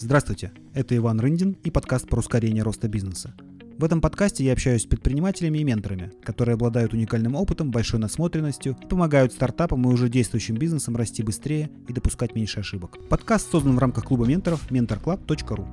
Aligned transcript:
Здравствуйте, 0.00 0.52
это 0.74 0.96
Иван 0.96 1.18
Рындин 1.18 1.56
и 1.64 1.72
подкаст 1.72 2.06
про 2.06 2.20
ускорение 2.20 2.62
роста 2.62 2.86
бизнеса. 2.86 3.34
В 3.78 3.82
этом 3.82 4.00
подкасте 4.00 4.44
я 4.44 4.52
общаюсь 4.52 4.82
с 4.82 4.86
предпринимателями 4.86 5.58
и 5.58 5.64
менторами, 5.64 6.12
которые 6.22 6.54
обладают 6.54 6.92
уникальным 6.92 7.34
опытом, 7.34 7.72
большой 7.72 7.98
насмотренностью 7.98 8.76
помогают 8.88 9.32
стартапам 9.32 9.82
и 9.82 9.92
уже 9.92 10.08
действующим 10.08 10.54
бизнесам 10.54 10.94
расти 10.94 11.24
быстрее 11.24 11.72
и 11.88 11.92
допускать 11.92 12.36
меньше 12.36 12.60
ошибок. 12.60 12.96
Подкаст 13.08 13.50
создан 13.50 13.74
в 13.74 13.80
рамках 13.80 14.04
клуба 14.04 14.24
менторов 14.24 14.70
mentorclub.ru. 14.70 15.66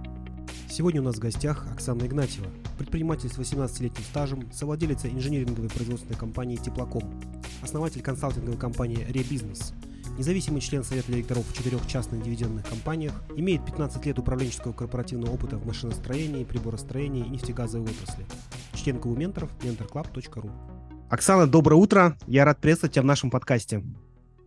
Сегодня 0.71 1.01
у 1.01 1.03
нас 1.03 1.17
в 1.17 1.19
гостях 1.19 1.67
Оксана 1.71 2.07
Игнатьева, 2.07 2.47
предприниматель 2.79 3.29
с 3.29 3.37
18-летним 3.37 4.03
стажем, 4.05 4.51
совладелица 4.51 5.07
инжиниринговой 5.07 5.69
производственной 5.69 6.17
компании 6.17 6.55
«Теплоком», 6.55 7.03
основатель 7.61 8.01
консалтинговой 8.01 8.57
компании 8.57 9.05
«Ребизнес», 9.07 9.75
независимый 10.17 10.61
член 10.61 10.83
Совета 10.83 11.11
директоров 11.11 11.45
в 11.47 11.55
четырех 11.55 11.85
частных 11.87 12.23
дивидендных 12.23 12.67
компаниях, 12.67 13.13
имеет 13.35 13.65
15 13.65 14.05
лет 14.05 14.19
управленческого 14.19 14.73
корпоративного 14.73 15.33
опыта 15.33 15.57
в 15.57 15.65
машиностроении, 15.65 16.43
приборостроении 16.43 17.25
и 17.25 17.29
нефтегазовой 17.29 17.89
отрасли. 17.91 18.25
Член 18.73 18.99
клуба 18.99 19.19
менторов 19.19 19.51
mentorclub.ru. 19.61 20.51
Оксана, 21.09 21.47
доброе 21.47 21.75
утро. 21.75 22.17
Я 22.27 22.45
рад 22.45 22.59
приветствовать 22.59 22.93
тебя 22.93 23.03
в 23.03 23.05
нашем 23.05 23.29
подкасте. 23.29 23.83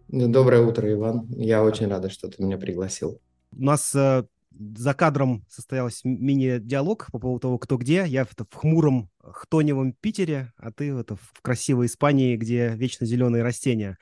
Доброе 0.09 0.63
утро, 0.63 0.91
Иван. 0.91 1.27
Я 1.31 1.63
очень 1.63 1.87
рада, 1.89 2.09
что 2.11 2.29
ты 2.29 2.43
меня 2.43 2.57
пригласил. 2.57 3.21
У 3.53 3.63
нас 3.63 3.95
э, 3.95 4.25
за 4.59 4.95
кадром 4.95 5.45
состоялся 5.49 6.01
мини-диалог 6.05 7.09
по 7.13 7.19
поводу 7.19 7.41
того, 7.41 7.59
кто 7.59 7.77
где. 7.77 8.05
Я 8.07 8.25
в, 8.25 8.31
в 8.31 8.55
хмуром 8.55 9.11
хтоневом 9.23 9.93
Питере, 9.93 10.53
а 10.57 10.73
ты 10.73 10.91
это, 10.93 11.17
в 11.17 11.43
красивой 11.43 11.87
Испании, 11.87 12.37
где 12.37 12.71
вечно 12.75 13.07
зеленые 13.07 13.43
растения 13.43 13.99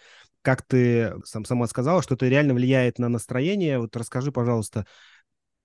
как 0.47 0.63
ты 0.63 1.13
сам, 1.25 1.45
сама 1.45 1.67
сказала, 1.67 2.03
что 2.03 2.15
это 2.15 2.29
реально 2.29 2.55
влияет 2.55 3.01
на 3.01 3.09
настроение. 3.09 3.81
Вот 3.81 3.97
расскажи, 3.97 4.31
пожалуйста, 4.31 4.87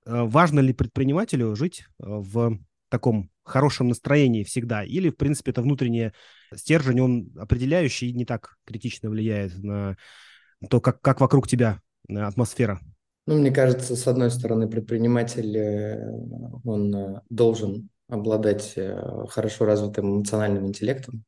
э, 0.07 0.23
важно 0.23 0.59
ли 0.59 0.73
предпринимателю 0.73 1.55
жить 1.55 1.85
э, 1.99 2.05
в 2.07 2.57
таком 2.89 3.29
хорошем 3.43 3.89
настроении 3.89 4.43
всегда? 4.43 4.83
Или, 4.83 5.11
в 5.11 5.17
принципе, 5.17 5.51
это 5.51 5.61
внутренний 5.61 6.13
стержень, 6.55 6.99
он 6.99 7.29
определяющий 7.37 8.09
и 8.09 8.13
не 8.13 8.25
так 8.25 8.55
критично 8.65 9.11
влияет 9.11 9.55
на 9.61 9.97
то, 10.67 10.81
как, 10.81 10.99
как 10.99 11.21
вокруг 11.21 11.47
тебя 11.47 11.79
э, 12.09 12.15
атмосфера? 12.15 12.79
Ну, 13.27 13.37
мне 13.37 13.51
кажется, 13.51 13.95
с 13.95 14.07
одной 14.07 14.31
стороны, 14.31 14.67
предприниматель, 14.67 15.55
он 16.63 17.21
должен 17.29 17.89
обладать 18.09 18.73
хорошо 19.29 19.65
развитым 19.65 20.17
эмоциональным 20.17 20.65
интеллектом, 20.65 21.23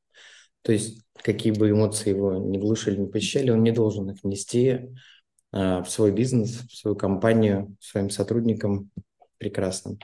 то 0.64 0.72
есть 0.72 1.02
какие 1.24 1.52
бы 1.54 1.70
эмоции 1.70 2.10
его 2.10 2.38
не 2.38 2.58
глушили, 2.58 2.98
не 2.98 3.08
посещали, 3.08 3.52
он 3.52 3.64
не 3.64 3.72
должен 3.72 4.10
их 4.10 4.24
нести 4.24 4.90
а, 5.52 5.84
в 5.84 5.90
свой 5.90 6.12
бизнес, 6.12 6.62
в 6.70 6.76
свою 6.76 6.96
компанию, 6.96 7.76
своим 7.80 8.10
сотрудникам 8.10 8.90
прекрасно. 9.38 9.98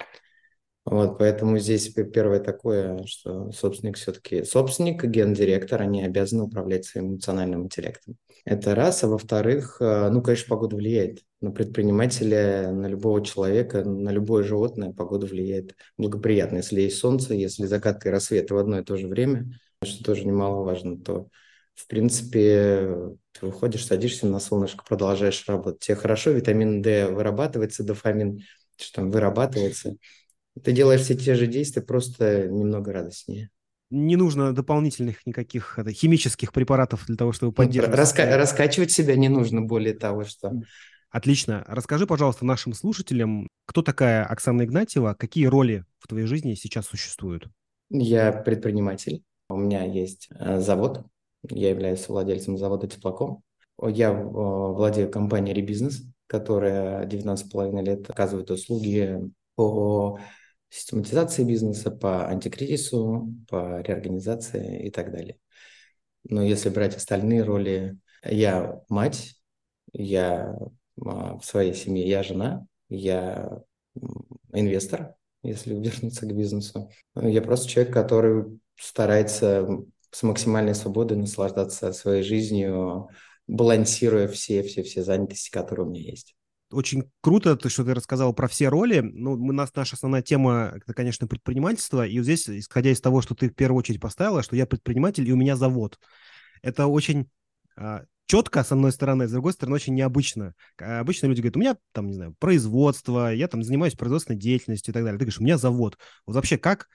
Вот, 0.86 1.18
поэтому 1.20 1.60
здесь 1.60 1.90
первое 1.90 2.40
такое, 2.40 3.04
что 3.06 3.52
собственник 3.52 3.98
все-таки 3.98 4.44
собственник, 4.44 5.04
гендиректор, 5.04 5.82
они 5.82 6.04
обязаны 6.04 6.44
управлять 6.44 6.86
своим 6.86 7.12
эмоциональным 7.12 7.66
интеллектом. 7.66 8.16
Это 8.44 8.74
раз. 8.74 9.04
А 9.04 9.08
во-вторых, 9.08 9.78
а, 9.82 10.10
ну, 10.10 10.22
конечно, 10.22 10.48
погода 10.50 10.76
влияет 10.76 11.20
на 11.42 11.52
предпринимателя, 11.52 12.72
на 12.72 12.88
любого 12.88 13.24
человека, 13.24 13.84
на 13.84 14.10
любое 14.10 14.44
животное 14.44 14.92
погода 14.92 15.26
влияет 15.26 15.76
благоприятно. 15.98 16.58
Если 16.58 16.82
есть 16.82 16.98
солнце, 16.98 17.34
если 17.34 17.66
закат 17.66 18.06
и 18.06 18.10
рассвет 18.10 18.52
в 18.52 18.58
одно 18.58 18.80
и 18.80 18.84
то 18.84 18.98
же 18.98 19.08
время– 19.08 19.54
что 19.84 20.04
тоже 20.04 20.26
немаловажно, 20.26 20.98
то 20.98 21.28
в 21.76 21.88
принципе, 21.88 23.16
ты 23.32 23.46
выходишь, 23.46 23.86
садишься 23.86 24.28
на 24.28 24.40
солнышко, 24.40 24.84
продолжаешь 24.88 25.46
работать. 25.48 25.80
Тебе 25.80 25.96
хорошо, 25.96 26.32
витамин 26.32 26.82
D 26.82 27.08
вырабатывается, 27.08 27.84
дофамин 27.84 28.42
что 28.82 29.02
там 29.02 29.12
вырабатывается. 29.12 29.96
Ты 30.62 30.72
делаешь 30.72 31.02
все 31.02 31.16
те 31.16 31.36
же 31.36 31.48
действия, 31.48 31.82
просто 31.82 32.48
немного 32.48 32.94
радостнее. 32.94 33.50
Не 33.90 34.16
нужно 34.16 34.54
дополнительных 34.54 35.26
никаких 35.26 35.80
это, 35.80 35.92
химических 35.92 36.54
препаратов 36.54 37.06
для 37.08 37.16
того, 37.16 37.32
чтобы 37.34 37.52
ну, 37.52 37.54
поддерживать. 37.66 37.98
Раска- 37.98 38.36
раскачивать 38.36 38.92
себя 38.92 39.16
не 39.16 39.30
нужно, 39.30 39.62
более 39.62 39.94
того, 39.94 40.26
что... 40.26 40.54
Отлично. 41.10 41.64
Расскажи, 41.68 42.06
пожалуйста, 42.06 42.46
нашим 42.46 42.74
слушателям, 42.74 43.48
кто 43.66 43.82
такая 43.82 44.24
Оксана 44.26 44.64
Игнатьева, 44.64 45.16
какие 45.18 45.48
роли 45.48 45.86
в 45.98 46.08
твоей 46.08 46.28
жизни 46.28 46.54
сейчас 46.54 46.86
существуют? 46.86 47.48
Я 47.90 48.32
предприниматель. 48.32 49.24
У 49.50 49.58
меня 49.58 49.84
есть 49.84 50.30
э, 50.40 50.60
завод, 50.60 51.04
я 51.50 51.70
являюсь 51.70 52.08
владельцем 52.08 52.58
завода 52.58 52.88
«Теплоком». 52.88 53.44
Я 53.82 54.12
э, 54.12 54.24
владею 54.24 55.10
компанией 55.10 55.56
«Ребизнес», 55.56 56.04
которая 56.28 57.06
19,5 57.06 57.82
лет 57.84 58.10
оказывает 58.10 58.52
услуги 58.52 59.20
по 59.56 60.20
систематизации 60.70 61.44
бизнеса, 61.44 61.90
по 61.90 62.28
антикризису, 62.28 63.34
по 63.50 63.82
реорганизации 63.82 64.86
и 64.88 64.92
так 64.92 65.12
далее. 65.12 65.38
Но 66.24 66.44
если 66.44 66.70
брать 66.70 66.96
остальные 66.96 67.44
роли, 67.44 67.98
я 68.24 68.82
мать, 68.90 69.36
я 69.94 70.56
а, 71.04 71.38
в 71.38 71.44
своей 71.44 71.74
семье, 71.74 72.08
я 72.08 72.22
жена, 72.22 72.68
я 72.90 73.64
инвестор, 74.54 75.16
если 75.42 75.74
вернуться 75.74 76.26
к 76.26 76.36
бизнесу. 76.36 76.92
Я 77.16 77.42
просто 77.42 77.68
человек, 77.68 77.94
который 77.94 78.60
старается 78.80 79.68
с 80.12 80.24
максимальной 80.24 80.74
свободой 80.74 81.18
наслаждаться 81.18 81.94
своей 81.94 82.24
жизнью, 82.24 83.10
балансируя 83.48 84.28
все-все-все 84.28 85.04
занятости, 85.04 85.52
которые 85.52 85.86
у 85.86 85.90
меня 85.90 86.02
есть. 86.02 86.36
Очень 86.72 87.10
круто, 87.22 87.56
то, 87.56 87.68
что 87.68 87.84
ты 87.84 87.96
рассказал 87.96 88.32
про 88.34 88.48
все 88.48 88.70
роли. 88.70 89.00
Ну, 89.00 89.38
мы, 89.38 89.54
нас, 89.54 89.74
наша 89.76 89.96
основная 89.96 90.22
тема, 90.22 90.74
это, 90.76 90.94
конечно, 90.94 91.26
предпринимательство. 91.28 92.06
И 92.06 92.18
вот 92.20 92.26
здесь, 92.26 92.48
исходя 92.48 92.92
из 92.92 93.02
того, 93.02 93.22
что 93.22 93.34
ты 93.34 93.50
в 93.50 93.56
первую 93.56 93.80
очередь 93.80 94.00
поставила, 94.00 94.44
что 94.44 94.56
я 94.56 94.68
предприниматель, 94.68 95.28
и 95.28 95.34
у 95.34 95.36
меня 95.36 95.56
завод. 95.56 96.00
Это 96.62 96.86
очень 96.86 97.28
а, 97.76 98.04
четко, 98.28 98.64
с 98.64 98.72
одной 98.72 98.92
стороны, 98.92 99.28
с 99.28 99.32
другой 99.32 99.54
стороны, 99.54 99.76
очень 99.76 99.96
необычно. 99.96 100.54
Обычно 100.78 101.26
люди 101.26 101.42
говорят, 101.42 101.58
у 101.58 101.60
меня 101.60 101.78
там, 101.92 102.06
не 102.06 102.14
знаю, 102.14 102.36
производство, 102.38 103.34
я 103.34 103.48
там 103.48 103.64
занимаюсь 103.64 103.96
производственной 103.96 104.38
деятельностью 104.38 104.92
и 104.92 104.94
так 104.94 105.04
далее. 105.04 105.18
Ты 105.18 105.26
говоришь, 105.26 105.40
у 105.40 105.44
меня 105.44 105.58
завод. 105.58 105.98
Вот 106.28 106.36
вообще, 106.36 106.60
как 106.60 106.88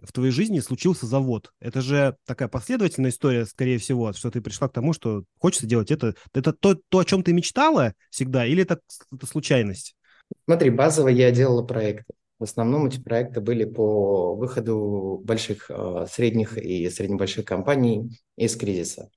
в 0.00 0.12
твоей 0.12 0.30
жизни 0.30 0.60
случился 0.60 1.06
завод. 1.06 1.52
Это 1.60 1.80
же 1.80 2.16
такая 2.24 2.48
последовательная 2.48 3.10
история, 3.10 3.46
скорее 3.46 3.78
всего, 3.78 4.12
что 4.12 4.30
ты 4.30 4.40
пришла 4.40 4.68
к 4.68 4.72
тому, 4.72 4.92
что 4.92 5.24
хочется 5.38 5.66
делать 5.66 5.90
это. 5.90 6.14
Это 6.32 6.52
то, 6.52 6.76
то 6.88 6.98
о 6.98 7.04
чем 7.04 7.22
ты 7.22 7.32
мечтала 7.32 7.94
всегда, 8.10 8.46
или 8.46 8.62
это, 8.62 8.80
это 9.12 9.26
случайность? 9.26 9.96
Смотри, 10.44 10.70
базово 10.70 11.08
я 11.08 11.30
делала 11.30 11.62
проекты. 11.62 12.14
В 12.38 12.44
основном 12.44 12.86
эти 12.86 13.00
проекты 13.00 13.40
были 13.40 13.64
по 13.64 14.36
выходу 14.36 15.20
больших, 15.24 15.70
э, 15.70 16.06
средних 16.08 16.56
и 16.56 16.88
среднебольших 16.88 17.44
компаний 17.44 18.20
из 18.36 18.56
кризиса. 18.56 19.10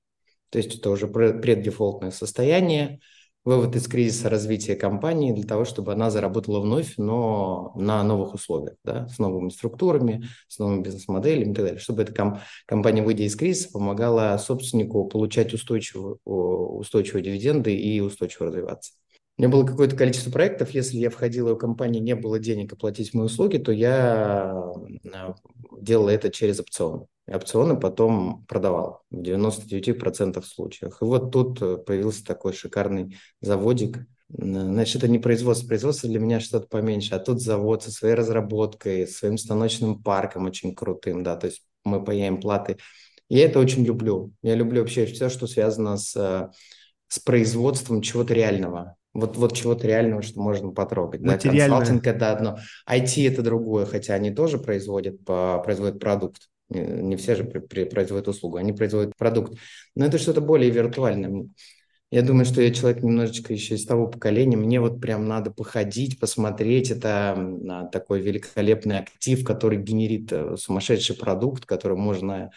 То 0.50 0.58
есть 0.58 0.74
это 0.74 0.90
уже 0.90 1.06
преддефолтное 1.06 2.10
состояние, 2.10 3.00
вывод 3.44 3.74
из 3.76 3.88
кризиса 3.88 4.30
развития 4.30 4.76
компании 4.76 5.32
для 5.32 5.44
того, 5.44 5.64
чтобы 5.64 5.92
она 5.92 6.10
заработала 6.10 6.60
вновь, 6.60 6.94
но 6.96 7.72
на 7.76 8.02
новых 8.02 8.34
условиях, 8.34 8.76
да, 8.84 9.08
с 9.08 9.18
новыми 9.18 9.50
структурами, 9.50 10.24
с 10.48 10.58
новыми 10.58 10.82
бизнес-моделями 10.82 11.50
и 11.50 11.54
так 11.54 11.64
далее, 11.64 11.80
чтобы 11.80 12.02
эта 12.02 12.14
ком- 12.14 12.38
компания, 12.66 13.02
выйдя 13.02 13.24
из 13.24 13.36
кризиса, 13.36 13.70
помогала 13.72 14.36
собственнику 14.38 15.06
получать 15.06 15.52
устойчивые, 15.54 16.16
устойчивые 16.24 17.24
дивиденды 17.24 17.74
и 17.74 18.00
устойчиво 18.00 18.46
развиваться. 18.46 18.92
Меня 19.42 19.50
было 19.50 19.66
какое-то 19.66 19.96
количество 19.96 20.30
проектов. 20.30 20.70
Если 20.70 20.98
я 20.98 21.10
входила 21.10 21.54
в 21.54 21.58
компанию, 21.58 22.00
не 22.00 22.14
было 22.14 22.38
денег 22.38 22.74
оплатить 22.74 23.12
мои 23.12 23.24
услуги, 23.24 23.58
то 23.58 23.72
я 23.72 24.52
а, 24.52 25.34
делала 25.80 26.10
это 26.10 26.30
через 26.30 26.60
опционы. 26.60 27.08
И 27.26 27.34
опционы 27.34 27.76
потом 27.76 28.44
продавал 28.46 29.02
в 29.10 29.20
99% 29.20 30.40
случаях. 30.44 31.02
И 31.02 31.04
вот 31.04 31.32
тут 31.32 31.60
э, 31.60 31.78
появился 31.78 32.24
такой 32.24 32.52
шикарный 32.52 33.16
заводик. 33.40 34.06
Значит, 34.28 34.98
это 34.98 35.08
не 35.08 35.18
производство. 35.18 35.66
Производство 35.66 36.08
для 36.08 36.20
меня 36.20 36.38
что-то 36.38 36.68
поменьше. 36.68 37.16
А 37.16 37.18
тут 37.18 37.42
завод 37.42 37.82
со 37.82 37.90
своей 37.90 38.14
разработкой, 38.14 39.08
своим 39.08 39.38
станочным 39.38 40.00
парком 40.04 40.44
очень 40.44 40.72
крутым. 40.72 41.24
Да, 41.24 41.34
то 41.34 41.48
есть 41.48 41.64
мы 41.82 42.04
паяем 42.04 42.40
платы. 42.40 42.76
Я 43.28 43.46
это 43.46 43.58
очень 43.58 43.84
люблю. 43.84 44.32
Я 44.40 44.54
люблю 44.54 44.82
вообще 44.82 45.04
все, 45.04 45.28
что 45.28 45.48
связано 45.48 45.96
с, 45.96 46.14
э, 46.14 46.48
с 47.08 47.18
производством 47.18 48.02
чего-то 48.02 48.34
реального 48.34 48.94
вот, 49.14 49.36
вот 49.36 49.54
чего-то 49.54 49.86
реального, 49.86 50.22
что 50.22 50.40
можно 50.40 50.70
потрогать. 50.70 51.22
Да? 51.22 51.38
Консалтинг– 51.38 52.06
это 52.06 52.32
одно, 52.32 52.58
IT– 52.88 53.28
это 53.32 53.42
другое, 53.42 53.86
хотя 53.86 54.14
они 54.14 54.30
тоже 54.30 54.58
производят, 54.58 55.22
производят 55.24 55.98
продукт. 55.98 56.48
Не 56.68 57.16
все 57.16 57.36
же 57.36 57.44
при, 57.44 57.58
при, 57.58 57.84
производят 57.84 58.28
услугу, 58.28 58.56
они 58.56 58.72
производят 58.72 59.14
продукт. 59.16 59.54
Но 59.94 60.06
это 60.06 60.18
что-то 60.18 60.40
более 60.40 60.70
виртуальное. 60.70 61.46
Я 62.12 62.20
думаю, 62.20 62.44
что 62.44 62.60
я 62.60 62.70
человек 62.72 63.02
немножечко 63.02 63.54
еще 63.54 63.74
из 63.74 63.86
того 63.86 64.06
поколения. 64.06 64.56
Мне 64.56 64.80
вот 64.80 65.00
прям 65.00 65.26
надо 65.26 65.50
походить, 65.50 66.20
посмотреть. 66.20 66.90
Это 66.90 67.88
такой 67.90 68.20
великолепный 68.20 68.98
актив, 68.98 69.42
который 69.44 69.78
генерит 69.78 70.30
э, 70.30 70.56
сумасшедший 70.58 71.16
продукт, 71.16 71.64
который 71.64 71.96
можно 71.96 72.50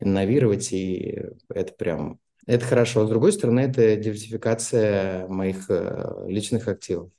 инновировать. 0.00 0.72
И 0.72 1.22
это 1.48 1.72
прям 1.74 2.18
это 2.46 2.64
хорошо. 2.64 3.06
С 3.06 3.10
другой 3.10 3.32
стороны, 3.32 3.60
это 3.60 3.96
диверсификация 3.96 5.26
моих 5.28 5.66
э, 5.68 6.24
личных 6.28 6.68
активов. 6.68 7.10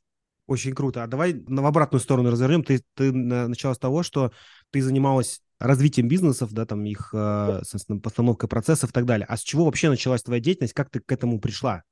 Очень 0.47 0.73
круто. 0.73 1.03
А 1.03 1.07
давай 1.07 1.33
в 1.33 1.65
обратную 1.65 1.99
сторону 1.99 2.31
развернем. 2.31 2.63
Ты, 2.63 2.81
ты 2.95 3.11
начала 3.11 3.73
с 3.73 3.79
того, 3.79 4.01
что 4.01 4.31
ты 4.71 4.81
занималась 4.81 5.41
развитием 5.59 6.07
бизнесов, 6.07 6.53
да, 6.53 6.65
там 6.65 6.85
их, 6.85 7.09
э, 7.13 7.61
собственно, 7.65 7.99
постановкой 7.99 8.47
процессов 8.47 8.91
и 8.91 8.93
так 8.93 9.05
далее. 9.05 9.25
А 9.27 9.35
с 9.35 9.41
чего 9.41 9.65
вообще 9.65 9.89
началась 9.89 10.23
твоя 10.23 10.39
деятельность? 10.41 10.73
Как 10.73 10.89
ты 10.89 11.01
к 11.01 11.11
этому 11.11 11.41
пришла? 11.41 11.83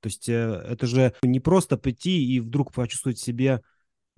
То 0.00 0.06
есть 0.06 0.28
э, 0.28 0.64
это 0.68 0.86
же 0.86 1.12
не 1.22 1.40
просто 1.40 1.76
прийти 1.76 2.24
и 2.24 2.40
вдруг 2.40 2.72
почувствовать 2.72 3.18
в 3.18 3.22
себе 3.22 3.60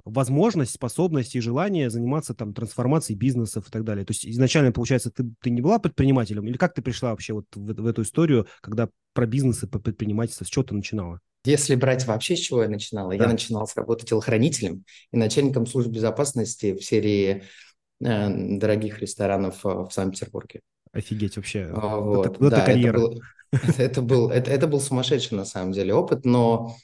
возможность, 0.04 0.72
способность 0.72 1.34
и 1.34 1.40
желание 1.40 1.90
заниматься 1.90 2.34
там 2.34 2.54
трансформацией 2.54 3.18
бизнесов 3.18 3.68
и 3.68 3.70
так 3.70 3.84
далее. 3.84 4.04
То 4.04 4.12
есть 4.12 4.26
изначально, 4.26 4.72
получается, 4.72 5.10
ты, 5.10 5.24
ты 5.40 5.50
не 5.50 5.60
была 5.60 5.78
предпринимателем? 5.78 6.46
Или 6.46 6.56
как 6.56 6.74
ты 6.74 6.82
пришла 6.82 7.10
вообще 7.10 7.32
вот 7.32 7.46
в, 7.54 7.74
в 7.74 7.86
эту 7.86 8.02
историю, 8.02 8.46
когда 8.60 8.88
про 9.12 9.26
бизнесы, 9.26 9.66
по 9.66 9.78
предпринимательству, 9.78 10.44
с 10.44 10.48
чего 10.48 10.64
ты 10.64 10.74
начинала? 10.74 11.20
Если 11.44 11.74
брать 11.74 12.06
вообще, 12.06 12.36
с 12.36 12.40
чего 12.40 12.62
я 12.62 12.68
начинала, 12.68 13.16
да. 13.16 13.24
я 13.24 13.30
начинала 13.30 13.64
с 13.64 13.74
работы 13.74 14.04
телохранителем 14.06 14.84
и 15.10 15.16
начальником 15.16 15.66
службы 15.66 15.92
безопасности 15.92 16.74
в 16.74 16.84
серии 16.84 17.44
э, 18.02 18.56
дорогих 18.58 18.98
ресторанов 19.00 19.64
э, 19.64 19.68
в 19.68 19.90
Санкт-Петербурге. 19.90 20.60
Офигеть 20.92 21.36
вообще. 21.36 21.70
А, 21.72 21.98
вот, 21.98 22.26
это, 22.26 22.50
да, 22.50 22.66
карьера. 22.66 22.98
Это 22.98 23.00
был, 23.00 23.20
это, 23.52 23.72
это, 23.82 24.02
был, 24.02 24.30
это, 24.30 24.50
это 24.50 24.66
был 24.66 24.80
сумасшедший 24.80 25.36
на 25.36 25.46
самом 25.46 25.72
деле 25.72 25.94
опыт, 25.94 26.26
но 26.26 26.76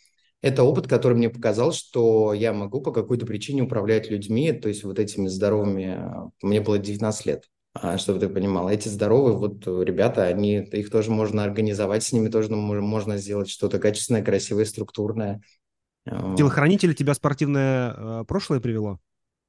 это 0.47 0.63
опыт, 0.63 0.87
который 0.87 1.17
мне 1.17 1.29
показал, 1.29 1.73
что 1.73 2.33
я 2.33 2.53
могу 2.53 2.81
по 2.81 2.93
какой-то 2.93 3.27
причине 3.27 3.63
управлять 3.63 4.09
людьми, 4.11 4.53
то 4.53 4.69
есть 4.69 4.85
вот 4.85 5.01
этими 5.01 5.27
здоровыми, 5.27 6.31
мне 6.41 6.61
было 6.61 6.79
19 6.79 7.27
лет, 7.27 7.45
а, 7.75 7.99
чтобы 7.99 8.21
ты 8.21 8.29
понимал, 8.29 8.71
эти 8.71 8.89
здоровые 8.89 9.37
вот 9.37 9.67
ребята, 9.67 10.23
они, 10.23 10.59
их 10.59 10.91
тоже 10.91 11.11
можно 11.11 11.43
организовать, 11.43 12.05
с 12.05 12.13
ними 12.13 12.29
тоже 12.29 12.55
можно 12.55 13.17
сделать 13.19 13.49
что-то 13.49 13.81
качественное, 13.81 14.23
красивое, 14.23 14.67
структурное. 14.67 15.41
Телохранитель 16.05 16.95
тебя 16.95 17.15
спортивное 17.15 17.95
э, 17.97 18.25
прошлое 18.29 18.61
привело? 18.61 19.01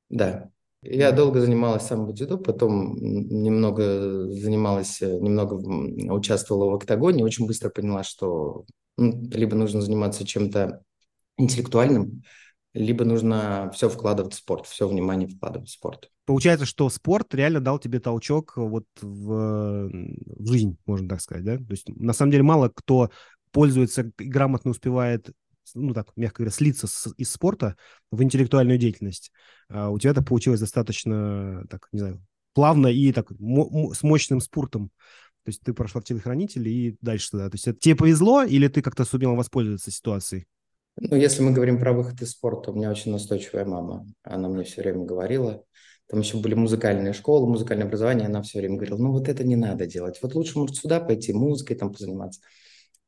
Да. 0.09 0.49
Я 0.81 1.11
долго 1.11 1.41
занималась 1.41 1.83
самбо-дзюдо, 1.83 2.39
потом 2.39 2.95
немного 2.97 4.31
занималась, 4.31 5.01
немного 5.01 5.53
участвовала 6.11 6.71
в 6.71 6.75
октагоне, 6.75 7.23
очень 7.23 7.45
быстро 7.45 7.69
поняла, 7.69 8.03
что 8.03 8.65
либо 8.97 9.55
нужно 9.55 9.81
заниматься 9.81 10.25
чем-то 10.25 10.81
интеллектуальным, 11.37 12.23
либо 12.73 13.05
нужно 13.05 13.71
все 13.73 13.89
вкладывать 13.89 14.33
в 14.33 14.37
спорт, 14.37 14.65
все 14.67 14.87
внимание 14.87 15.27
вкладывать 15.27 15.69
в 15.69 15.71
спорт. 15.71 16.09
Получается, 16.25 16.65
что 16.65 16.89
спорт 16.89 17.33
реально 17.33 17.61
дал 17.61 17.79
тебе 17.79 17.99
толчок 17.99 18.53
вот 18.57 18.85
в, 19.01 19.89
в 19.89 20.47
жизнь, 20.51 20.77
можно 20.85 21.07
так 21.07 21.21
сказать, 21.21 21.45
да? 21.45 21.57
То 21.57 21.71
есть 21.71 21.87
на 21.87 22.13
самом 22.13 22.31
деле 22.31 22.43
мало 22.43 22.69
кто 22.69 23.09
пользуется 23.51 24.11
и 24.19 24.25
грамотно 24.25 24.71
успевает 24.71 25.31
ну 25.75 25.93
так, 25.93 26.11
мягко 26.15 26.43
говоря, 26.43 26.51
слиться 26.51 26.87
с, 26.87 27.13
из 27.17 27.31
спорта 27.31 27.75
в 28.11 28.23
интеллектуальную 28.23 28.77
деятельность. 28.77 29.31
А 29.69 29.89
у 29.89 29.99
тебя 29.99 30.11
это 30.11 30.21
получилось 30.21 30.59
достаточно, 30.59 31.65
так, 31.69 31.87
не 31.91 31.99
знаю, 31.99 32.25
плавно 32.53 32.87
и 32.87 33.11
так 33.11 33.29
с 33.29 34.03
мощным 34.03 34.39
спортом. 34.39 34.91
То 35.43 35.49
есть 35.49 35.61
ты 35.61 35.73
прошла 35.73 36.01
в 36.01 36.03
телохранитель 36.03 36.67
и 36.67 36.97
дальше 37.01 37.31
туда. 37.31 37.49
То 37.49 37.55
есть 37.55 37.67
это 37.67 37.79
тебе 37.79 37.95
повезло 37.95 38.43
или 38.43 38.67
ты 38.67 38.81
как-то 38.81 39.05
сумела 39.05 39.33
воспользоваться 39.33 39.91
ситуацией? 39.91 40.45
Ну, 40.99 41.15
если 41.15 41.41
мы 41.41 41.51
говорим 41.51 41.79
про 41.79 41.93
выход 41.93 42.21
из 42.21 42.31
спорта, 42.31 42.71
у 42.71 42.75
меня 42.75 42.89
очень 42.89 43.11
настойчивая 43.11 43.65
мама. 43.65 44.05
Она 44.23 44.49
мне 44.49 44.63
все 44.63 44.81
время 44.81 45.05
говорила. 45.05 45.63
Там 46.07 46.21
еще 46.21 46.37
были 46.37 46.55
музыкальные 46.55 47.13
школы, 47.13 47.47
музыкальное 47.47 47.85
образование. 47.85 48.27
Она 48.27 48.41
все 48.41 48.59
время 48.59 48.75
говорила, 48.75 48.97
ну 48.97 49.11
вот 49.11 49.29
это 49.29 49.43
не 49.43 49.55
надо 49.55 49.85
делать. 49.85 50.19
Вот 50.21 50.33
лучше, 50.35 50.57
может, 50.57 50.75
сюда 50.75 50.99
пойти, 50.99 51.33
музыкой 51.33 51.75
там 51.75 51.91
позаниматься 51.91 52.41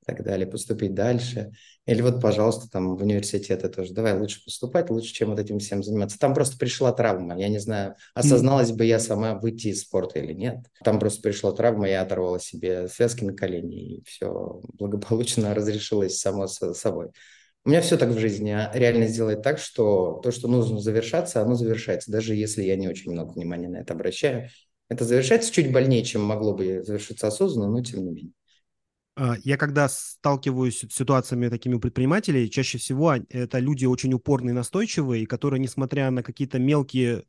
так 0.09 0.24
далее, 0.24 0.47
поступить 0.47 0.94
дальше. 0.94 1.51
Или 1.86 2.01
вот, 2.01 2.21
пожалуйста, 2.21 2.69
там 2.69 2.95
в 2.95 3.01
университеты 3.01 3.69
тоже, 3.69 3.94
давай 3.94 4.18
лучше 4.18 4.44
поступать, 4.44 4.89
лучше, 4.89 5.13
чем 5.13 5.30
вот 5.30 5.39
этим 5.39 5.59
всем 5.59 5.83
заниматься. 5.83 6.19
Там 6.19 6.33
просто 6.33 6.57
пришла 6.57 6.91
травма, 6.91 7.38
я 7.39 7.47
не 7.47 7.59
знаю, 7.59 7.95
осозналась 8.13 8.71
бы 8.71 8.86
я 8.86 9.00
сама 9.00 9.36
выйти 9.36 9.68
из 9.68 9.81
спорта 9.81 10.19
или 10.19 10.33
нет. 10.33 10.57
Там 10.83 11.00
просто 11.00 11.21
пришла 11.21 11.51
травма, 11.51 11.88
я 11.88 12.01
оторвала 12.01 12.39
себе 12.39 12.88
связки 12.88 13.24
на 13.24 13.33
колени, 13.33 13.97
и 13.97 14.03
все 14.06 14.62
благополучно 14.74 15.53
разрешилось 15.56 16.19
само 16.19 16.47
собой. 16.47 17.09
У 17.69 17.71
меня 17.71 17.81
все 17.81 17.98
так 17.98 18.10
в 18.10 18.18
жизни. 18.18 18.50
А 18.50 18.71
реально 18.74 19.06
сделать 19.06 19.44
так, 19.44 19.60
что 19.60 20.19
то, 20.24 20.31
что 20.31 20.48
нужно 20.48 20.80
завершаться, 20.80 21.39
оно 21.39 21.54
завершается, 21.54 22.12
даже 22.12 22.33
если 22.33 22.63
я 22.63 22.75
не 22.75 22.88
очень 22.88 23.12
много 23.12 23.33
внимания 23.33 23.69
на 23.69 23.77
это 23.77 23.94
обращаю. 23.94 24.50
Это 24.89 25.06
завершается 25.06 25.54
чуть 25.54 25.71
больнее, 25.71 26.04
чем 26.04 26.24
могло 26.24 26.56
бы 26.56 26.81
завершиться 26.83 27.27
осознанно, 27.27 27.71
но 27.71 27.83
тем 27.83 28.06
не 28.06 28.10
менее. 28.10 28.33
А, 29.16 29.36
я 29.44 29.56
когда 29.56 29.88
сталкиваюсь 29.88 30.80
с 30.80 30.92
ситуациями 30.92 31.48
такими 31.48 31.75
у 31.75 31.80
предпринимателей, 31.80 32.50
чаще 32.50 32.80
всего 32.80 33.13
это 33.13 33.60
люди 33.60 33.86
очень 33.86 34.15
упорные, 34.15 34.56
настойчивые, 34.56 35.27
которые, 35.27 35.60
несмотря 35.60 36.10
на 36.10 36.24
какие-то 36.24 36.57
мелкие 36.57 37.25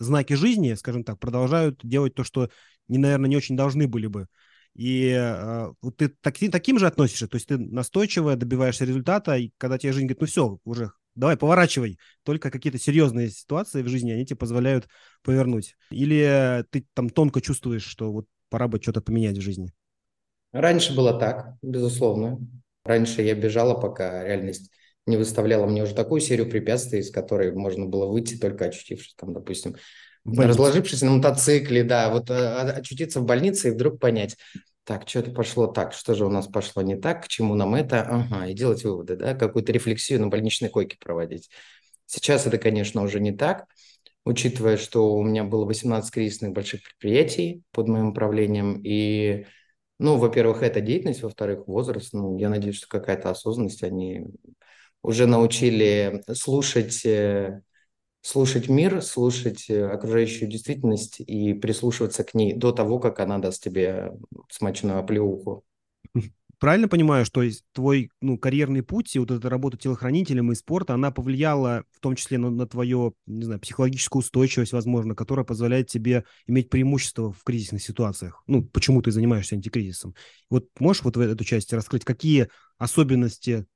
знаки 0.00 0.32
жизни, 0.32 0.74
скажем 0.74 1.04
так, 1.04 1.20
продолжают 1.20 1.78
делать 1.84 2.16
то, 2.16 2.24
что, 2.24 2.50
наверное, 2.88 3.30
не 3.30 3.36
очень 3.36 3.56
должны 3.56 3.86
были 3.86 4.08
бы. 4.08 4.26
И 4.76 5.08
э, 5.08 5.72
вот 5.80 5.96
ты 5.96 6.08
так, 6.08 6.36
таким 6.38 6.78
же 6.78 6.86
относишься, 6.86 7.26
то 7.28 7.36
есть 7.36 7.48
ты 7.48 7.56
настойчиво 7.56 8.36
добиваешься 8.36 8.84
результата, 8.84 9.34
и 9.36 9.52
когда 9.56 9.78
тебе 9.78 9.92
жизнь 9.92 10.06
говорит, 10.06 10.20
ну 10.20 10.26
все, 10.26 10.58
уже 10.64 10.92
давай 11.14 11.38
поворачивай, 11.38 11.98
только 12.24 12.50
какие-то 12.50 12.78
серьезные 12.78 13.30
ситуации 13.30 13.82
в 13.82 13.88
жизни, 13.88 14.12
они 14.12 14.26
тебе 14.26 14.36
позволяют 14.36 14.86
повернуть. 15.22 15.76
Или 15.90 16.62
ты 16.70 16.84
там 16.92 17.08
тонко 17.08 17.40
чувствуешь, 17.40 17.84
что 17.84 18.12
вот 18.12 18.26
пора 18.50 18.68
бы 18.68 18.78
что-то 18.80 19.00
поменять 19.00 19.38
в 19.38 19.40
жизни. 19.40 19.72
Раньше 20.52 20.94
было 20.94 21.18
так, 21.18 21.54
безусловно. 21.62 22.38
Раньше 22.84 23.22
я 23.22 23.34
бежала, 23.34 23.80
пока 23.80 24.24
реальность 24.24 24.70
не 25.06 25.16
выставляла 25.16 25.66
мне 25.66 25.84
уже 25.84 25.94
такую 25.94 26.20
серию 26.20 26.50
препятствий, 26.50 27.00
из 27.00 27.10
которой 27.10 27.52
можно 27.52 27.86
было 27.86 28.06
выйти, 28.06 28.36
только 28.36 28.66
очутившись 28.66 29.14
там, 29.14 29.32
допустим, 29.32 29.76
разложившись 30.26 31.02
на 31.02 31.12
мотоцикле, 31.12 31.84
да, 31.84 32.10
вот 32.10 32.30
а, 32.30 32.62
а, 32.62 32.70
очутиться 32.72 33.20
в 33.20 33.24
больнице 33.24 33.68
и 33.68 33.70
вдруг 33.72 34.00
понять, 34.00 34.36
так, 34.84 35.08
что-то 35.08 35.30
пошло 35.32 35.66
так, 35.66 35.92
что 35.92 36.14
же 36.14 36.26
у 36.26 36.30
нас 36.30 36.46
пошло 36.46 36.82
не 36.82 36.96
так, 36.96 37.24
к 37.24 37.28
чему 37.28 37.54
нам 37.54 37.74
это, 37.74 38.02
ага, 38.02 38.46
и 38.46 38.54
делать 38.54 38.84
выводы, 38.84 39.16
да, 39.16 39.34
какую-то 39.34 39.72
рефлексию 39.72 40.20
на 40.20 40.28
больничной 40.28 40.68
койке 40.68 40.96
проводить. 40.98 41.50
Сейчас 42.06 42.46
это, 42.46 42.58
конечно, 42.58 43.02
уже 43.02 43.20
не 43.20 43.32
так, 43.32 43.66
учитывая, 44.24 44.76
что 44.76 45.14
у 45.14 45.22
меня 45.22 45.44
было 45.44 45.64
18 45.64 46.10
кризисных 46.12 46.52
больших 46.52 46.82
предприятий 46.82 47.62
под 47.72 47.88
моим 47.88 48.08
управлением, 48.08 48.80
и 48.84 49.46
ну, 49.98 50.16
во-первых, 50.16 50.62
это 50.62 50.80
деятельность, 50.80 51.22
во-вторых, 51.22 51.66
возраст. 51.66 52.12
Ну, 52.12 52.36
я 52.36 52.50
надеюсь, 52.50 52.76
что 52.76 52.86
какая-то 52.86 53.30
осознанность. 53.30 53.82
Они 53.82 54.26
уже 55.02 55.26
научили 55.26 56.22
слушать, 56.34 57.04
э, 57.06 57.62
слушать 58.26 58.68
мир, 58.68 59.02
слушать 59.02 59.70
э, 59.70 59.86
окружающую 59.86 60.50
действительность 60.50 61.20
и 61.20 61.54
прислушиваться 61.54 62.24
к 62.24 62.34
ней 62.34 62.54
до 62.54 62.72
того, 62.72 62.98
как 62.98 63.20
она 63.20 63.38
даст 63.38 63.62
тебе 63.62 64.12
смачную 64.50 64.98
оплеуху 64.98 65.64
правильно 66.58 66.88
понимаю, 66.88 67.24
что 67.24 67.42
твой 67.72 68.10
ну, 68.20 68.38
карьерный 68.38 68.82
путь 68.82 69.14
и 69.14 69.18
вот 69.18 69.30
эта 69.30 69.48
работа 69.48 69.76
телохранителем 69.76 70.52
и 70.52 70.54
спорта, 70.54 70.94
она 70.94 71.10
повлияла 71.10 71.84
в 71.92 72.00
том 72.00 72.16
числе 72.16 72.38
на, 72.38 72.50
на 72.50 72.66
твою, 72.66 73.14
не 73.26 73.44
знаю, 73.44 73.60
психологическую 73.60 74.20
устойчивость, 74.20 74.72
возможно, 74.72 75.14
которая 75.14 75.44
позволяет 75.44 75.88
тебе 75.88 76.24
иметь 76.46 76.70
преимущество 76.70 77.32
в 77.32 77.42
кризисных 77.44 77.82
ситуациях? 77.82 78.42
Ну, 78.46 78.64
почему 78.64 79.02
ты 79.02 79.10
занимаешься 79.10 79.54
антикризисом? 79.54 80.14
Вот 80.50 80.68
можешь 80.78 81.02
вот 81.02 81.16
в 81.16 81.20
эту 81.20 81.44
часть 81.44 81.72
раскрыть, 81.72 82.04
какие 82.04 82.48
особенности 82.78 83.66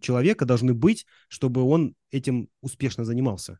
человека 0.00 0.44
должны 0.44 0.74
быть, 0.74 1.06
чтобы 1.28 1.62
он 1.62 1.94
этим 2.10 2.48
успешно 2.60 3.04
занимался? 3.04 3.58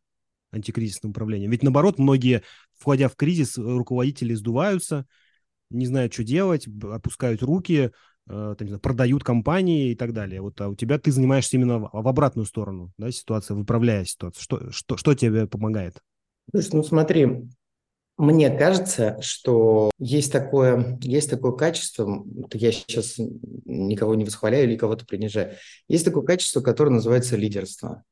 антикризисным 0.50 1.10
управлением. 1.10 1.50
Ведь 1.50 1.62
наоборот, 1.62 1.98
многие, 1.98 2.42
входя 2.78 3.10
в 3.10 3.16
кризис, 3.16 3.58
руководители 3.58 4.32
сдуваются, 4.32 5.04
не 5.68 5.84
знают, 5.84 6.14
что 6.14 6.24
делать, 6.24 6.66
опускают 6.66 7.42
руки, 7.42 7.92
Э, 8.30 8.54
там, 8.58 8.68
знаю, 8.68 8.80
продают 8.80 9.24
компании 9.24 9.92
и 9.92 9.94
так 9.94 10.12
далее. 10.12 10.42
Вот, 10.42 10.60
а 10.60 10.68
у 10.68 10.74
тебя 10.74 10.98
ты 10.98 11.10
занимаешься 11.10 11.56
именно 11.56 11.78
в, 11.78 11.90
в 11.92 12.08
обратную 12.08 12.44
сторону, 12.44 12.92
да, 12.98 13.10
ситуация, 13.10 13.54
выправляя 13.54 14.04
ситуацию. 14.04 14.42
Что, 14.42 14.70
что, 14.70 14.96
что 14.98 15.14
тебе 15.14 15.46
помогает? 15.46 16.02
Слушай, 16.50 16.70
ну 16.74 16.82
смотри, 16.82 17.48
мне 18.18 18.50
кажется, 18.50 19.16
что 19.22 19.90
есть 19.98 20.32
такое, 20.32 20.98
есть 21.00 21.30
такое 21.30 21.52
качество, 21.52 22.24
я 22.52 22.72
сейчас 22.72 23.14
никого 23.64 24.16
не 24.16 24.24
восхваляю 24.24 24.64
или 24.64 24.76
кого-то 24.76 25.06
принижаю, 25.06 25.54
есть 25.86 26.04
такое 26.04 26.24
качество, 26.24 26.60
которое 26.60 26.90
называется 26.90 27.36
лидерство. 27.36 28.02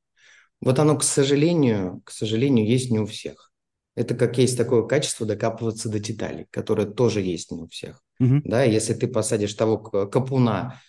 Вот 0.60 0.78
оно, 0.78 0.96
к 0.96 1.02
сожалению, 1.02 2.00
к 2.04 2.12
сожалению, 2.12 2.66
есть 2.66 2.90
не 2.90 3.00
у 3.00 3.06
всех. 3.06 3.52
Это 3.96 4.14
как 4.14 4.38
есть 4.38 4.56
такое 4.56 4.82
качество 4.82 5.26
докапываться 5.26 5.88
до 5.88 5.98
деталей, 5.98 6.46
которое 6.50 6.86
тоже 6.86 7.20
есть 7.20 7.50
не 7.50 7.62
у 7.62 7.66
всех. 7.66 8.02
Угу. 8.20 8.42
Да, 8.44 8.62
если 8.62 8.94
ты 8.94 9.08
посадишь 9.08 9.54
того 9.54 9.78
капуна 9.78 10.80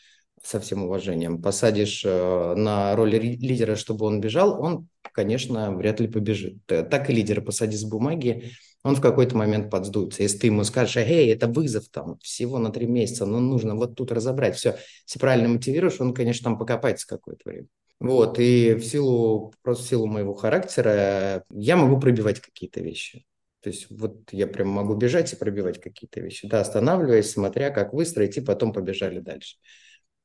со 0.43 0.59
всем 0.59 0.83
уважением, 0.83 1.41
посадишь 1.41 2.03
э, 2.05 2.53
на 2.55 2.95
роль 2.95 3.15
лидера, 3.15 3.75
чтобы 3.75 4.05
он 4.05 4.21
бежал, 4.21 4.61
он, 4.61 4.87
конечно, 5.11 5.71
вряд 5.75 5.99
ли 5.99 6.07
побежит. 6.07 6.57
Так 6.65 7.09
и 7.09 7.13
лидера 7.13 7.41
посади 7.41 7.75
с 7.75 7.83
бумаги, 7.83 8.51
он 8.87 8.95
в 8.95 9.01
какой-то 9.01 9.35
момент 9.35 9.69
подсдуется. 9.69 10.23
Если 10.23 10.37
ты 10.37 10.47
ему 10.47 10.63
скажешь, 10.63 10.97
эй, 10.97 11.31
это 11.31 11.47
вызов 11.47 11.89
там 11.89 12.17
всего 12.19 12.57
на 12.57 12.71
три 12.71 12.87
месяца, 12.87 13.25
но 13.25 13.39
нужно 13.39 13.75
вот 13.75 13.95
тут 13.95 14.11
разобрать 14.11 14.55
все. 14.55 14.77
Если 15.05 15.19
правильно 15.19 15.49
мотивируешь, 15.49 15.99
он, 15.99 16.13
конечно, 16.13 16.45
там 16.45 16.57
покопается 16.57 17.07
какое-то 17.07 17.49
время. 17.49 17.67
Вот, 17.99 18.39
и 18.39 18.75
в 18.75 18.83
силу, 18.83 19.53
просто 19.63 19.83
в 19.83 19.87
силу 19.87 20.05
моего 20.05 20.33
характера 20.33 21.43
я 21.49 21.75
могу 21.75 21.99
пробивать 21.99 22.39
какие-то 22.39 22.79
вещи. 22.79 23.25
То 23.61 23.69
есть 23.69 23.87
вот 23.89 24.31
я 24.31 24.47
прям 24.47 24.69
могу 24.69 24.93
бежать 24.95 25.33
и 25.33 25.35
пробивать 25.35 25.81
какие-то 25.81 26.21
вещи. 26.21 26.47
Да, 26.47 26.61
останавливаясь, 26.61 27.31
смотря 27.31 27.71
как 27.71 27.93
выстроить, 27.93 28.37
и 28.37 28.41
потом 28.41 28.71
побежали 28.71 29.19
дальше. 29.19 29.57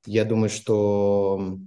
Я 0.07 0.25
думаю, 0.25 0.51
что 0.51 1.59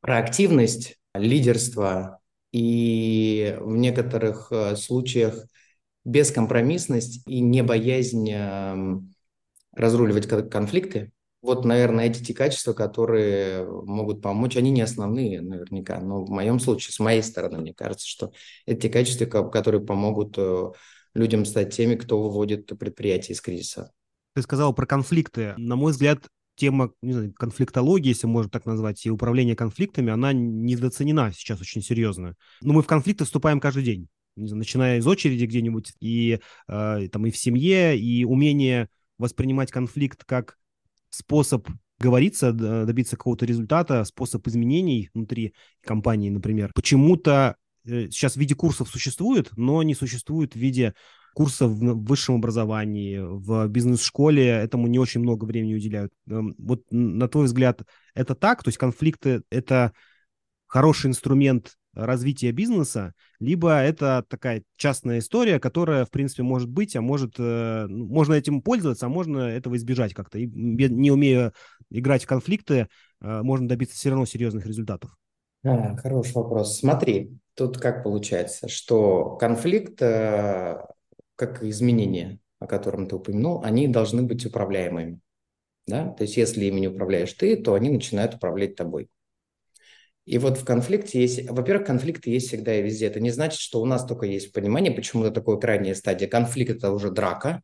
проактивность, 0.00 0.98
лидерство 1.14 2.20
и 2.50 3.56
в 3.60 3.76
некоторых 3.76 4.48
э, 4.50 4.76
случаях 4.76 5.46
бескомпромиссность 6.04 7.22
и 7.26 7.40
не 7.40 7.62
боязнь 7.62 8.30
эм, 8.30 9.14
разруливать 9.74 10.28
конфликты. 10.50 11.12
Вот, 11.40 11.64
наверное, 11.64 12.06
эти 12.06 12.22
те 12.22 12.34
качества, 12.34 12.72
которые 12.72 13.66
могут 13.66 14.22
помочь, 14.22 14.56
они 14.56 14.70
не 14.70 14.80
основные 14.80 15.40
наверняка, 15.40 15.98
но 15.98 16.24
в 16.24 16.30
моем 16.30 16.60
случае, 16.60 16.92
с 16.92 17.00
моей 17.00 17.22
стороны, 17.22 17.58
мне 17.58 17.74
кажется, 17.74 18.06
что 18.06 18.32
те 18.66 18.88
качества, 18.88 19.26
которые 19.26 19.84
помогут 19.84 20.34
э, 20.38 20.70
людям 21.14 21.44
стать 21.44 21.74
теми, 21.74 21.96
кто 21.96 22.22
выводит 22.22 22.66
предприятие 22.78 23.34
из 23.34 23.40
кризиса. 23.40 23.90
Ты 24.34 24.42
сказал 24.42 24.72
про 24.72 24.86
конфликты. 24.86 25.54
На 25.56 25.74
мой 25.74 25.90
взгляд, 25.90 26.28
тема 26.54 26.92
не 27.02 27.12
знаю, 27.12 27.34
конфликтологии, 27.34 28.10
если 28.10 28.28
можно 28.28 28.50
так 28.50 28.64
назвать, 28.64 29.04
и 29.04 29.10
управление 29.10 29.56
конфликтами, 29.56 30.12
она 30.12 30.32
недооценена 30.32 31.32
сейчас 31.32 31.60
очень 31.60 31.82
серьезно. 31.82 32.36
Но 32.60 32.72
мы 32.72 32.82
в 32.82 32.86
конфликты 32.86 33.24
вступаем 33.24 33.58
каждый 33.58 33.82
день, 33.82 34.08
знаю, 34.36 34.58
начиная 34.58 34.98
из 34.98 35.06
очереди 35.06 35.44
где-нибудь, 35.44 35.92
и, 36.00 36.40
э, 36.68 37.08
там, 37.10 37.26
и 37.26 37.30
в 37.30 37.36
семье, 37.36 37.98
и 37.98 38.24
умение 38.24 38.88
воспринимать 39.18 39.70
конфликт 39.70 40.24
как 40.24 40.58
способ 41.10 41.68
говориться, 41.98 42.52
добиться 42.52 43.16
какого-то 43.16 43.46
результата, 43.46 44.04
способ 44.04 44.46
изменений 44.48 45.10
внутри 45.14 45.54
компании, 45.82 46.30
например. 46.30 46.72
Почему-то 46.74 47.56
э, 47.84 48.08
сейчас 48.10 48.34
в 48.34 48.38
виде 48.38 48.54
курсов 48.54 48.88
существует, 48.88 49.50
но 49.56 49.82
не 49.82 49.94
существует 49.94 50.54
в 50.54 50.58
виде 50.58 50.94
курсов 51.34 51.70
в 51.70 52.04
высшем 52.04 52.36
образовании, 52.36 53.18
в 53.18 53.68
бизнес-школе 53.68 54.46
этому 54.46 54.86
не 54.86 54.98
очень 54.98 55.20
много 55.20 55.44
времени 55.44 55.74
уделяют. 55.74 56.12
Эм, 56.28 56.54
вот 56.58 56.82
на 56.90 57.28
твой 57.28 57.46
взгляд, 57.46 57.82
это 58.14 58.34
так? 58.34 58.62
То 58.62 58.68
есть 58.68 58.78
конфликты— 58.78 59.42
это 59.50 59.92
хороший 60.66 61.06
инструмент 61.06 61.76
развития 61.94 62.52
бизнеса, 62.52 63.14
либо 63.38 63.72
это 63.72 64.24
такая 64.28 64.62
частная 64.76 65.18
история, 65.18 65.60
которая, 65.60 66.04
в 66.04 66.10
принципе, 66.10 66.42
может 66.42 66.68
быть, 66.68 66.96
а 66.96 67.00
может, 67.00 67.34
э, 67.38 67.86
ну, 67.88 68.06
можно 68.06 68.34
этим 68.34 68.62
пользоваться, 68.62 69.06
а 69.06 69.10
можно 69.10 69.40
этого 69.40 69.76
избежать 69.76 70.14
как-то. 70.14 70.38
И 70.38 70.46
не 70.46 71.10
умея 71.10 71.52
играть 71.90 72.24
в 72.24 72.26
конфликты, 72.26 72.88
э, 73.20 73.42
можно 73.42 73.68
добиться 73.68 73.96
все 73.96 74.10
равно 74.10 74.24
серьезных 74.24 74.66
результатов. 74.66 75.16
А, 75.64 75.96
хороший 75.96 76.34
вопрос. 76.34 76.78
Смотри, 76.78 77.38
тут 77.54 77.78
как 77.78 78.02
получается, 78.02 78.68
что 78.68 79.36
конфликт 79.36 80.00
э, 80.02 80.78
как 81.36 81.62
изменения, 81.62 82.38
о 82.58 82.66
котором 82.66 83.06
ты 83.06 83.16
упомянул, 83.16 83.62
они 83.64 83.86
должны 83.88 84.22
быть 84.22 84.44
управляемыми. 84.46 85.20
Да? 85.86 86.08
То 86.10 86.22
есть 86.22 86.36
если 86.36 86.64
ими 86.64 86.80
не 86.80 86.88
управляешь 86.88 87.32
ты, 87.32 87.56
то 87.56 87.74
они 87.74 87.90
начинают 87.90 88.34
управлять 88.34 88.76
тобой. 88.76 89.08
И 90.24 90.38
вот 90.38 90.56
в 90.56 90.64
конфликте 90.64 91.20
есть, 91.20 91.50
во-первых, 91.50 91.86
конфликты 91.86 92.30
есть 92.30 92.48
всегда 92.48 92.78
и 92.78 92.82
везде. 92.82 93.06
Это 93.06 93.18
не 93.18 93.30
значит, 93.30 93.60
что 93.60 93.80
у 93.80 93.86
нас 93.86 94.04
только 94.06 94.26
есть 94.26 94.52
понимание, 94.52 94.92
почему 94.92 95.24
это 95.24 95.34
такое 95.34 95.56
крайняя 95.56 95.94
стадия. 95.94 96.28
Конфликт– 96.28 96.70
это 96.76 96.92
уже 96.92 97.10
драка, 97.10 97.62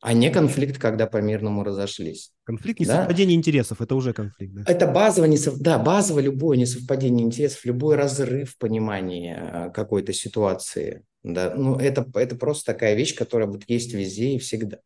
а 0.00 0.12
не 0.12 0.30
конфликт, 0.30 0.78
когда 0.78 1.06
по-мирному 1.06 1.64
разошлись. 1.64 2.32
Конфликт 2.44 2.80
несовпадение 2.80 3.36
да? 3.36 3.38
интересов– 3.38 3.80
это 3.82 3.94
уже 3.94 4.12
конфликт. 4.12 4.54
Да? 4.54 4.62
Это 4.66 4.86
базово, 4.86 5.26
несов... 5.26 5.58
да, 5.58 5.78
базово 5.78 6.20
любое 6.20 6.56
несовпадение 6.56 7.26
интересов, 7.26 7.64
любой 7.64 7.96
разрыв 7.96 8.56
понимания 8.56 9.36
э, 9.36 9.70
какой-то 9.72 10.12
ситуации. 10.12 11.02
Да? 11.22 11.54
Ну, 11.54 11.76
это, 11.76 12.06
это 12.14 12.36
просто 12.36 12.72
такая 12.72 12.94
вещь, 12.94 13.14
которая 13.14 13.48
вот 13.48 13.64
есть 13.68 13.92
везде 13.92 14.34
и 14.34 14.38
всегда. 14.38 14.78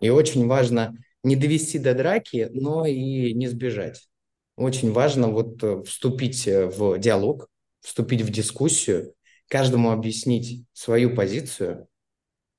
И 0.00 0.10
очень 0.10 0.46
важно 0.46 0.96
не 1.22 1.36
довести 1.36 1.78
до 1.78 1.94
драки, 1.94 2.48
но 2.52 2.86
и 2.86 3.32
не 3.32 3.48
сбежать. 3.48 4.08
Очень 4.56 4.92
важно 4.92 5.28
вот 5.28 5.62
э, 5.62 5.82
вступить 5.82 6.48
э, 6.48 6.66
в 6.66 6.98
диалог, 6.98 7.48
вступить 7.80 8.22
в 8.22 8.30
дискуссию, 8.30 9.14
каждому 9.48 9.90
объяснить 9.90 10.64
свою 10.72 11.14
позицию 11.14 11.88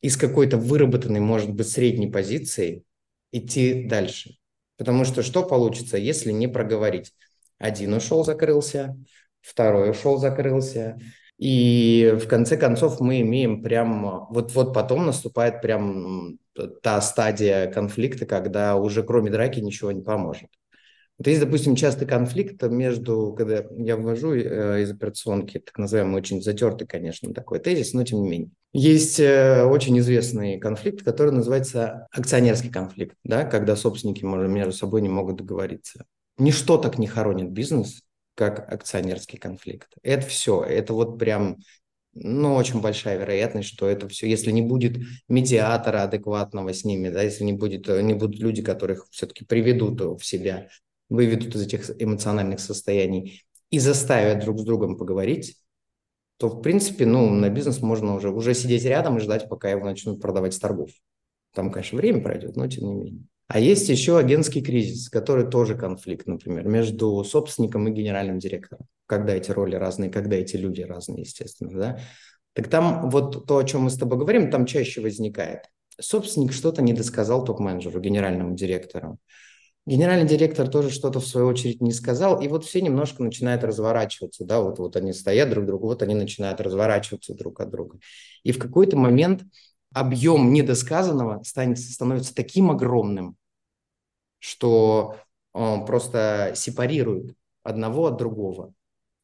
и 0.02 0.10
с 0.10 0.16
какой-то 0.16 0.58
выработанной, 0.58 1.20
может 1.20 1.52
быть, 1.52 1.68
средней 1.68 2.10
позицией 2.10 2.84
идти 3.32 3.86
дальше. 3.86 4.38
Потому 4.78 5.06
что 5.06 5.24
что 5.24 5.44
получится, 5.44 5.98
если 5.98 6.32
не 6.32 6.48
проговорить? 6.48 7.14
Один 7.58 7.94
ушел, 7.94 8.24
закрылся, 8.24 8.96
второй 9.42 9.90
ушел, 9.90 10.18
закрылся. 10.18 11.00
И 11.40 12.14
в 12.20 12.28
конце 12.28 12.58
концов 12.58 13.00
мы 13.00 13.22
имеем 13.22 13.64
прям, 13.64 14.28
вот-вот 14.30 14.74
потом 14.74 15.08
наступает 15.08 15.62
прям 15.62 16.38
та 16.82 17.02
стадия 17.02 17.72
конфликта, 17.72 18.26
когда 18.26 18.76
уже 18.76 19.04
кроме 19.04 19.32
драки 19.32 19.60
ничего 19.60 19.92
не 19.92 20.02
поможет. 20.02 20.50
Вот 21.18 21.28
есть, 21.28 21.40
допустим, 21.40 21.76
частый 21.76 22.08
конфликт 22.08 22.62
между, 22.64 23.34
когда 23.36 23.66
я 23.76 23.98
ввожу 23.98 24.34
э, 24.36 24.84
из 24.84 24.92
операционки, 24.92 25.58
так 25.58 25.78
называемый, 25.80 26.22
очень 26.22 26.44
затертый, 26.44 26.88
конечно, 26.88 27.34
такой 27.34 27.60
тезис, 27.60 27.94
но 27.94 28.04
тем 28.04 28.22
не 28.22 28.30
менее. 28.30 28.52
Есть 28.72 29.20
э, 29.20 29.64
очень 29.64 29.98
известный 30.00 30.60
конфликт, 30.60 31.04
который 31.04 31.32
называется 31.32 32.08
акционерский 32.12 32.70
конфликт, 32.70 33.18
да, 33.24 33.46
когда 33.46 33.76
собственники 33.76 34.24
между 34.24 34.74
собой 34.74 35.02
не 35.02 35.10
могут 35.10 35.38
договориться. 35.38 36.06
Ничто 36.38 36.78
так 36.78 37.00
не 37.00 37.08
хоронит 37.08 37.50
бизнес, 37.50 38.04
как 38.36 38.72
акционерский 38.72 39.40
конфликт. 39.40 39.88
Это 40.04 40.28
все, 40.28 40.62
это 40.62 40.94
вот 40.94 41.18
прям 41.18 41.58
ну, 42.14 42.54
очень 42.54 42.82
большая 42.82 43.18
вероятность, 43.18 43.70
что 43.70 43.88
это 43.88 44.08
все, 44.08 44.30
если 44.30 44.52
не 44.52 44.62
будет 44.62 44.98
медиатора 45.28 46.04
адекватного 46.04 46.74
с 46.74 46.84
ними, 46.84 47.10
да, 47.10 47.24
если 47.24 47.44
не 47.44 47.54
будет, 47.54 47.88
не 47.88 48.14
будут 48.14 48.40
люди, 48.40 48.62
которых 48.62 49.08
все-таки 49.10 49.46
приведут 49.46 50.00
в 50.02 50.24
себя, 50.24 50.68
выведут 51.10 51.56
из 51.56 51.62
этих 51.62 51.90
эмоциональных 52.02 52.60
состояний 52.60 53.44
и 53.70 53.80
заставят 53.80 54.44
друг 54.44 54.60
с 54.60 54.64
другом 54.64 54.98
поговорить, 54.98 55.58
то, 56.38 56.50
в 56.50 56.62
принципе, 56.62 57.06
ну, 57.06 57.30
на 57.30 57.50
бизнес 57.50 57.82
можно 57.82 58.16
уже, 58.16 58.30
уже 58.30 58.54
сидеть 58.54 58.84
рядом 58.86 59.18
и 59.18 59.22
ждать, 59.22 59.50
пока 59.50 59.70
его 59.70 59.86
начнут 59.86 60.22
продавать 60.22 60.54
с 60.54 60.60
торгов. 60.60 60.92
Там, 61.54 61.72
конечно, 61.72 61.98
время 61.98 62.22
пройдет, 62.22 62.56
но 62.56 62.68
тем 62.68 62.88
не 62.88 62.94
менее. 62.94 63.24
А 63.48 63.60
есть 63.60 63.88
еще 63.88 64.18
агентский 64.20 64.62
кризис, 64.62 65.10
который 65.10 65.50
тоже 65.50 65.76
конфликт, 65.76 66.28
например, 66.28 66.68
между 66.68 67.24
собственником 67.24 67.88
и 67.88 67.92
генеральным 67.92 68.40
директором. 68.40 68.86
Когда 69.06 69.34
эти 69.34 69.52
роли 69.52 69.76
разные, 69.76 70.12
когда 70.12 70.36
эти 70.36 70.58
люди 70.58 70.82
разные, 70.82 71.22
естественно, 71.22 71.80
да. 71.80 72.00
Так 72.54 72.68
там 72.68 73.10
вот 73.10 73.48
то, 73.48 73.58
о 73.58 73.64
чем 73.64 73.84
мы 73.84 73.90
с 73.90 73.98
тобой 73.98 74.20
говорим, 74.20 74.52
там 74.52 74.66
чаще 74.66 75.00
возникает. 75.00 75.62
Собственник 76.00 76.52
что-то 76.52 76.82
не 76.82 76.94
досказал 76.94 77.46
топ-менеджеру, 77.46 78.02
генеральному 78.02 78.54
директору. 78.54 79.18
Генеральный 79.88 80.28
директор 80.28 80.68
тоже 80.68 80.90
что-то 80.90 81.22
в 81.22 81.26
свою 81.26 81.48
очередь 81.48 81.80
не 81.80 81.94
сказал, 81.94 82.42
и 82.42 82.50
вот 82.50 82.66
все 82.66 82.82
немножко 82.82 83.24
начинают 83.24 83.64
разворачиваться, 83.64 84.44
да, 84.44 84.60
вот, 84.60 84.80
вот 84.80 84.98
они 84.98 85.14
стоят 85.14 85.50
друг 85.50 85.64
к 85.64 85.68
другу, 85.68 85.88
вот 85.88 86.04
они 86.04 86.14
начинают 86.14 86.60
разворачиваться 86.60 87.34
друг 87.34 87.62
от 87.62 87.70
друга. 87.70 87.98
И 88.44 88.52
в 88.52 88.60
какой-то 88.60 88.98
момент 88.98 89.44
объем 89.94 90.52
недосказанного 90.52 91.42
станет, 91.44 91.80
становится 91.80 92.36
таким 92.36 92.70
огромным, 92.70 93.38
что 94.40 95.16
он 95.54 95.86
просто 95.86 96.52
сепарирует 96.54 97.34
одного 97.64 98.08
от 98.08 98.18
другого. 98.18 98.74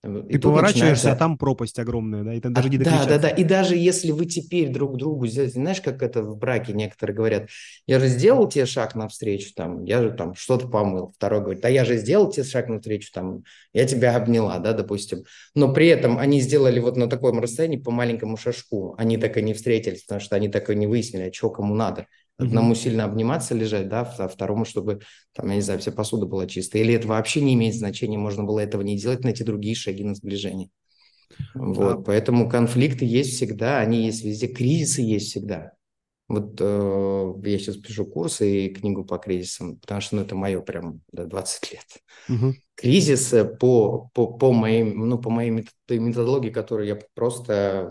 И, 0.03 0.33
и 0.33 0.37
поворачиваешься, 0.37 0.83
начинается... 0.83 1.11
а 1.13 1.15
там 1.15 1.37
пропасть 1.37 1.79
огромная, 1.79 2.23
да, 2.23 2.33
и 2.33 2.41
там 2.41 2.51
даже 2.51 2.67
а, 2.67 2.71
не 2.71 2.77
Да, 2.77 3.05
да, 3.05 3.17
да, 3.17 3.29
и 3.29 3.45
даже 3.45 3.77
если 3.77 4.11
вы 4.11 4.25
теперь 4.25 4.67
друг 4.67 4.97
другу, 4.97 5.25
знаешь, 5.27 5.79
как 5.79 6.03
это 6.03 6.21
в 6.23 6.37
браке 6.37 6.73
некоторые 6.73 7.15
говорят, 7.15 7.49
я 7.87 8.01
же 8.01 8.07
сделал 8.07 8.49
тебе 8.49 8.65
шаг 8.65 8.95
навстречу, 8.95 9.53
там, 9.55 9.85
я 9.85 10.01
же 10.01 10.11
там 10.11 10.35
что-то 10.35 10.67
помыл, 10.67 11.13
второй 11.15 11.39
говорит, 11.39 11.63
а 11.63 11.69
я 11.69 11.85
же 11.85 11.95
сделал 11.95 12.29
тебе 12.29 12.43
шаг 12.43 12.67
навстречу, 12.67 13.13
там, 13.13 13.43
я 13.71 13.85
тебя 13.85 14.17
обняла, 14.17 14.59
да, 14.59 14.73
допустим, 14.73 15.23
но 15.55 15.73
при 15.73 15.87
этом 15.87 16.17
они 16.17 16.41
сделали 16.41 16.81
вот 16.81 16.97
на 16.97 17.07
таком 17.07 17.39
расстоянии 17.39 17.77
по 17.77 17.91
маленькому 17.91 18.35
шажку, 18.35 18.95
они 18.97 19.15
так 19.15 19.37
и 19.37 19.41
не 19.41 19.53
встретились, 19.53 20.03
потому 20.03 20.19
что 20.19 20.35
они 20.35 20.49
так 20.49 20.69
и 20.69 20.75
не 20.75 20.85
выяснили, 20.85 21.29
а 21.29 21.33
что 21.33 21.49
кому 21.49 21.75
надо. 21.75 22.07
Одному 22.37 22.73
mm-hmm. 22.73 22.77
сильно 22.77 23.03
обниматься, 23.05 23.53
лежать, 23.53 23.89
да, 23.89 24.01
а 24.17 24.27
второму, 24.27 24.65
чтобы, 24.65 25.01
там, 25.33 25.49
я 25.49 25.55
не 25.55 25.61
знаю, 25.61 25.79
вся 25.79 25.91
посуда 25.91 26.25
была 26.25 26.47
чистая. 26.47 26.81
Или 26.81 26.95
это 26.95 27.07
вообще 27.07 27.41
не 27.41 27.53
имеет 27.53 27.75
значения, 27.75 28.17
можно 28.17 28.43
было 28.43 28.59
этого 28.59 28.81
не 28.81 28.97
делать, 28.97 29.23
найти 29.23 29.43
другие 29.43 29.75
шаги 29.75 30.03
на 30.03 30.15
сближение. 30.15 30.69
Вот, 31.53 31.97
да. 31.97 32.03
поэтому 32.03 32.49
конфликты 32.49 33.05
есть 33.05 33.35
всегда, 33.35 33.79
они 33.79 34.05
есть 34.05 34.23
везде, 34.23 34.47
кризисы 34.47 35.01
есть 35.01 35.29
всегда. 35.29 35.73
Вот 36.27 36.55
э, 36.59 37.33
я 37.43 37.59
сейчас 37.59 37.75
пишу 37.77 38.05
курсы 38.05 38.65
и 38.65 38.73
книгу 38.73 39.03
по 39.03 39.17
кризисам, 39.17 39.77
потому 39.77 40.01
что 40.01 40.15
ну, 40.15 40.21
это 40.23 40.35
мое 40.35 40.61
прям 40.61 41.01
да, 41.11 41.25
20 41.25 41.71
лет. 41.71 41.85
Угу. 42.29 42.53
Кризис 42.75 43.33
по, 43.59 44.09
по, 44.13 44.27
по, 44.27 44.51
моей, 44.51 44.83
ну, 44.83 45.19
по 45.19 45.29
моей 45.29 45.51
методологии, 45.51 46.49
которую 46.49 46.87
я 46.87 46.97
просто 47.13 47.89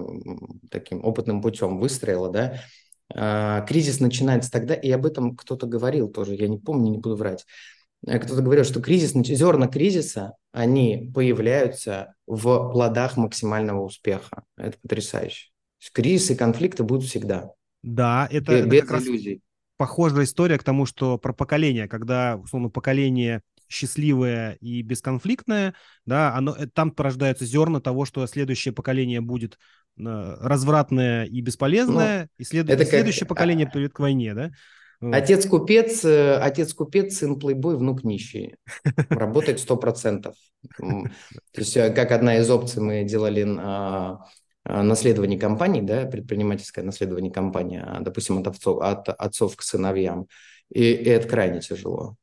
таким 0.70 1.04
опытным 1.04 1.42
путем 1.42 1.78
выстроила, 1.78 2.30
да, 2.30 2.54
а, 2.54 2.58
кризис 3.12 4.00
начинается 4.00 4.50
тогда, 4.50 4.75
и 4.75 4.90
об 4.90 5.07
этом 5.07 5.37
кто-то 5.37 5.66
говорил 5.66 6.09
тоже, 6.09 6.35
я 6.35 6.49
не 6.49 6.59
помню, 6.59 6.90
не 6.90 6.99
буду 6.99 7.16
врать. 7.16 7.47
э, 8.07 8.19
кто-то 8.19 8.42
говорил, 8.42 8.64
что 8.64 8.81
кризис, 8.81 9.12
зерна 9.12 9.69
кризиса, 9.69 10.35
они 10.52 11.11
появляются 11.14 12.14
в 12.26 12.71
плодах 12.73 13.16
максимального 13.16 13.83
успеха. 13.83 14.45
Это 14.57 14.76
потрясающе. 14.83 15.49
Кризисы 15.92 16.35
и 16.35 16.37
конфликты 16.37 16.85
будут 16.85 17.04
всегда. 17.04 17.50
Да, 17.83 18.28
это, 18.31 18.52
это 18.52 18.76
как 18.76 18.90
раз 18.90 19.04
иллюзий. 19.04 19.40
похожая 19.76 20.25
история 20.25 20.59
к 20.59 20.64
тому, 20.64 20.87
что 20.87 21.19
про 21.19 21.33
поколение, 21.33 21.88
когда, 21.88 22.37
условно, 22.37 22.69
поколение 22.69 23.42
счастливое 23.69 24.59
и 24.61 24.83
бесконфликтное, 24.83 25.75
да, 26.04 26.35
оно, 26.37 26.54
э, 26.54 26.66
там 26.66 26.90
порождаются 26.90 27.47
зерна 27.47 27.81
того, 27.81 28.04
что 28.04 28.26
следующее 28.26 28.73
поколение 28.73 29.21
будет 29.21 29.59
развратное 29.96 31.25
и 31.25 31.40
бесполезное, 31.40 32.22
ну, 32.22 32.28
и, 32.38 32.44
след... 32.44 32.68
и 32.68 32.84
следующее 32.84 33.20
как... 33.20 33.28
поколение 33.28 33.68
придет 33.68 33.92
к 33.92 34.00
войне, 34.00 34.34
да? 34.34 34.50
Отец 35.00 35.46
купец, 35.46 36.04
э, 36.04 36.37
отец 36.37 36.72
купец, 36.75 37.16
сын 37.16 37.38
плейбой, 37.38 37.76
внук 37.76 38.04
нищий. 38.04 38.54
Работает 39.08 39.58
сто 39.58 39.76
процентов. 39.76 40.37
То 40.78 41.11
есть, 41.56 41.75
как 41.75 42.12
одна 42.12 42.38
из 42.38 42.49
опций 42.49 42.80
мы 42.80 43.02
делали 43.02 43.44
а, 43.58 44.20
а, 44.64 44.82
наследование 44.84 45.38
компаний, 45.38 45.82
да, 45.82 46.06
предпринимательское 46.06 46.84
наследование 46.84 47.32
компании, 47.32 47.82
а, 47.84 48.00
допустим, 48.00 48.38
от 48.38 48.46
отцов, 48.46 48.80
от 48.80 49.08
отцов 49.08 49.56
к 49.56 49.62
сыновьям. 49.62 50.26
И, 50.72 50.92
и 50.92 51.08
это 51.08 51.26
крайне 51.26 51.61
тяжело. 51.61 52.16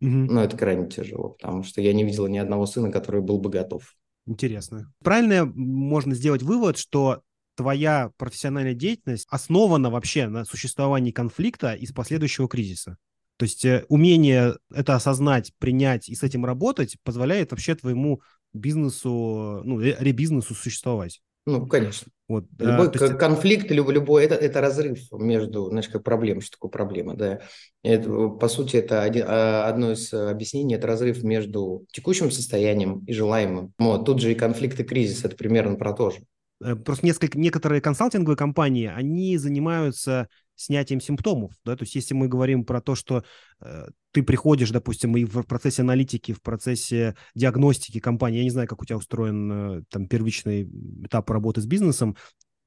Угу. 0.00 0.10
Ну, 0.10 0.40
это 0.40 0.56
крайне 0.56 0.88
тяжело, 0.88 1.30
потому 1.30 1.62
что 1.62 1.80
я 1.80 1.92
не 1.92 2.04
видел 2.04 2.26
ни 2.26 2.38
одного 2.38 2.66
сына, 2.66 2.90
который 2.90 3.22
был 3.22 3.38
бы 3.38 3.48
готов. 3.48 3.94
Интересно. 4.26 4.92
Правильно 5.02 5.44
можно 5.44 6.14
сделать 6.14 6.42
вывод, 6.42 6.78
что 6.78 7.22
твоя 7.56 8.10
профессиональная 8.16 8.74
деятельность 8.74 9.26
основана 9.30 9.90
вообще 9.90 10.26
на 10.26 10.44
существовании 10.44 11.12
конфликта 11.12 11.74
из 11.74 11.92
последующего 11.92 12.48
кризиса. 12.48 12.96
То 13.36 13.44
есть 13.44 13.64
э, 13.64 13.84
умение 13.88 14.54
это 14.72 14.94
осознать, 14.94 15.52
принять 15.58 16.08
и 16.08 16.14
с 16.14 16.22
этим 16.22 16.44
работать 16.44 16.96
позволяет 17.02 17.50
вообще 17.50 17.74
твоему 17.74 18.22
бизнесу, 18.52 19.60
ну, 19.64 19.80
ребизнесу 19.80 20.54
существовать. 20.54 21.20
Ну, 21.46 21.66
конечно. 21.66 22.10
Вот, 22.26 22.46
любой 22.58 22.88
а, 22.88 22.90
есть... 22.90 23.18
конфликт, 23.18 23.70
любой, 23.70 24.24
это, 24.24 24.34
это 24.34 24.62
разрыв 24.62 24.98
между, 25.12 25.68
знаешь, 25.68 25.88
как 25.88 26.02
проблема, 26.02 26.40
что 26.40 26.52
такое 26.52 26.70
проблема, 26.70 27.14
да. 27.14 27.40
Это, 27.82 28.28
по 28.28 28.48
сути, 28.48 28.76
это 28.76 29.02
один, 29.02 29.26
а, 29.28 29.68
одно 29.68 29.92
из 29.92 30.12
объяснений, 30.14 30.74
это 30.74 30.86
разрыв 30.86 31.22
между 31.22 31.84
текущим 31.92 32.30
состоянием 32.30 33.04
и 33.04 33.12
желаемым. 33.12 33.74
Вот, 33.78 34.06
тут 34.06 34.22
же 34.22 34.32
и 34.32 34.34
конфликт 34.34 34.80
и 34.80 34.84
кризис, 34.84 35.22
это 35.22 35.36
примерно 35.36 35.76
про 35.76 35.92
то 35.92 36.10
же. 36.10 36.20
Э, 36.62 36.76
просто 36.76 37.04
несколько, 37.04 37.38
некоторые 37.38 37.82
консалтинговые 37.82 38.38
компании, 38.38 38.90
они 38.94 39.36
занимаются 39.36 40.28
снятием 40.56 41.00
симптомов, 41.00 41.52
да, 41.64 41.76
то 41.76 41.82
есть 41.82 41.94
если 41.94 42.14
мы 42.14 42.28
говорим 42.28 42.64
про 42.64 42.80
то, 42.80 42.94
что 42.94 43.24
э, 43.60 43.86
ты 44.12 44.22
приходишь, 44.22 44.70
допустим, 44.70 45.16
и 45.16 45.24
в 45.24 45.42
процессе 45.42 45.82
аналитики, 45.82 46.32
в 46.32 46.42
процессе 46.42 47.16
диагностики 47.34 47.98
компании, 48.00 48.38
я 48.38 48.44
не 48.44 48.50
знаю, 48.50 48.68
как 48.68 48.82
у 48.82 48.84
тебя 48.84 48.96
устроен 48.96 49.52
э, 49.52 49.82
там 49.90 50.06
первичный 50.06 50.68
этап 51.04 51.30
работы 51.30 51.60
с 51.60 51.66
бизнесом, 51.66 52.16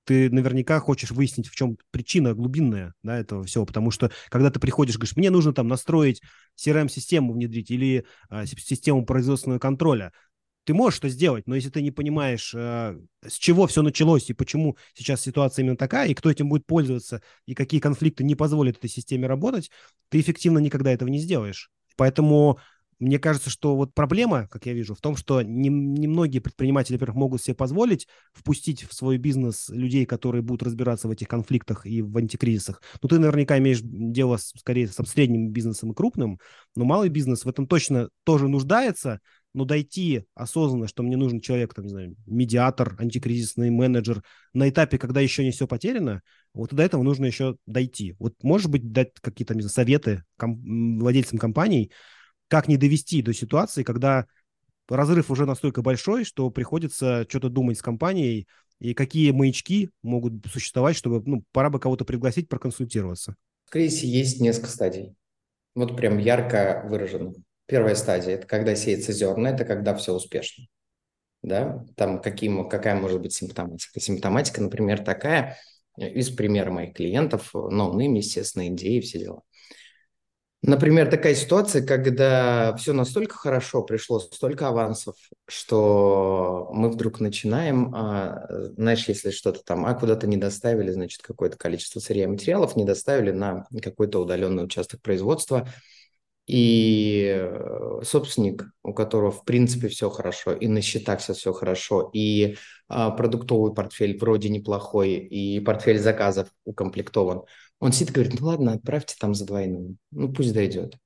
ты 0.08 0.30
наверняка 0.30 0.80
хочешь 0.80 1.12
выяснить, 1.12 1.50
в 1.50 1.56
чем 1.56 1.78
причина 1.92 2.34
глубинная 2.34 2.94
да, 3.04 3.20
этого 3.20 3.44
всего, 3.44 3.66
потому 3.66 3.92
что 3.92 4.10
когда 4.30 4.50
ты 4.50 4.58
приходишь, 4.58 4.96
говоришь, 4.96 5.18
мне 5.18 5.30
нужно 5.30 5.54
там 5.54 5.68
настроить 5.68 6.22
CRM-систему 6.58 7.34
внедрить 7.34 7.70
или 7.72 8.06
э, 8.30 8.46
систему 8.46 9.06
производственного 9.06 9.60
контроля, 9.60 10.14
ты 10.68 10.74
можешь 10.74 11.00
это 11.00 11.08
сделать, 11.08 11.48
но 11.48 11.56
если 11.56 11.70
ты 11.70 11.82
не 11.82 11.92
понимаешь, 11.92 12.54
э, 12.54 13.00
с 13.26 13.36
чего 13.36 13.68
все 13.68 13.82
началось 13.82 14.30
и 14.30 14.34
почему 14.34 14.76
сейчас 14.94 15.22
ситуация 15.22 15.64
именно 15.64 15.78
такая, 15.78 16.10
и 16.10 16.14
кто 16.14 16.30
этим 16.30 16.50
будет 16.50 16.66
пользоваться, 16.66 17.22
и 17.46 17.56
какие 17.56 17.80
конфликты 17.80 18.26
не 18.26 18.36
позволят 18.36 18.76
этой 18.76 18.90
системе 18.90 19.28
работать, 19.28 19.72
ты 20.10 20.20
эффективно 20.20 20.60
никогда 20.60 20.92
этого 20.92 21.08
не 21.08 21.20
сделаешь. 21.20 21.72
Поэтому 21.96 22.60
мне 23.00 23.18
кажется, 23.18 23.50
что 23.50 23.78
вот 23.78 23.94
проблема, 23.94 24.48
как 24.48 24.66
я 24.66 24.74
вижу, 24.74 24.94
в 24.94 25.00
том, 25.00 25.16
что 25.16 25.42
немногие 25.42 26.34
не 26.34 26.40
предприниматели, 26.40 26.96
во-первых, 26.96 27.16
могут 27.16 27.42
себе 27.42 27.54
позволить 27.56 28.08
впустить 28.34 28.84
в 28.84 28.94
свой 28.94 29.18
бизнес 29.18 29.70
людей, 29.70 30.06
которые 30.06 30.42
будут 30.42 30.64
разбираться 30.64 31.08
в 31.08 31.12
этих 31.12 31.28
конфликтах 31.28 31.86
и 31.86 32.02
в 32.02 32.18
антикризисах. 32.18 32.82
Ну, 33.02 33.08
ты 33.08 33.20
наверняка 33.20 33.58
имеешь 33.60 33.80
дело 33.82 34.38
скорее 34.38 34.88
с 34.88 34.96
средним 35.06 35.52
бизнесом 35.52 35.92
и 35.92 35.96
крупным, 35.96 36.40
но 36.76 36.86
малый 36.86 37.10
бизнес 37.10 37.46
в 37.46 37.50
этом 37.50 37.68
точно 37.68 38.10
тоже 38.26 38.48
нуждается, 38.48 39.22
но 39.58 39.66
дойти 39.66 40.26
осознанно, 40.36 40.88
что 40.88 41.02
мне 41.02 41.18
нужен 41.18 41.42
человек, 41.42 41.74
там, 41.74 41.86
не 41.86 41.90
знаю, 41.90 42.16
медиатор, 42.28 42.96
антикризисный 43.00 43.72
менеджер, 43.72 44.22
на 44.54 44.70
этапе, 44.70 45.00
когда 45.00 45.20
еще 45.20 45.44
не 45.44 45.50
все 45.50 45.66
потеряно, 45.66 46.22
вот 46.54 46.76
до 46.76 46.84
этого 46.84 47.02
нужно 47.02 47.26
еще 47.26 47.58
дойти. 47.66 48.16
Вот, 48.20 48.36
может 48.44 48.70
быть, 48.70 48.92
дать 48.92 49.14
какие-то, 49.20 49.56
не 49.56 49.62
знаю, 49.62 49.72
советы 49.72 50.24
ком- 50.38 51.00
владельцам 51.00 51.40
компаний, 51.40 51.92
как 52.50 52.68
не 52.68 52.78
довести 52.78 53.24
до 53.24 53.34
ситуации, 53.34 53.82
когда 53.82 54.28
разрыв 54.88 55.32
уже 55.32 55.48
настолько 55.48 55.82
большой, 55.82 56.24
что 56.24 56.52
приходится 56.52 57.26
что-то 57.28 57.50
думать 57.50 57.80
с 57.80 57.82
компанией, 57.82 58.48
и 58.80 58.94
какие 58.94 59.32
маячки 59.32 59.90
могут 60.04 60.34
существовать, 60.54 60.96
чтобы, 60.96 61.24
ну, 61.26 61.44
пора 61.52 61.72
бы 61.72 61.80
кого-то 61.80 62.06
пригласить 62.06 62.48
проконсультироваться. 62.48 63.36
В 63.66 63.72
кризисе 63.72 64.08
есть 64.08 64.40
несколько 64.40 64.70
стадий. 64.70 65.16
Вот 65.74 65.98
прям 65.98 66.20
ярко 66.20 66.86
выражено. 66.88 67.34
Первая 67.68 67.96
стадия– 67.96 68.36
это 68.36 68.48
когда 68.48 68.76
сеется 68.76 69.12
зерна, 69.12 69.52
это 69.52 69.66
когда 69.66 69.94
все 69.94 70.14
успешно. 70.14 70.66
Да? 71.44 71.86
Там 71.96 72.22
каким, 72.22 72.68
какая 72.70 72.96
может 72.96 73.22
быть 73.22 73.34
симптоматика? 73.34 74.00
Симптоматика, 74.00 74.62
например, 74.62 75.04
такая, 75.04 75.58
из 75.98 76.30
примера 76.30 76.72
моих 76.72 76.94
клиентов, 76.94 77.54
no 77.54 77.71
name, 77.71 78.14
естественно, 78.14 78.68
NDA, 78.70 79.02
все 79.02 79.20
дела. 79.20 79.42
Например, 80.64 81.10
такая 81.10 81.36
ситуация, 81.36 81.86
когда 81.86 82.76
все 82.78 82.94
настолько 82.94 83.36
хорошо, 83.36 83.84
пришло 83.84 84.20
столько 84.20 84.70
авансов, 84.70 85.16
что 85.48 86.70
мы 86.72 86.90
вдруг 86.90 87.20
начинаем, 87.20 87.94
а, 87.94 88.48
знаешь, 88.76 89.08
если 89.08 89.30
что-то 89.30 89.62
там, 89.64 89.86
а 89.86 89.94
куда-то 89.94 90.26
не 90.26 90.38
доставили, 90.38 90.92
значит, 90.92 91.22
какое-то 91.22 91.58
количество 91.58 92.00
сырья 92.00 92.24
и 92.24 92.28
материалов 92.28 92.76
не 92.76 92.86
доставили 92.86 93.32
на 93.32 93.68
какой-то 93.84 94.22
удаленный 94.22 94.64
участок 94.64 95.02
производства– 95.02 95.68
и 96.48 97.26
э, 97.38 98.00
собственник, 98.04 98.66
у 98.84 98.94
которого 98.94 99.32
в 99.32 99.44
принципе 99.44 99.90
все 99.90 100.10
хорошо, 100.10 100.54
и 100.54 100.68
на 100.68 100.82
счетах 100.82 101.20
все, 101.20 101.34
все 101.34 101.54
хорошо, 101.54 102.10
и 102.14 102.56
а, 102.88 103.12
продуктовый 103.12 103.74
портфель 103.74 104.18
вроде 104.18 104.50
неплохой, 104.50 105.16
и 105.16 105.60
портфель 105.60 106.00
заказов 106.00 106.48
укомплектован, 106.64 107.44
он 107.80 107.92
сидит 107.92 108.12
и 108.12 108.14
говорит, 108.14 108.40
ну 108.40 108.48
ладно, 108.48 108.74
отправьте 108.74 109.16
там 109.20 109.36
за 109.36 109.46
двойную, 109.46 109.98
ну 110.12 110.32
пусть 110.32 110.54
дойдет. 110.54 110.98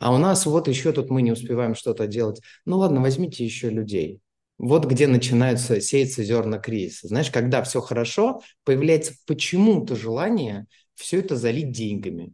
А 0.00 0.12
у 0.12 0.18
нас 0.18 0.44
вот 0.46 0.66
еще 0.66 0.92
тут 0.92 1.10
мы 1.10 1.22
не 1.22 1.30
успеваем 1.32 1.76
что-то 1.76 2.08
делать. 2.08 2.40
Ну 2.64 2.78
ладно, 2.78 3.00
возьмите 3.00 3.44
еще 3.44 3.70
людей. 3.70 4.20
Вот 4.58 4.86
где 4.86 5.06
начинаются 5.06 5.80
сеяться 5.80 6.22
зерна 6.22 6.58
кризиса. 6.58 7.08
Знаешь, 7.08 7.30
когда 7.30 7.62
все 7.62 7.80
хорошо, 7.80 8.42
появляется 8.64 9.14
почему-то 9.26 9.96
желание 9.96 10.66
все 10.94 11.20
это 11.20 11.36
залить 11.36 11.72
деньгами. 11.72 12.32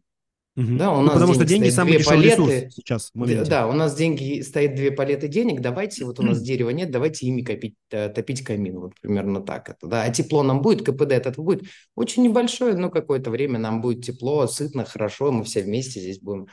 Угу. 0.58 0.76
Да, 0.76 0.90
у 0.90 0.96
ну, 0.96 1.02
нас 1.02 1.12
потому 1.14 1.34
что 1.34 1.44
деньги 1.44 1.68
самый 1.68 1.98
дешевый 1.98 2.16
палеты. 2.16 2.42
ресурс 2.42 2.74
сейчас. 2.74 3.10
Да, 3.48 3.68
у 3.68 3.72
нас 3.72 3.94
деньги 3.94 4.40
стоит 4.40 4.74
две 4.74 4.90
палеты 4.90 5.28
денег, 5.28 5.60
давайте, 5.60 6.04
вот 6.04 6.18
у 6.18 6.24
нас 6.24 6.42
дерева 6.42 6.70
нет, 6.70 6.90
давайте 6.90 7.26
ими 7.26 7.42
копить, 7.42 7.76
э, 7.92 8.08
топить 8.08 8.42
камин, 8.42 8.80
вот 8.80 8.94
примерно 9.00 9.40
так 9.40 9.68
это, 9.68 9.86
да. 9.86 10.02
А 10.02 10.10
тепло 10.10 10.42
нам 10.42 10.60
будет, 10.60 10.84
КПД 10.84 11.12
от 11.12 11.26
этого 11.28 11.44
будет 11.44 11.62
очень 11.94 12.24
небольшое, 12.24 12.74
но 12.74 12.90
какое-то 12.90 13.30
время 13.30 13.60
нам 13.60 13.80
будет 13.80 14.04
тепло, 14.04 14.48
сытно, 14.48 14.84
хорошо, 14.84 15.30
мы 15.30 15.44
все 15.44 15.62
вместе 15.62 16.00
здесь 16.00 16.18
будем 16.18 16.48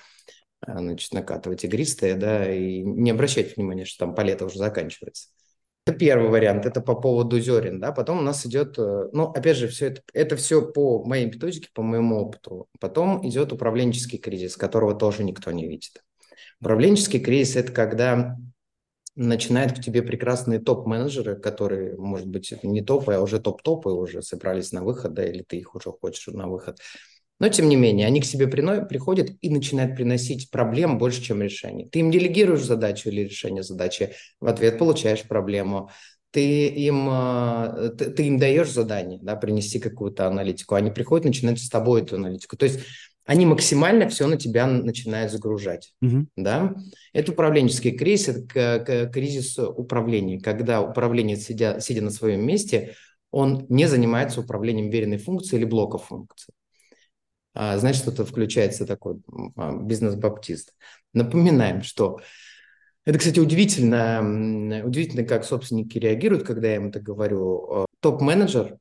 э, 0.68 0.78
значит, 0.78 1.12
накатывать 1.12 1.63
игристые, 1.63 2.13
да, 2.13 2.54
и 2.54 2.84
не 2.84 3.10
обращать 3.10 3.58
внимания, 3.58 3.86
что 3.86 4.06
там 4.06 4.13
палета 4.13 4.46
уже 4.46 4.60
заканчивается. 4.60 5.30
Это 5.88 6.00
первый 6.00 6.30
вариант, 6.30 6.65
это 6.65 6.82
по 6.82 6.95
поводу 6.95 7.39
зерен, 7.39 7.80
да, 7.80 7.91
потом 7.91 8.17
у 8.17 8.21
нас 8.21 8.43
идет, 8.48 8.80
э, 8.80 9.10
ну, 9.13 9.26
опять 9.26 9.56
же, 9.56 9.67
все 9.67 9.88
это, 9.88 10.02
это 10.13 10.36
все 10.36 10.65
по 10.65 11.06
моей 11.06 11.28
методике, 11.28 11.69
по 11.76 11.84
моему 11.84 12.21
опыту. 12.21 12.67
Потом 12.80 13.28
идет 13.28 13.54
управленческий 13.54 14.17
кризис, 14.17 14.58
которого 14.58 14.95
тоже 14.95 15.24
никто 15.24 15.52
не 15.52 15.67
видит. 15.67 16.04
Управленческий 16.60 17.19
кризис– 17.19 17.56
это 17.58 17.71
когда 17.71 18.36
начинают 19.15 19.74
к 19.74 19.82
тебе 19.84 20.02
прекрасные 20.02 20.60
топ-менеджеры, 20.60 21.36
которые, 21.36 21.95
может 21.98 22.28
быть, 22.28 22.52
не 22.63 22.82
топы, 22.82 23.13
а 23.13 23.21
уже 23.21 23.39
топ-топы, 23.39 23.89
уже 23.89 24.24
собрались 24.24 24.71
на 24.71 24.84
выход, 24.84 25.13
да, 25.13 25.24
или 25.24 25.43
ты 25.43 25.58
их 25.58 25.76
уже 25.76 25.91
хочешь 25.91 26.26
на 26.34 26.48
выход– 26.48 26.80
но, 27.39 27.50
тем 27.50 27.67
не 27.67 27.76
менее, 27.76 28.08
они 28.08 28.21
к 28.21 28.26
себе 28.26 28.48
приходят 28.48 29.30
и 29.41 29.50
начинают 29.50 29.95
приносить 29.95 30.50
проблем 30.52 30.98
больше, 30.98 31.21
чем 31.21 31.41
решений. 31.41 31.89
Ты 31.89 32.00
им 32.00 32.12
делегируешь 32.12 32.63
задачу 32.63 33.10
или 33.10 33.21
решение 33.21 33.63
задачи, 33.63 34.13
в 34.39 34.48
ответ 34.48 34.78
получаешь 34.78 35.24
проблему. 35.24 35.89
Ты 36.32 36.67
им, 36.67 37.08
э, 37.10 37.91
ты, 37.98 38.12
ты 38.12 38.28
им 38.28 38.38
даешь 38.38 38.69
задание, 38.69 39.19
да, 39.21 39.36
принести 39.36 39.80
какую-то 39.80 40.28
аналитику. 40.28 40.76
Они 40.76 40.91
приходят, 40.91 41.26
начинают 41.26 41.60
с 41.60 41.69
тобой 41.69 42.02
эту 42.02 42.15
аналитику. 42.15 42.58
То 42.58 42.65
есть 42.65 42.80
они 43.26 43.45
максимально 43.45 44.08
все 44.10 44.28
на 44.28 44.38
тебя 44.38 44.67
начинают 44.67 45.32
загружать. 45.32 45.93
Угу. 46.02 46.28
Да? 46.38 46.76
Это 47.12 47.32
управленческий 47.32 47.91
кризис, 47.91 48.45
это 48.54 49.10
кризис 49.12 49.58
управления, 49.58 50.39
когда 50.39 50.82
управление, 50.82 51.38
сидя, 51.38 51.80
сидя 51.80 52.02
на 52.02 52.12
своем 52.12 52.45
месте, 52.45 52.95
он 53.32 53.65
не 53.67 53.88
занимается 53.88 54.41
управлением 54.41 54.89
веренной 54.89 55.17
функции 55.17 55.58
или 55.58 55.65
блока 55.65 55.98
функций. 55.98 56.54
А, 57.56 57.78
значит, 57.78 58.04
что-то 58.04 58.26
включается 58.26 58.86
такой 58.86 59.22
а, 59.56 59.76
бизнес-баптист. 59.76 60.74
Напоминаем, 61.13 61.82
что 61.82 62.20
это, 63.06 63.18
кстати, 63.18 63.39
удивительно, 63.39 64.84
удивительно, 64.84 65.24
как 65.24 65.46
собственники 65.46 65.98
реагируют, 65.98 66.44
когда 66.44 66.68
я 66.68 66.76
им 66.76 66.89
это 66.89 67.00
говорю. 67.00 67.72
А, 67.72 67.86
топ-менеджер 68.02 68.78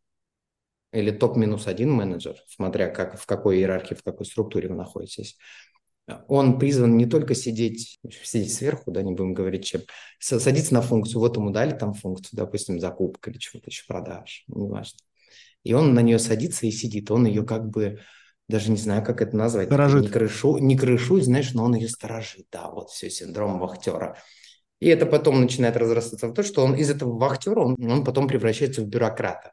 или 0.93 1.11
топ-минус 1.11 1.67
один 1.67 1.93
менеджер, 1.93 2.37
смотря 2.49 2.89
как, 2.89 3.19
в 3.19 3.27
какой 3.27 3.59
иерархии, 3.59 3.95
в 3.95 4.03
какой 4.03 4.27
структуре 4.27 4.69
вы 4.69 4.75
находитесь, 4.75 5.39
он 6.29 6.59
призван 6.59 6.97
не 6.97 7.07
только 7.07 7.35
сидеть, 7.35 7.99
сидеть 8.23 8.53
сверху, 8.53 8.91
да, 8.91 9.03
не 9.03 9.13
будем 9.13 9.35
говорить 9.35 9.65
чем, 9.65 9.83
садиться 10.19 10.75
на 10.75 10.83
функцию, 10.83 11.21
вот 11.21 11.37
ему 11.37 11.51
дали 11.51 11.77
там 11.77 11.95
функцию, 11.95 12.37
допустим, 12.39 12.79
закупка 12.79 13.31
или 13.31 13.39
чего-то 13.39 13.71
еще 13.71 13.85
продаж, 13.87 14.45
неважно. 14.49 14.99
И 15.63 15.73
он 15.73 15.95
на 15.95 16.01
нее 16.01 16.19
садится 16.19 16.67
и 16.67 16.71
сидит, 16.71 17.11
он 17.11 17.27
ее 17.27 17.45
как 17.45 17.69
бы, 17.71 18.01
даже 18.49 18.71
не 18.71 18.77
знаю, 18.77 19.03
как 19.05 19.23
это 19.23 19.37
назвать. 19.37 19.69
Сторожит. 19.69 20.03
Не 20.03 20.09
крышу, 20.09 20.59
не 20.59 20.77
крышу, 20.77 21.21
знаешь, 21.21 21.53
но 21.55 21.65
он 21.65 21.75
ее 21.75 21.89
сторожит, 21.89 22.47
да, 22.53 22.71
вот 22.71 22.91
все, 22.91 23.11
синдром 23.11 23.59
вахтера. 23.59 24.19
И 24.81 24.89
это 24.89 25.07
потом 25.07 25.41
начинает 25.41 25.77
разрастаться 25.77 26.29
в 26.29 26.35
то, 26.35 26.43
что 26.43 26.63
он 26.63 26.75
из 26.75 26.91
этого 26.91 27.17
вахтера, 27.17 27.61
он, 27.61 27.77
он 27.81 28.05
потом 28.05 28.29
превращается 28.29 28.83
в 28.83 28.87
бюрократа. 28.87 29.53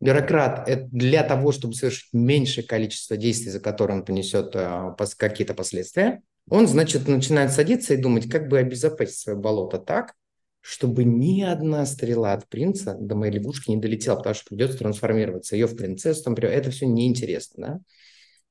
Бюрократ– 0.00 0.64
это 0.68 0.88
для 0.90 1.22
того, 1.22 1.52
чтобы 1.52 1.74
совершить 1.74 2.12
меньшее 2.12 2.66
количество 2.66 3.16
действий, 3.16 3.52
за 3.52 3.60
которые 3.60 3.98
он 3.98 4.04
понесет 4.04 4.50
э, 4.54 4.94
какие-то 5.16 5.54
последствия, 5.54 6.22
он, 6.50 6.66
значит, 6.66 7.06
начинает 7.08 7.52
садиться 7.52 7.94
и 7.94 7.98
думать, 7.98 8.28
как 8.28 8.48
бы 8.48 8.58
обезопасить 8.58 9.16
свое 9.16 9.38
болото 9.38 9.78
так, 9.78 10.14
чтобы 10.60 11.04
ни 11.04 11.42
одна 11.42 11.86
стрела 11.86 12.32
от 12.32 12.48
принца 12.48 12.96
до 12.98 13.14
моей 13.14 13.34
лягушки 13.34 13.70
не 13.70 13.76
долетела, 13.76 14.16
потому 14.16 14.34
что 14.34 14.46
придется 14.48 14.78
трансформироваться 14.78 15.56
ее 15.56 15.66
в 15.66 15.76
принцессу, 15.76 16.24
там, 16.24 16.34
это 16.34 16.70
все 16.70 16.86
неинтересно, 16.86 17.66
да? 17.66 17.80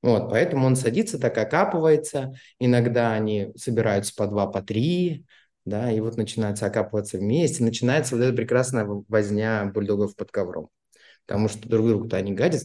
Вот, 0.03 0.29
поэтому 0.29 0.67
он 0.67 0.75
садится, 0.75 1.17
так 1.17 1.35
окапывается, 1.37 2.33
иногда 2.59 3.13
они 3.13 3.51
собираются 3.55 4.13
по 4.15 4.27
два, 4.27 4.45
по 4.45 4.61
три, 4.61 5.25
да, 5.65 5.91
и 5.91 5.99
вот 6.01 6.17
начинается 6.17 6.67
окапываться 6.67 7.17
вместе, 7.17 7.63
начинается 7.63 8.15
вот 8.15 8.23
эта 8.23 8.35
прекрасная 8.35 8.85
возня 8.85 9.65
бульдогов 9.73 10.15
под 10.15 10.29
ковром 10.29 10.69
потому 11.25 11.47
что 11.47 11.67
друг 11.67 11.87
другу-то 11.87 12.17
они 12.17 12.33
гадят. 12.33 12.63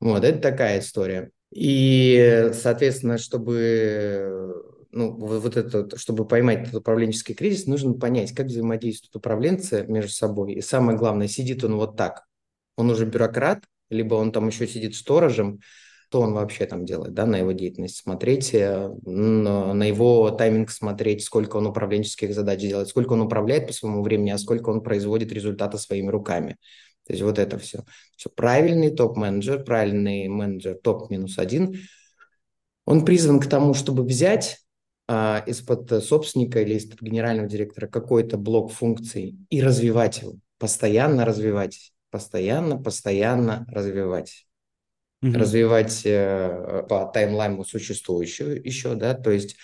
Вот, 0.00 0.24
это 0.24 0.38
такая 0.38 0.80
история. 0.80 1.30
И, 1.50 2.50
соответственно, 2.52 3.18
чтобы 3.18 4.52
ну, 4.90 5.12
вот 5.12 5.56
это, 5.56 5.96
чтобы 5.96 6.26
поймать 6.26 6.62
этот 6.62 6.74
управленческий 6.76 7.34
кризис, 7.34 7.66
нужно 7.66 7.94
понять, 7.94 8.32
как 8.32 8.46
взаимодействуют 8.46 9.16
управленцы 9.16 9.84
между 9.88 10.10
собой. 10.10 10.54
И 10.54 10.60
самое 10.60 10.96
главное, 10.98 11.28
сидит 11.28 11.64
он 11.64 11.76
вот 11.76 11.96
так. 11.96 12.24
Он 12.76 12.90
уже 12.90 13.06
бюрократ, 13.06 13.64
либо 13.90 14.14
он 14.14 14.32
там 14.32 14.48
еще 14.48 14.66
сидит 14.66 14.94
сторожем, 14.94 15.60
что 16.08 16.20
он 16.20 16.32
вообще 16.34 16.66
там 16.66 16.84
делает, 16.84 17.14
да, 17.14 17.26
на 17.26 17.36
его 17.36 17.52
деятельность 17.52 17.96
смотреть, 17.96 18.54
э, 18.54 18.88
на 19.04 19.84
его 19.84 20.30
тайминг 20.30 20.70
смотреть, 20.70 21.24
сколько 21.24 21.56
он 21.56 21.66
управленческих 21.66 22.34
задач 22.34 22.60
делает, 22.60 22.88
сколько 22.88 23.14
он 23.14 23.22
управляет 23.22 23.66
по 23.66 23.72
своему 23.72 24.02
времени, 24.02 24.30
а 24.30 24.38
сколько 24.38 24.70
он 24.70 24.82
производит 24.82 25.32
результаты 25.32 25.78
своими 25.78 26.08
руками. 26.08 26.56
То 27.06 27.12
есть 27.12 27.22
вот 27.22 27.38
это 27.38 27.58
все. 27.58 27.84
все. 28.16 28.30
Правильный 28.30 28.90
топ-менеджер, 28.90 29.64
правильный 29.64 30.28
менеджер 30.28 30.78
топ 30.82 31.10
минус 31.10 31.38
один, 31.38 31.80
он 32.86 33.04
призван 33.04 33.40
к 33.40 33.46
тому, 33.48 33.74
чтобы 33.74 34.04
взять 34.04 34.58
а, 35.06 35.42
из-под 35.46 36.04
собственника 36.04 36.60
или 36.60 36.74
из-под 36.74 37.00
генерального 37.02 37.48
директора 37.48 37.88
какой-то 37.88 38.38
блок 38.38 38.72
функций 38.72 39.36
и 39.50 39.62
развивать 39.62 40.22
его, 40.22 40.34
постоянно 40.58 41.24
развивать, 41.24 41.92
постоянно, 42.10 42.78
постоянно 42.78 43.66
развивать. 43.68 44.46
Mm-hmm. 45.24 45.38
Развивать 45.38 46.02
э, 46.04 46.84
по 46.86 47.06
таймлайну 47.06 47.64
существующую 47.64 48.62
еще, 48.62 48.94
да, 48.94 49.14
то 49.14 49.30
есть 49.30 49.56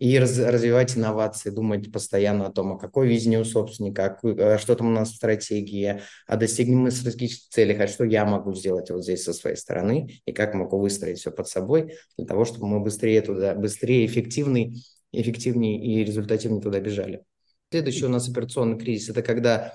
и 0.00 0.18
раз, 0.18 0.36
развивать 0.40 0.96
инновации, 0.96 1.50
думать 1.50 1.92
постоянно 1.92 2.46
о 2.46 2.50
том, 2.50 2.72
а 2.72 2.78
какой 2.78 3.06
визне 3.06 3.38
у 3.38 3.44
собственника, 3.44 4.18
а 4.22 4.58
что 4.58 4.74
там 4.74 4.88
у 4.88 4.90
нас 4.90 5.12
в 5.12 5.14
стратегии, 5.14 6.00
а 6.26 6.36
достигнем 6.36 6.80
мы 6.80 6.90
стратегических 6.90 7.48
целей, 7.50 7.76
а 7.76 7.86
что 7.86 8.02
я 8.02 8.24
могу 8.24 8.54
сделать 8.54 8.90
вот 8.90 9.04
здесь 9.04 9.22
со 9.22 9.32
своей 9.32 9.56
стороны, 9.56 10.20
и 10.26 10.32
как 10.32 10.54
могу 10.54 10.80
выстроить 10.80 11.18
все 11.18 11.30
под 11.30 11.46
собой 11.46 11.94
для 12.18 12.26
того, 12.26 12.44
чтобы 12.44 12.66
мы 12.66 12.80
быстрее 12.80 13.22
туда, 13.22 13.54
быстрее, 13.54 14.06
эффективней, 14.06 14.82
эффективнее 15.12 15.80
и 15.80 16.04
результативнее 16.04 16.60
туда 16.60 16.80
бежали. 16.80 17.22
Следующий 17.70 18.06
у 18.06 18.08
нас 18.08 18.28
операционный 18.28 18.78
кризис– 18.78 19.08
это 19.10 19.22
когда 19.22 19.56
а, 19.66 19.74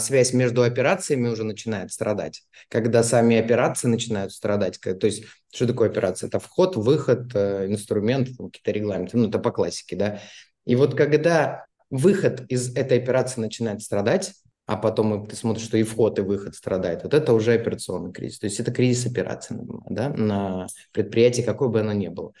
связь 0.00 0.32
между 0.32 0.62
операциями 0.62 1.28
уже 1.28 1.44
начинает 1.44 1.92
страдать, 1.92 2.42
когда 2.70 3.02
сами 3.02 3.36
операции 3.36 3.88
начинают 3.88 4.32
страдать. 4.32 4.80
То 4.80 5.06
есть, 5.06 5.24
что 5.52 5.66
такое 5.66 5.90
операция? 5.90 6.28
Это 6.28 6.38
вход, 6.38 6.76
выход, 6.76 7.34
э, 7.34 7.66
инструмент, 7.66 8.28
какие-то 8.28 8.70
регламенты, 8.70 9.18
ну, 9.18 9.28
это 9.28 9.38
по 9.38 9.50
классике, 9.50 9.96
да. 9.96 10.20
И 10.64 10.74
вот 10.74 10.94
когда 10.94 11.66
выход 11.90 12.44
из 12.48 12.74
этой 12.76 12.98
операции 12.98 13.42
начинает 13.42 13.82
страдать, 13.82 14.32
а 14.64 14.76
потом 14.76 15.26
ты 15.26 15.36
смотришь, 15.36 15.64
что 15.66 15.76
и 15.76 15.82
вход, 15.82 16.18
и 16.18 16.22
выход 16.22 16.54
страдает, 16.54 17.02
вот 17.02 17.12
это 17.12 17.34
уже 17.34 17.52
операционный 17.52 18.12
кризис. 18.12 18.38
То 18.38 18.46
есть 18.46 18.60
это 18.60 18.70
кризис 18.70 19.06
операции 19.06 19.58
да, 19.88 20.08
на 20.10 20.66
предприятии, 20.92 21.42
какой 21.42 21.68
бы 21.68 21.80
оно 21.80 21.92
ни 21.92 22.08
было. 22.08 22.32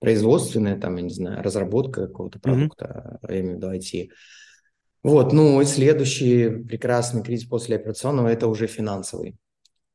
Производственная, 0.00 0.78
там, 0.78 0.96
я 0.96 1.02
не 1.02 1.14
знаю, 1.14 1.42
разработка 1.42 2.08
какого-то 2.08 2.40
продукта, 2.40 3.18
mm-hmm. 3.22 3.32
я 3.32 3.40
имею 3.40 3.54
в 3.54 3.56
виду 3.56 3.72
IT– 3.72 4.08
вот, 5.02 5.32
ну 5.32 5.60
и 5.60 5.64
следующий 5.64 6.48
прекрасный 6.48 7.22
кризис 7.22 7.48
после 7.48 7.76
операционного– 7.76 8.28
это 8.28 8.46
уже 8.46 8.68
финансовый. 8.68 9.36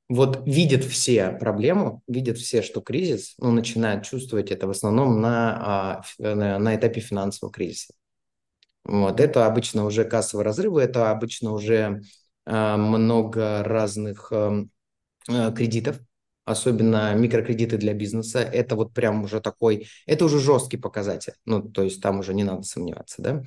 Вот 0.10 0.46
видят 0.46 0.84
все 0.84 1.32
проблему, 1.32 2.02
видят 2.08 2.38
все, 2.38 2.62
что 2.62 2.82
кризис, 2.82 3.36
но 3.38 3.52
начинают 3.52 4.04
чувствовать 4.04 4.52
это 4.52 4.68
в 4.68 4.70
основном 4.70 5.22
на, 5.22 6.00
а, 6.00 6.02
на, 6.18 6.60
на 6.60 6.76
этапе 6.76 7.02
финансового 7.02 7.54
кризиса. 7.54 7.94
Вот, 8.84 9.20
это 9.20 9.46
обычно 9.46 9.86
уже 9.86 10.06
кассовые 10.06 10.46
разрывы, 10.46 10.82
это 10.82 11.12
обычно 11.12 11.52
уже 11.52 12.02
э, 12.46 12.76
много 12.78 13.64
разных 13.64 14.32
э, 14.32 14.64
кредитов, 15.28 16.00
особенно 16.46 17.14
микрокредиты 17.16 17.78
для 17.78 17.94
бизнеса. 17.94 18.40
Это 18.40 18.78
вот 18.78 18.94
прям 18.94 19.24
уже 19.26 19.42
такой, 19.42 19.88
это 20.06 20.24
уже 20.24 20.40
жесткий 20.40 20.78
показатель. 20.78 21.34
Ну, 21.44 21.62
то 21.62 21.84
есть 21.84 22.02
там 22.02 22.20
уже 22.20 22.34
не 22.34 22.46
надо 22.46 22.64
сомневаться, 22.64 23.22
да 23.22 23.44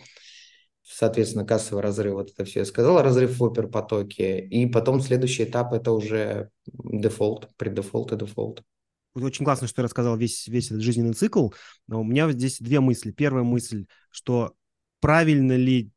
соответственно, 0.91 1.45
кассовый 1.45 1.83
разрыв, 1.83 2.15
вот 2.15 2.31
это 2.31 2.45
все 2.45 2.61
я 2.61 2.65
сказал, 2.65 3.01
разрыв 3.03 3.39
в 3.39 3.45
оперпотоке, 3.45 4.41
и 4.41 4.67
потом 4.67 5.01
следующий 5.01 5.45
этап– 5.45 5.73
это 5.75 5.93
уже 5.93 6.51
дефолт, 6.67 7.49
преддефолт 7.57 8.13
и 8.13 8.17
дефолт. 8.17 8.63
Очень 9.15 9.45
классно, 9.45 9.67
что 9.67 9.77
ты 9.77 9.83
рассказал 9.83 10.17
весь, 10.17 10.47
весь 10.47 10.67
этот 10.67 10.83
жизненный 10.83 11.15
цикл, 11.15 11.51
но 11.89 12.01
у 12.01 12.05
меня 12.05 12.31
здесь 12.31 12.59
две 12.61 12.81
мысли. 12.81 13.11
Первая 13.11 13.45
мысль, 13.45 13.87
что 14.11 14.55
правильно 15.01 15.57
ли 15.57 15.91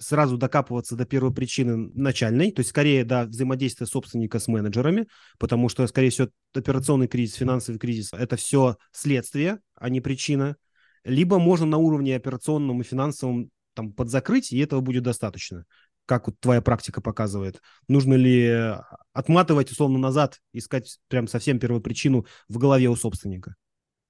сразу 0.00 0.36
докапываться 0.36 0.96
до 0.96 1.06
первой 1.06 1.32
причины 1.32 1.90
начальной, 1.94 2.52
то 2.52 2.60
есть 2.60 2.70
скорее 2.70 3.04
до 3.04 3.24
взаимодействия 3.24 3.86
собственника 3.86 4.38
с 4.38 4.48
менеджерами, 4.48 5.06
потому 5.38 5.68
что, 5.68 5.86
скорее 5.86 6.10
всего, 6.10 6.28
операционный 6.54 7.08
кризис, 7.08 7.36
финансовый 7.36 7.78
кризис– 7.78 8.10
это 8.12 8.36
все 8.36 8.76
следствие, 8.90 9.60
а 9.74 9.88
не 9.88 10.00
причина. 10.00 10.56
Либо 11.04 11.38
можно 11.38 11.64
на 11.64 11.78
уровне 11.78 12.14
операционном 12.14 12.80
и 12.82 12.84
финансовом 12.84 13.50
там 13.74 13.92
подзакрыть, 13.92 14.52
и 14.52 14.58
этого 14.58 14.80
будет 14.80 15.02
достаточно. 15.02 15.64
Как 16.06 16.26
вот 16.26 16.38
твоя 16.40 16.60
практика 16.60 17.00
показывает? 17.00 17.60
Нужно 17.88 18.14
ли 18.14 18.74
отматывать 19.12 19.70
условно 19.70 19.98
назад, 19.98 20.40
искать 20.52 20.98
прям 21.08 21.28
совсем 21.28 21.58
первую 21.58 21.80
причину 21.80 22.26
в 22.48 22.58
голове 22.58 22.88
у 22.88 22.96
собственника? 22.96 23.54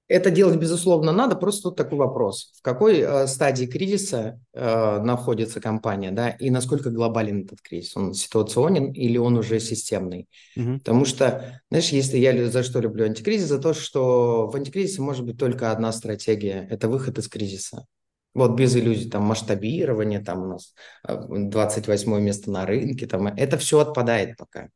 Это 0.09 0.31
делать, 0.31 0.57
безусловно, 0.57 1.11
надо. 1.13 1.35
Просто 1.35 1.69
тут 1.69 1.77
такой 1.77 1.97
вопрос. 1.97 2.51
В 2.57 2.61
какой 2.61 2.99
э, 2.99 3.25
стадии 3.25 3.65
кризиса 3.65 4.39
э, 4.53 4.99
находится 4.99 5.61
компания, 5.61 6.11
да, 6.11 6.29
и 6.29 6.49
насколько 6.49 6.89
глобален 6.89 7.45
этот 7.45 7.61
кризис? 7.61 7.95
Он 7.95 8.13
ситуационен 8.13 8.91
или 8.91 9.17
он 9.17 9.37
уже 9.37 9.59
системный? 9.59 10.27
Угу. 10.57 10.79
Потому 10.79 11.05
что, 11.05 11.61
знаешь, 11.71 11.89
если 11.89 12.17
я 12.17 12.49
за 12.49 12.63
что 12.63 12.81
люблю 12.81 13.05
антикризис, 13.05 13.47
за 13.47 13.59
то, 13.59 13.73
что 13.73 14.47
в 14.47 14.55
антикризисе 14.55 15.01
может 15.01 15.25
быть 15.25 15.37
только 15.37 15.71
одна 15.71 15.91
стратегия– 15.93 16.67
это 16.69 16.89
выход 16.89 17.17
из 17.17 17.29
кризиса. 17.29 17.87
Вот 18.33 18.57
без 18.57 18.75
иллюзий, 18.75 19.09
там 19.09 19.23
масштабирование, 19.23 20.19
там 20.19 20.43
у 20.43 20.47
нас 20.47 20.73
28 21.07 22.13
э, 22.13 22.19
место 22.21 22.51
на 22.51 22.65
рынке, 22.65 23.05
там 23.05 23.27
это 23.27 23.57
все 23.57 23.79
отпадает 23.79 24.37
пока. 24.37 24.69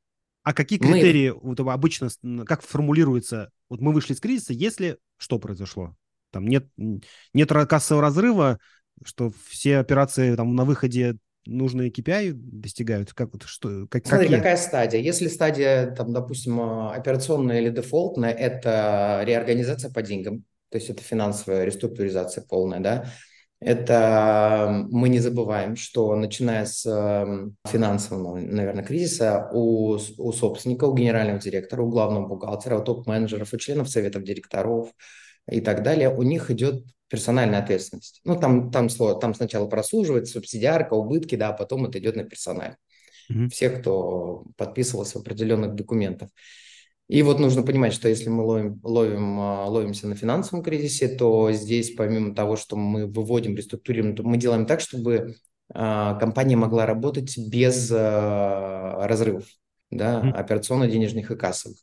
А 0.43 0.53
какие 0.53 0.79
критерии 0.79 1.31
мы... 1.31 1.39
вот, 1.41 1.59
обычно, 1.59 2.09
как 2.45 2.61
формулируется, 2.61 3.49
вот 3.69 3.81
мы 3.81 3.91
вышли 3.91 4.13
из 4.13 4.19
кризиса, 4.19 4.53
если 4.53 4.97
что 5.17 5.39
произошло? 5.39 5.95
Там 6.31 6.47
нет, 6.47 6.67
нет 7.33 7.49
кассового 7.49 8.01
разрыва, 8.01 8.59
что 9.03 9.31
все 9.47 9.77
операции 9.79 10.35
там 10.35 10.55
на 10.55 10.63
выходе 10.63 11.17
нужные 11.47 11.89
KPI 11.89 12.33
достигают? 12.33 13.13
Как, 13.13 13.29
что, 13.45 13.87
как, 13.89 14.05
Смотри, 14.05 14.27
какие? 14.27 14.37
какая 14.37 14.57
стадия? 14.57 14.99
Если 14.99 15.27
стадия, 15.27 15.91
там, 15.91 16.13
допустим, 16.13 16.59
операционная 16.59 17.59
или 17.59 17.69
дефолтная, 17.69 18.31
это 18.31 19.23
реорганизация 19.25 19.91
по 19.91 20.01
деньгам, 20.01 20.43
то 20.69 20.77
есть 20.77 20.89
это 20.89 21.01
финансовая 21.01 21.65
реструктуризация 21.65 22.43
полная, 22.43 22.79
да, 22.79 23.11
Это 23.59 24.85
мы 24.91 25.09
не 25.09 25.19
забываем, 25.19 25.75
что 25.75 26.15
начиная 26.15 26.65
с 26.65 26.85
эм, 26.85 27.57
финансового, 27.67 28.37
наверное, 28.37 28.83
кризиса 28.83 29.49
у, 29.51 29.93
у 29.95 30.31
собственника, 30.31 30.85
у 30.85 30.93
генерального 30.93 31.39
директора, 31.39 31.81
у 31.81 31.89
главного 31.89 32.27
бухгалтера, 32.27 32.77
у 32.77 32.83
топ-менеджеров, 32.83 33.51
у 33.51 33.57
членов 33.57 33.89
советов 33.89 34.23
директоров 34.23 34.91
и 35.49 35.59
так 35.59 35.81
далее, 35.81 36.13
у 36.15 36.21
них 36.21 36.51
идет 36.51 36.83
персональная 37.09 37.59
ответственность. 37.59 38.21
Ну, 38.25 38.39
там, 38.39 38.69
там, 38.69 38.89
там 38.89 39.33
сначала 39.33 39.67
прослуживает 39.67 40.27
субсидиарка, 40.27 40.93
убытки, 40.93 41.35
да, 41.35 41.49
а 41.49 41.53
потом 41.53 41.85
это 41.85 41.97
идет 41.97 42.15
на 42.15 42.25
персональ. 42.25 42.75
Mm-hmm. 43.31 43.49
Всех, 43.49 43.79
кто 43.79 44.45
подписывался 44.55 45.17
в 45.17 45.21
определенных 45.21 45.73
документах. 45.73 46.29
И 47.07 47.21
вот 47.21 47.39
нужно 47.39 47.63
понимать, 47.63 47.93
что 47.93 48.09
если 48.09 48.29
мы 48.29 48.43
ловим, 48.43 48.79
ловим, 48.83 49.39
а, 49.39 49.65
ловимся 49.67 50.07
на 50.07 50.15
финансовом 50.15 50.63
кризисе, 50.63 51.07
то 51.07 51.51
здесь 51.53 51.91
помимо 51.91 52.35
того, 52.35 52.57
что 52.57 52.75
мы 52.75 53.05
выводим, 53.05 53.55
реструктурируем, 53.55 54.15
мы 54.23 54.37
делаем 54.37 54.65
так, 54.65 54.81
чтобы 54.81 55.35
а, 55.73 56.15
компания 56.15 56.57
могла 56.57 56.85
работать 56.85 57.37
без 57.37 57.89
а, 57.93 59.07
разрывов 59.07 59.45
да, 59.89 60.19
операционно-денежных 60.19 61.31
и 61.31 61.35
кассовых. 61.37 61.77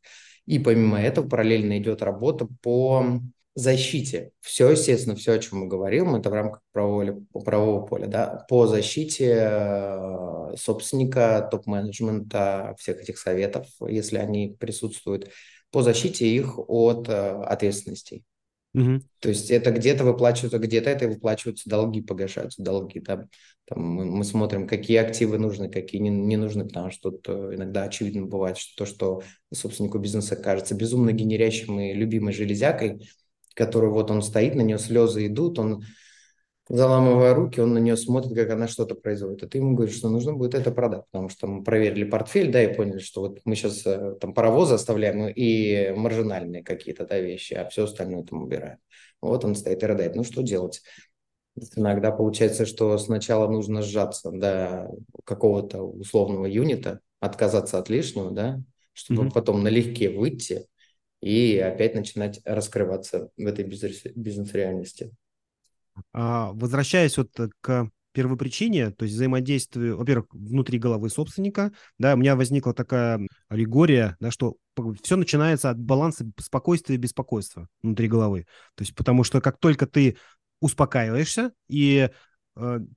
И 0.47 0.59
помимо 0.59 1.01
этого 1.01 1.27
параллельно 1.27 1.79
идет 1.79 2.03
работа 2.03 2.47
по 2.63 3.21
защите. 3.55 4.33
Все, 4.40 4.71
естественно, 4.71 5.14
все, 5.17 5.33
о 5.33 5.38
чем 5.38 5.61
мы 5.61 5.67
говорим, 5.69 6.14
это 6.17 6.31
в 6.31 6.33
рамках 6.33 6.61
правового, 6.73 7.21
правового 7.45 7.87
поля, 7.87 8.07
да, 8.07 8.45
по 8.49 8.67
защите 8.67 9.37
э, 9.40 10.57
собственника, 10.57 11.49
топ-менеджмента, 11.51 12.75
всех 12.79 13.01
этих 13.01 13.19
советов, 13.19 13.67
если 13.87 14.19
они 14.19 14.57
присутствуют, 14.59 15.31
по 15.71 15.83
защите 15.83 16.27
их 16.27 16.59
от 16.59 17.09
э, 17.09 17.43
ответственностей. 17.43 18.25
Угу. 18.75 19.03
То 19.21 19.29
есть 19.29 19.53
это 19.53 19.71
где-то 19.71 20.05
выплачиваются, 20.05 20.59
где-то 20.59 20.90
это 20.90 21.07
выплачиваются 21.07 21.71
долги, 21.71 22.03
погашаются 22.03 22.61
долги. 22.61 22.99
Да? 22.99 23.29
Там 23.67 23.83
мы, 23.83 24.05
мы 24.05 24.25
смотрим, 24.25 24.67
какие 24.67 24.97
активы 24.97 25.38
нужны, 25.38 25.71
какие 25.71 26.01
не, 26.01 26.11
не 26.11 26.37
нужны, 26.37 26.64
потому 26.64 26.90
что 26.90 27.12
тут 27.12 27.29
э, 27.29 27.55
иногда 27.55 27.85
очевидно 27.85 28.27
бывает, 28.27 28.59
что 28.59 28.85
то, 28.85 28.87
что 28.87 29.23
собственнику 29.53 29.99
бизнеса 29.99 30.35
кажется 30.35 30.75
безумно 30.75 31.12
генерящим 31.12 31.79
и 31.79 31.95
любимой 31.95 32.33
железякой, 32.33 33.09
который 33.55 33.90
вот 33.90 34.11
он 34.11 34.23
стоит, 34.23 34.55
на 34.55 34.62
нее 34.62 34.79
слезы 34.79 35.27
идут, 35.27 35.59
он 35.59 35.85
заламывая 36.69 37.35
руки, 37.35 37.61
он 37.61 37.75
на 37.75 37.79
нее 37.79 37.97
смотрит, 37.97 38.35
как 38.35 38.51
она 38.51 38.69
что-то 38.69 38.95
производит. 38.95 39.43
А 39.43 39.49
ты 39.49 39.59
ему 39.59 39.75
говоришь, 39.75 39.97
что 39.97 40.09
нужно 40.09 40.33
будет 40.33 40.55
это 40.55 40.71
продать, 40.71 41.05
потому 41.11 41.29
что 41.29 41.47
мы 41.47 41.62
проверили 41.62 42.05
портфель, 42.05 42.51
да, 42.51 42.62
и 42.62 42.75
поняли, 42.75 43.01
что 43.01 43.21
вот 43.21 43.40
мы 43.45 43.55
сейчас 43.55 43.87
э, 43.87 44.14
там 44.21 44.33
паровозы 44.33 44.75
оставляем 44.75 45.29
и 45.29 45.93
маржинальные 45.95 46.62
какие-то 46.62 47.07
да, 47.07 47.19
вещи, 47.19 47.55
а 47.55 47.69
все 47.69 47.85
остальное 47.85 48.25
там 48.25 48.43
убираем. 48.43 48.79
Вот 49.21 49.45
он 49.45 49.55
стоит 49.55 49.83
и 49.83 49.87
рыдает. 49.87 50.17
Ну, 50.17 50.25
что 50.25 50.43
делать? 50.43 50.83
Иногда 51.77 52.11
получается, 52.11 52.67
что 52.67 52.97
сначала 52.99 53.49
нужно 53.49 53.83
сжаться 53.83 54.31
до 54.31 54.90
какого-то 55.25 55.83
условного 55.83 56.47
юнита, 56.47 57.01
отказаться 57.21 57.79
от 57.79 57.88
лишнего, 57.88 58.31
да, 58.31 58.61
чтобы 58.93 59.25
mm-hmm. 59.25 59.33
потом 59.33 59.62
налегке 59.62 60.11
выйти, 60.11 60.67
и 61.25 61.57
опять 61.59 61.95
начинать 61.95 62.41
раскрываться 62.45 63.31
в 63.39 63.47
этой 63.47 63.65
бизнес-реальности. 63.65 65.11
А, 66.13 66.53
возвращаясь 66.53 67.17
вот 67.17 67.31
к 67.63 67.89
первой 68.13 68.37
причине, 68.37 68.91
то 68.91 69.07
есть 69.07 69.15
взаимодействию, 69.15 69.97
во-первых, 69.97 70.27
внутри 70.33 70.79
головы 70.79 71.09
собственника, 71.09 71.73
да, 71.99 72.13
у 72.13 72.19
меня 72.19 72.37
возникла 72.37 72.75
такая 72.75 73.27
аллегория, 73.49 74.19
да, 74.21 74.31
что 74.31 74.57
все 75.03 75.17
начинается 75.17 75.71
от 75.71 75.79
баланса 75.79 76.27
спокойствия 76.39 76.97
и 76.97 76.99
беспокойства 76.99 77.69
внутри 77.83 78.07
головы. 78.07 78.47
То 78.75 78.83
есть 78.83 78.95
потому 78.95 79.25
что 79.25 79.41
как 79.41 79.59
только 79.59 79.87
ты 79.87 80.19
успокаиваешься 80.61 81.53
и 81.69 82.11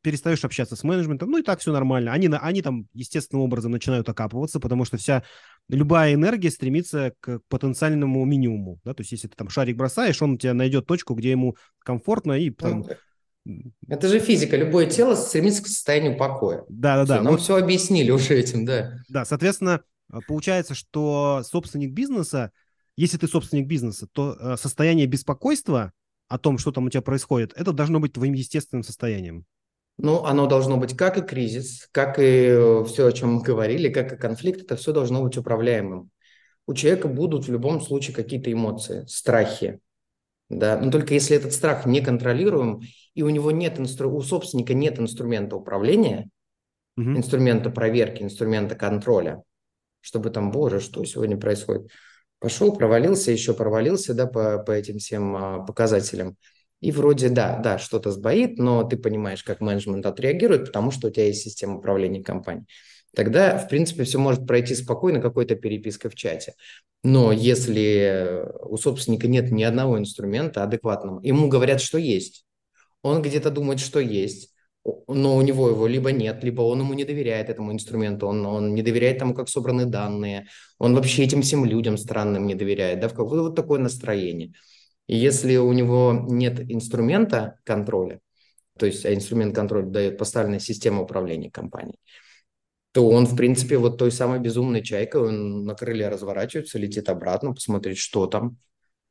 перестаешь 0.02 0.46
общаться 0.46 0.76
с 0.76 0.84
менеджментом, 0.84 1.32
ну 1.32 1.39
и 1.39 1.41
так 1.41 1.60
все 1.60 1.72
нормально. 1.72 2.13
Они, 2.13 2.28
они 2.28 2.62
там 2.62 2.88
естественным 2.93 3.43
образом 3.43 3.72
начинают 3.72 4.08
окапываться, 4.08 4.60
потому 4.60 4.86
что 4.86 4.98
вся 4.98 5.24
любая 5.67 6.13
энергия 6.13 6.52
стремится 6.52 7.13
к 7.20 7.39
потенциальному 7.50 8.24
минимуму. 8.26 8.80
Да? 8.84 8.93
То 8.93 9.02
есть 9.02 9.12
если 9.12 9.28
ты 9.28 9.36
там 9.36 9.50
шарик 9.50 9.76
бросаешь, 9.76 10.22
он 10.22 10.34
у 10.34 10.38
тебя 10.38 10.54
найдет 10.54 10.86
точку, 10.86 11.15
где 11.15 11.32
ему 11.32 11.56
комфортно 11.80 12.34
и 12.34 12.52
там... 12.52 12.86
Это 13.88 14.10
же 14.10 14.20
физика. 14.20 14.58
Любое 14.58 14.88
тело 14.88 15.15
стремится 15.15 15.63
к 15.63 15.67
состоянию 15.67 16.17
покоя. 16.17 16.63
Да, 16.67 16.98
да, 16.98 17.06
да. 17.06 17.22
Нам 17.22 17.34
вот... 17.34 17.41
все 17.41 17.56
объяснили 17.56 18.12
уже 18.12 18.36
этим, 18.36 18.65
да. 18.65 19.00
Да, 19.10 19.26
соответственно, 19.26 19.82
получается, 20.28 20.76
что 20.76 21.41
собственник 21.43 21.93
бизнеса, 21.93 22.52
если 22.96 23.17
ты 23.17 23.28
собственник 23.28 23.65
бизнеса, 23.65 24.08
то 24.12 24.36
э, 24.39 24.58
состояние 24.58 25.08
беспокойства 25.08 25.93
о 26.28 26.38
том, 26.38 26.58
что 26.58 26.72
там 26.72 26.86
у 26.86 26.90
тебя 26.90 27.02
происходит, 27.02 27.54
это 27.56 27.72
должно 27.72 28.00
быть 28.00 28.13
твоим 28.13 28.34
естественным 28.34 28.84
состоянием. 28.84 29.46
Ну, 29.98 30.24
оно 30.26 30.46
должно 30.46 30.78
быть 30.78 30.96
как 30.96 31.18
и 31.18 31.22
кризис, 31.22 31.88
как 31.92 32.20
и 32.20 32.48
э, 32.50 32.84
все, 32.86 33.08
о 33.08 33.12
чем 33.12 33.36
мы 33.36 33.42
говорили, 33.42 33.90
как 33.90 34.13
и 34.13 34.18
конфликт, 34.18 34.62
это 34.62 34.76
все 34.76 34.94
должно 34.94 35.24
быть 35.24 35.38
управляемым. 35.38 36.12
У 36.68 36.74
человека 36.74 37.08
будут 37.08 37.48
в 37.48 37.52
любом 37.52 37.82
случае 37.82 38.16
какие-то 38.16 38.52
эмоции, 38.52 39.06
страхи, 39.08 39.80
да, 40.50 40.80
но 40.80 40.92
только 40.92 41.13
если 41.13 41.36
этот 41.36 41.54
страх 41.54 41.86
не 41.86 42.02
контролируем, 42.02 42.82
и 43.13 43.22
у 43.22 43.30
него 43.30 43.52
нет 43.52 43.80
инстру... 43.80 44.13
у 44.13 44.22
собственника 44.22 44.74
нет 44.74 45.00
инструмента 45.00 45.56
управления, 45.56 46.30
угу. 46.96 47.12
инструмента 47.12 47.70
проверки, 47.70 48.24
инструмента 48.24 48.76
контроля, 48.76 49.44
чтобы 50.00 50.30
там, 50.30 50.52
боже, 50.52 50.80
что 50.80 51.04
сегодня 51.04 51.38
происходит, 51.38 51.90
пошел, 52.39 52.76
провалился, 52.76 53.32
еще 53.32 53.54
провалился, 53.54 54.13
да, 54.13 54.28
по, 54.28 54.60
по 54.60 54.71
этим 54.71 55.00
всем 55.00 55.36
а, 55.36 55.60
показателям. 55.65 56.38
И 56.80 56.91
вроде 56.91 57.30
да, 57.30 57.58
да, 57.58 57.80
что-то 57.80 58.12
сбоит, 58.12 58.60
но 58.60 58.84
ты 58.84 58.97
понимаешь, 58.97 59.43
как 59.43 59.62
менеджмент 59.62 60.06
отреагирует, 60.06 60.67
потому 60.67 60.91
что 60.91 61.08
у 61.08 61.10
тебя 61.10 61.26
есть 61.26 61.41
система 61.41 61.78
управления 61.78 62.23
компанией. 62.23 62.67
Тогда, 63.15 63.58
в 63.58 63.67
принципе, 63.67 64.04
все 64.04 64.19
может 64.19 64.45
пройти 64.45 64.76
спокойно, 64.76 65.19
какой-то 65.19 65.56
переписка 65.56 66.10
в 66.10 66.15
чате. 66.15 66.54
Но 67.04 67.32
если 67.32 68.45
у 68.62 68.78
собственника 68.78 69.28
нет 69.28 69.52
ни 69.52 69.63
одного 69.63 69.97
инструмента 69.97 70.63
адекватного, 70.63 71.19
ему 71.23 71.47
говорят, 71.47 71.82
что 71.82 71.97
есть, 71.97 72.45
он 73.02 73.21
где-то 73.21 73.50
думает, 73.50 73.80
что 73.80 74.00
есть, 74.00 74.54
но 75.08 75.36
у 75.38 75.41
него 75.41 75.69
его 75.69 75.88
либо 75.88 76.12
нет, 76.12 76.43
либо 76.43 76.62
он 76.62 76.80
ему 76.80 76.93
не 76.93 77.04
доверяет 77.04 77.50
этому 77.50 77.73
инструменту, 77.73 78.28
он, 78.28 78.45
он 78.45 78.73
не 78.73 78.82
доверяет 78.82 79.19
тому, 79.19 79.34
как 79.34 79.50
собраны 79.50 79.86
данные, 79.86 80.47
он 80.80 80.95
вообще 80.95 81.23
этим 81.23 81.41
всем 81.41 81.65
людям 81.65 81.97
странным 81.97 82.47
не 82.47 82.56
доверяет, 82.56 83.00
да, 83.00 83.10
в 83.10 83.13
какое 83.13 83.41
вот 83.41 83.56
такое 83.56 83.80
настроение– 83.80 84.54
и 85.08 85.15
если 85.15 85.56
у 85.56 85.71
него 85.71 86.26
нет 86.28 86.60
инструмента 86.69 87.60
контроля, 87.63 88.19
то 88.78 88.86
есть 88.86 89.06
а 89.06 89.13
инструмент 89.13 89.56
контроля 89.56 89.86
дает 89.86 90.17
поставленная 90.17 90.60
система 90.60 91.02
управления 91.02 91.50
компанией, 91.50 92.00
то 92.91 93.08
он, 93.08 93.26
в 93.26 93.36
принципе, 93.36 93.78
вот 93.78 93.97
той 93.97 94.12
самой 94.12 94.39
безумной 94.39 94.84
чайкой, 94.84 95.21
он 95.21 95.65
на 95.65 95.76
крыле 95.76 96.10
разворачивается, 96.10 96.78
летит 96.78 97.10
обратно, 97.10 97.54
посмотреть, 97.54 98.00
что 98.00 98.28
там, 98.28 98.58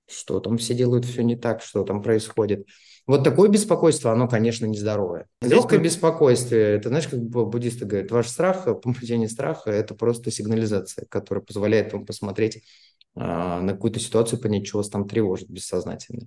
что 0.09 0.41
там 0.41 0.59
все 0.59 0.75
делают 0.75 1.05
все 1.07 1.23
не 1.23 1.37
так, 1.37 1.63
что 1.63 1.83
там 1.85 2.03
происходит. 2.03 2.67
Вот 3.07 3.23
такое 3.23 3.49
беспокойство, 3.49 4.11
оно, 4.11 4.27
конечно, 4.27 4.67
нездоровое. 4.67 5.29
Легкое 5.41 5.79
беспокойствие, 5.79 6.77
это, 6.77 6.89
знаешь, 6.89 7.07
как 7.07 7.21
буддисты 7.21 7.85
говорят, 7.85 8.11
ваш 8.11 8.29
страх, 8.29 8.65
помутение 8.83 9.29
страха– 9.29 9.71
это 9.73 9.95
просто 9.95 10.33
сигнализация, 10.33 11.07
которая 11.09 11.45
позволяет 11.45 11.93
вам 11.93 12.05
посмотреть 12.05 12.65
а, 13.15 13.61
на 13.61 13.75
какую-то 13.75 14.01
ситуацию, 14.01 14.41
понять, 14.41 14.67
что 14.67 14.79
вас 14.79 14.89
там 14.89 15.09
тревожит 15.09 15.49
бессознательно. 15.49 16.27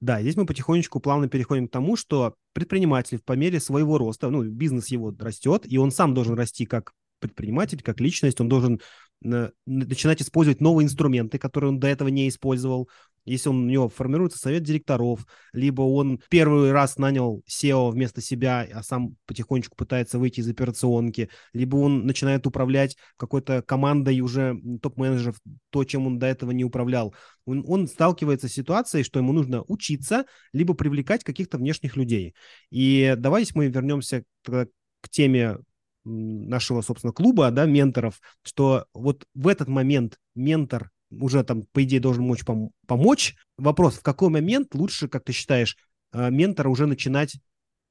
Да, 0.00 0.20
здесь 0.20 0.36
мы 0.36 0.46
потихонечку 0.46 1.00
плавно 1.00 1.28
переходим 1.28 1.66
к 1.66 1.72
тому, 1.72 1.96
что 1.96 2.34
предприниматель 2.52 3.20
по 3.24 3.32
мере 3.32 3.58
своего 3.58 3.98
роста, 3.98 4.30
ну, 4.30 4.44
бизнес 4.44 4.88
его 4.88 5.12
растет, 5.18 5.62
и 5.66 5.78
он 5.78 5.90
сам 5.90 6.14
должен 6.14 6.34
расти 6.34 6.64
как 6.64 6.92
предприниматель, 7.18 7.82
как 7.82 8.00
личность, 8.00 8.40
он 8.40 8.48
должен 8.48 8.80
начинать 9.20 10.20
использовать 10.20 10.60
новые 10.60 10.84
инструменты, 10.84 11.38
которые 11.38 11.70
он 11.70 11.80
до 11.80 11.88
этого 11.88 12.08
не 12.08 12.28
использовал. 12.28 12.88
Если 13.24 13.48
он, 13.48 13.64
у 13.64 13.70
него 13.70 13.88
формируется 13.88 14.38
совет 14.38 14.64
директоров, 14.64 15.26
либо 15.54 15.80
он 15.80 16.20
первый 16.28 16.72
раз 16.72 16.98
нанял 16.98 17.42
SEO 17.48 17.90
вместо 17.90 18.20
себя, 18.20 18.68
а 18.70 18.82
сам 18.82 19.16
потихонечку 19.26 19.76
пытается 19.76 20.18
выйти 20.18 20.40
из 20.40 20.48
операционки, 20.48 21.30
либо 21.54 21.76
он 21.76 22.04
начинает 22.04 22.46
управлять 22.46 22.96
какой-то 23.16 23.62
командой 23.62 24.20
уже 24.20 24.58
топ-менеджеров, 24.82 25.38
то, 25.70 25.84
чем 25.84 26.06
он 26.06 26.18
до 26.18 26.26
этого 26.26 26.50
не 26.50 26.64
управлял. 26.64 27.14
Он, 27.46 27.64
он 27.66 27.88
сталкивается 27.88 28.48
с 28.48 28.52
ситуацией, 28.52 29.04
что 29.04 29.20
ему 29.20 29.32
нужно 29.32 29.62
учиться, 29.68 30.26
либо 30.52 30.74
привлекать 30.74 31.24
каких-то 31.24 31.56
внешних 31.56 31.96
людей. 31.96 32.34
И 32.70 33.14
давайте 33.16 33.52
мы 33.54 33.68
вернемся 33.68 34.24
к 34.44 35.08
теме 35.08 35.56
нашего, 36.04 36.82
собственно, 36.82 37.12
клуба, 37.12 37.50
да, 37.50 37.64
менторов, 37.66 38.20
что 38.42 38.86
вот 38.92 39.26
в 39.34 39.48
этот 39.48 39.68
момент 39.68 40.18
ментор 40.34 40.90
уже 41.10 41.42
там, 41.44 41.62
по 41.72 41.82
идее, 41.84 42.00
должен 42.00 42.24
мочь 42.24 42.42
пом- 42.44 42.70
помочь. 42.86 43.36
Вопрос, 43.56 43.96
в 43.96 44.02
какой 44.02 44.30
момент 44.30 44.74
лучше, 44.74 45.08
как 45.08 45.24
ты 45.24 45.32
считаешь, 45.32 45.76
э, 46.12 46.30
ментора 46.30 46.68
уже 46.68 46.86
начинать 46.86 47.36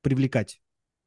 привлекать 0.01 0.61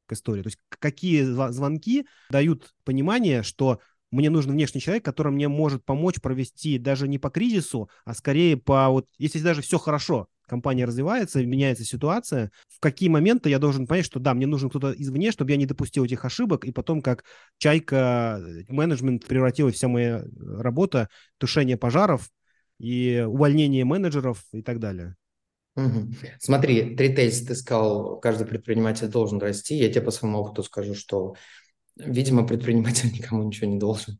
к 0.07 0.13
истории? 0.13 0.41
То 0.41 0.47
есть 0.47 0.59
какие 0.69 1.23
звонки 1.23 2.07
дают 2.29 2.73
понимание, 2.83 3.43
что 3.43 3.79
мне 4.11 4.29
нужен 4.29 4.51
внешний 4.51 4.81
человек, 4.81 5.03
который 5.03 5.31
мне 5.31 5.47
может 5.47 5.83
помочь 5.83 6.21
провести 6.21 6.77
даже 6.77 7.07
не 7.07 7.19
по 7.19 7.29
кризису, 7.29 7.89
а 8.05 8.13
скорее 8.13 8.57
по 8.57 8.89
вот, 8.89 9.07
если 9.17 9.39
даже 9.39 9.61
все 9.61 9.77
хорошо, 9.77 10.27
компания 10.47 10.85
развивается, 10.85 11.45
меняется 11.45 11.83
ситуация, 11.83 12.51
в 12.67 12.79
какие 12.79 13.09
моменты 13.09 13.49
я 13.49 13.59
должен 13.59 13.85
понять, 13.85 14.05
что 14.05 14.19
да, 14.19 14.33
мне 14.33 14.47
нужен 14.47 14.69
кто-то 14.69 14.91
извне, 14.91 15.31
чтобы 15.31 15.51
я 15.51 15.57
не 15.57 15.65
допустил 15.65 16.05
этих 16.05 16.25
ошибок, 16.25 16.65
и 16.65 16.71
потом 16.71 17.01
как 17.01 17.23
чайка, 17.57 18.39
э, 18.41 18.63
менеджмент 18.69 19.25
превратилась 19.25 19.75
вся 19.75 19.87
моя 19.87 20.23
работа, 20.39 21.09
тушение 21.37 21.77
пожаров 21.77 22.29
и 22.79 23.23
увольнение 23.27 23.85
менеджеров 23.85 24.43
и 24.51 24.61
так 24.61 24.79
далее. 24.79 25.15
Угу. 25.75 26.07
Смотри, 26.39 26.95
три 26.95 27.13
тезиса 27.13 27.47
ты 27.47 27.55
сказал, 27.55 28.19
каждый 28.19 28.47
предприниматель 28.47 29.07
должен 29.07 29.39
расти. 29.39 29.75
Я 29.75 29.89
тебе 29.89 30.01
по 30.01 30.11
своему 30.11 30.39
опыту 30.39 30.63
скажу, 30.63 30.95
что, 30.95 31.35
видимо, 31.95 32.47
предприниматель 32.47 33.11
никому 33.13 33.43
ничего 33.43 33.69
не 33.69 33.77
должен. 33.77 34.19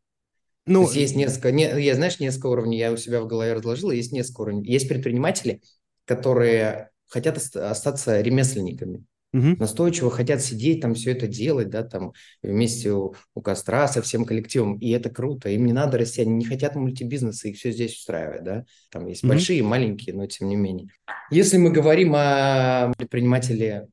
Ну, 0.68 0.82
То 0.82 0.92
есть 0.92 0.96
есть 0.96 1.16
несколько, 1.16 1.52
не, 1.52 1.63
я 1.82 1.96
знаешь, 1.96 2.20
несколько 2.20 2.48
уровней, 2.48 2.78
я 2.78 2.92
у 2.92 2.98
себя 2.98 3.22
в 3.22 3.28
голове 3.28 3.54
разложил, 3.54 3.90
есть 3.90 4.12
несколько 4.12 4.42
уровней. 4.42 4.70
Есть 4.70 4.90
предприниматели, 4.90 5.62
которые 6.08 6.89
хотят 7.10 7.38
остаться 7.38 8.22
ремесленниками, 8.22 9.06
угу. 9.34 9.56
настойчиво 9.60 10.10
хотят 10.10 10.41
сидеть, 10.41 10.82
там 10.82 10.96
все 10.96 11.12
это 11.12 11.28
делать, 11.28 11.70
да, 11.70 11.84
там 11.84 12.13
вместе 12.41 12.91
у, 12.91 13.13
у 13.36 13.41
костра 13.41 13.88
со 13.88 14.02
всем 14.02 14.26
коллективом, 14.26 14.78
и 14.78 14.89
это 14.91 15.10
круто, 15.10 15.50
им 15.50 15.65
не 15.65 15.74
надо 15.74 15.98
расти, 15.98 16.22
они 16.22 16.34
не 16.34 16.46
хотят 16.46 16.76
мультибизнеса, 16.76 17.50
их 17.50 17.58
все 17.58 17.72
здесь 17.72 17.98
устраивает, 17.98 18.43
да, 18.43 18.65
там 18.89 19.06
есть 19.08 19.24
угу. 19.24 19.30
большие, 19.30 19.62
маленькие, 19.63 20.15
но 20.15 20.26
тем 20.26 20.48
не 20.50 20.56
менее. 20.56 20.88
Если 21.30 21.58
мы 21.58 21.72
говорим 21.72 22.13
о 22.15 22.93
предпринимателе, 22.98 23.88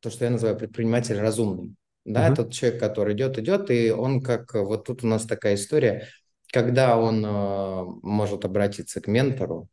то, 0.00 0.10
что 0.10 0.24
я 0.24 0.30
называю 0.30 0.58
предприниматель 0.58 1.18
разумный, 1.18 1.74
да, 2.04 2.28
uh-huh. 2.28 2.34
тот 2.34 2.52
человек, 2.52 2.80
который 2.80 3.14
идет, 3.14 3.38
идет, 3.38 3.70
и 3.70 3.92
он 3.92 4.20
как, 4.20 4.54
вот 4.54 4.84
тут 4.84 5.04
у 5.04 5.06
нас 5.06 5.24
такая 5.24 5.54
история, 5.54 6.08
когда 6.52 6.98
он 6.98 7.24
э, 7.24 7.84
может 8.02 8.44
обратиться 8.44 9.00
к 9.00 9.06
ментору 9.06 9.68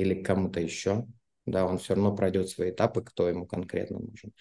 или 0.00 0.14
к 0.22 0.26
кому-то 0.26 0.60
еще, 0.60 1.06
да, 1.46 1.66
он 1.66 1.78
все 1.78 1.94
равно 1.94 2.14
пройдет 2.14 2.48
свои 2.48 2.70
этапы, 2.70 3.02
кто 3.02 3.28
ему 3.28 3.46
конкретно 3.46 3.98
нужен. 3.98 4.32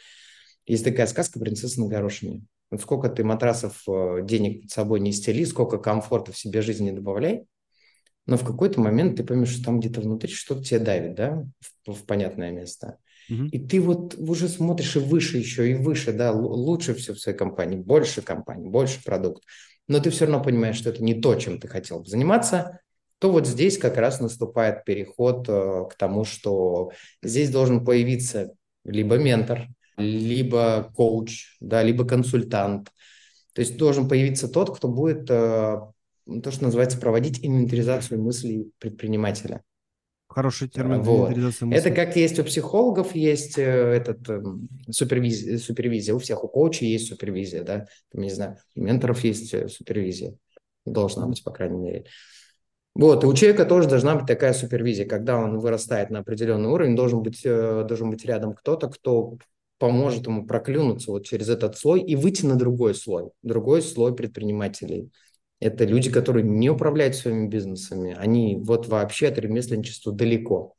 Есть 0.65 0.84
такая 0.84 1.08
сказка 1.08 1.39
«Принцесса 1.39 1.80
на 1.80 1.88
горошине». 1.88 2.43
Вот 2.70 2.82
сколько 2.82 3.10
ты 3.10 3.24
матрасов 3.24 3.82
э, 3.88 4.20
денег 4.24 4.63
под 4.63 4.72
собой 4.72 5.00
не 5.00 5.13
стели, 5.13 5.46
сколько 5.46 5.78
комфорта 5.78 6.34
в 6.34 6.38
себе 6.38 6.62
жизни 6.62 6.91
добавляй, 6.91 7.46
но 8.26 8.36
в 8.36 8.46
какой-то 8.46 8.82
момент 8.82 9.15
ты 9.15 9.24
поймешь, 9.24 9.50
что 9.50 9.63
там 9.63 9.80
где-то 9.80 10.02
внутри 10.02 10.34
что-то 10.34 10.63
тебя 10.63 10.80
давит, 10.80 11.15
да, 11.15 11.46
в, 11.86 11.93
в 11.93 12.06
понятное 12.06 12.52
место. 12.52 12.98
И 13.52 13.60
ты 13.60 13.80
вот 13.80 14.15
уже 14.17 14.50
смотришь 14.50 14.96
и 14.98 15.00
выше 15.00 15.38
еще, 15.38 15.70
и 15.70 15.76
выше, 15.76 16.12
да, 16.12 16.32
лучше 16.32 16.93
все 16.93 17.13
в 17.13 17.20
своей 17.20 17.38
компании, 17.38 17.78
больше 17.78 18.22
компаний, 18.22 18.70
больше 18.70 19.02
продукт. 19.04 19.43
Но 19.88 20.00
ты 20.00 20.10
все 20.10 20.26
равно 20.26 20.43
понимаешь, 20.43 20.76
что 20.76 20.89
это 20.89 21.02
не 21.04 21.13
то, 21.13 21.36
чем 21.36 21.60
ты 21.60 21.70
хотел 21.70 22.00
бы 22.02 22.06
заниматься, 22.06 22.82
то 23.19 23.32
вот 23.32 23.47
здесь 23.47 23.77
как 23.77 23.97
раз 23.97 24.19
наступает 24.19 24.84
переход 24.86 25.47
э, 25.49 25.86
к 25.89 25.95
тому, 25.95 26.23
что 26.23 26.91
здесь 27.23 27.49
должен 27.49 27.84
появиться 27.84 28.53
либо 28.86 29.17
ментор, 29.17 29.67
либо 29.97 30.91
коуч, 30.95 31.58
да, 31.60 31.82
либо 31.84 32.06
консультант. 32.06 32.91
То 33.53 33.62
есть 33.62 33.77
должен 33.77 34.08
появиться 34.08 34.47
тот, 34.47 34.75
кто 34.75 34.88
будет 34.88 35.30
э, 35.32 35.80
то, 36.43 36.51
что 36.51 36.63
называется, 36.63 36.99
проводить 36.99 37.43
инвентаризацию 37.43 38.21
мыслей 38.21 38.71
предпринимателя. 38.77 39.63
Хороший 40.27 40.67
термин. 40.67 41.01
Вот. 41.01 41.36
Это 41.71 41.89
как 41.89 42.15
есть 42.15 42.38
у 42.38 42.43
психологов, 42.43 43.15
есть 43.15 43.58
э, 43.58 43.63
этот 43.63 44.30
э, 44.30 44.43
супервизия, 44.91 45.58
супервизия, 45.58 46.13
у 46.13 46.19
всех, 46.19 46.43
у 46.43 46.47
коучей 46.47 46.88
есть 46.88 47.08
супервизия, 47.08 47.63
да, 47.63 47.88
Там, 48.12 48.21
не 48.21 48.30
знаю, 48.30 48.58
у 48.75 48.82
менторов 48.82 49.23
есть 49.23 49.49
супервизия, 49.73 50.36
должна 50.86 51.25
быть, 51.25 51.43
по 51.43 51.49
крайней 51.49 51.80
мере. 51.80 52.06
Вот, 52.98 53.24
и 53.24 53.28
у 53.28 53.34
человека 53.34 53.66
тоже 53.66 53.88
должна 53.88 54.16
быть 54.16 54.26
такая 54.26 54.54
супервизия, 54.54 55.06
когда 55.06 55.38
он 55.38 55.60
вырастает 55.60 56.10
на 56.10 56.20
определенный 56.20 56.70
уровень, 56.70 56.96
должен 56.96 57.22
быть, 57.22 57.42
э, 57.46 57.86
должен 57.88 58.10
быть 58.10 58.26
рядом 58.26 58.56
кто-то, 58.56 58.88
кто 58.88 59.38
поможет 59.78 60.26
ему 60.26 60.48
проклюнуться 60.48 61.12
вот 61.12 61.24
через 61.24 61.48
этот 61.48 61.78
слой 61.78 62.02
и 62.02 62.16
выйти 62.16 62.44
на 62.46 62.56
другой 62.56 62.96
слой, 62.96 63.30
другой 63.44 63.84
слой 63.84 64.16
предпринимателей– 64.16 65.12
это 65.60 65.86
люди, 65.86 66.12
которые 66.12 66.44
не 66.44 66.70
управляют 66.70 67.16
своими 67.16 67.48
бизнесами. 67.48 68.16
Они 68.18 68.58
вот 68.60 68.88
вообще 68.88 69.28
от 69.28 69.40
ремесленничества 69.40 70.12
далеко. 70.12 70.74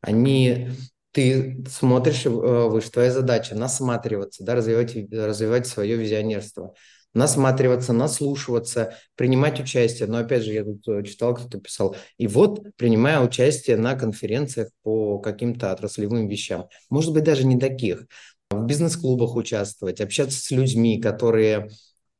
Они, 0.00 0.70
ты 1.12 1.62
смотришь, 1.68 2.26
э, 2.26 2.30
выше, 2.30 2.90
твоя 2.90 3.10
задача 3.10 3.54
насматриваться, 3.54 4.44
да, 4.44 4.54
развивать, 4.54 4.94
развивать 5.12 5.66
свое 5.66 5.96
визионерство, 5.96 6.74
насматриваться, 7.14 7.92
наслушиваться, 7.92 8.94
принимать 9.16 9.60
участие. 9.60 10.08
Но 10.08 10.18
опять 10.18 10.44
же, 10.44 10.52
я 10.52 10.64
тут 10.64 10.86
э, 10.88 11.02
читал, 11.04 11.34
кто-то 11.34 11.58
писал, 11.58 11.96
и 12.18 12.26
вот 12.26 12.62
принимая 12.76 13.20
участие 13.20 13.76
на 13.76 13.94
конференциях 13.94 14.68
по 14.82 15.18
каким-то 15.18 15.72
отраслевым 15.72 16.28
вещам, 16.28 16.68
может 16.88 17.12
быть, 17.12 17.24
даже 17.24 17.44
не 17.46 17.58
таких, 17.58 18.06
в 18.50 18.64
бизнес-клубах 18.64 19.36
участвовать, 19.36 20.00
общаться 20.00 20.40
с 20.40 20.50
людьми, 20.50 21.00
которые 21.00 21.68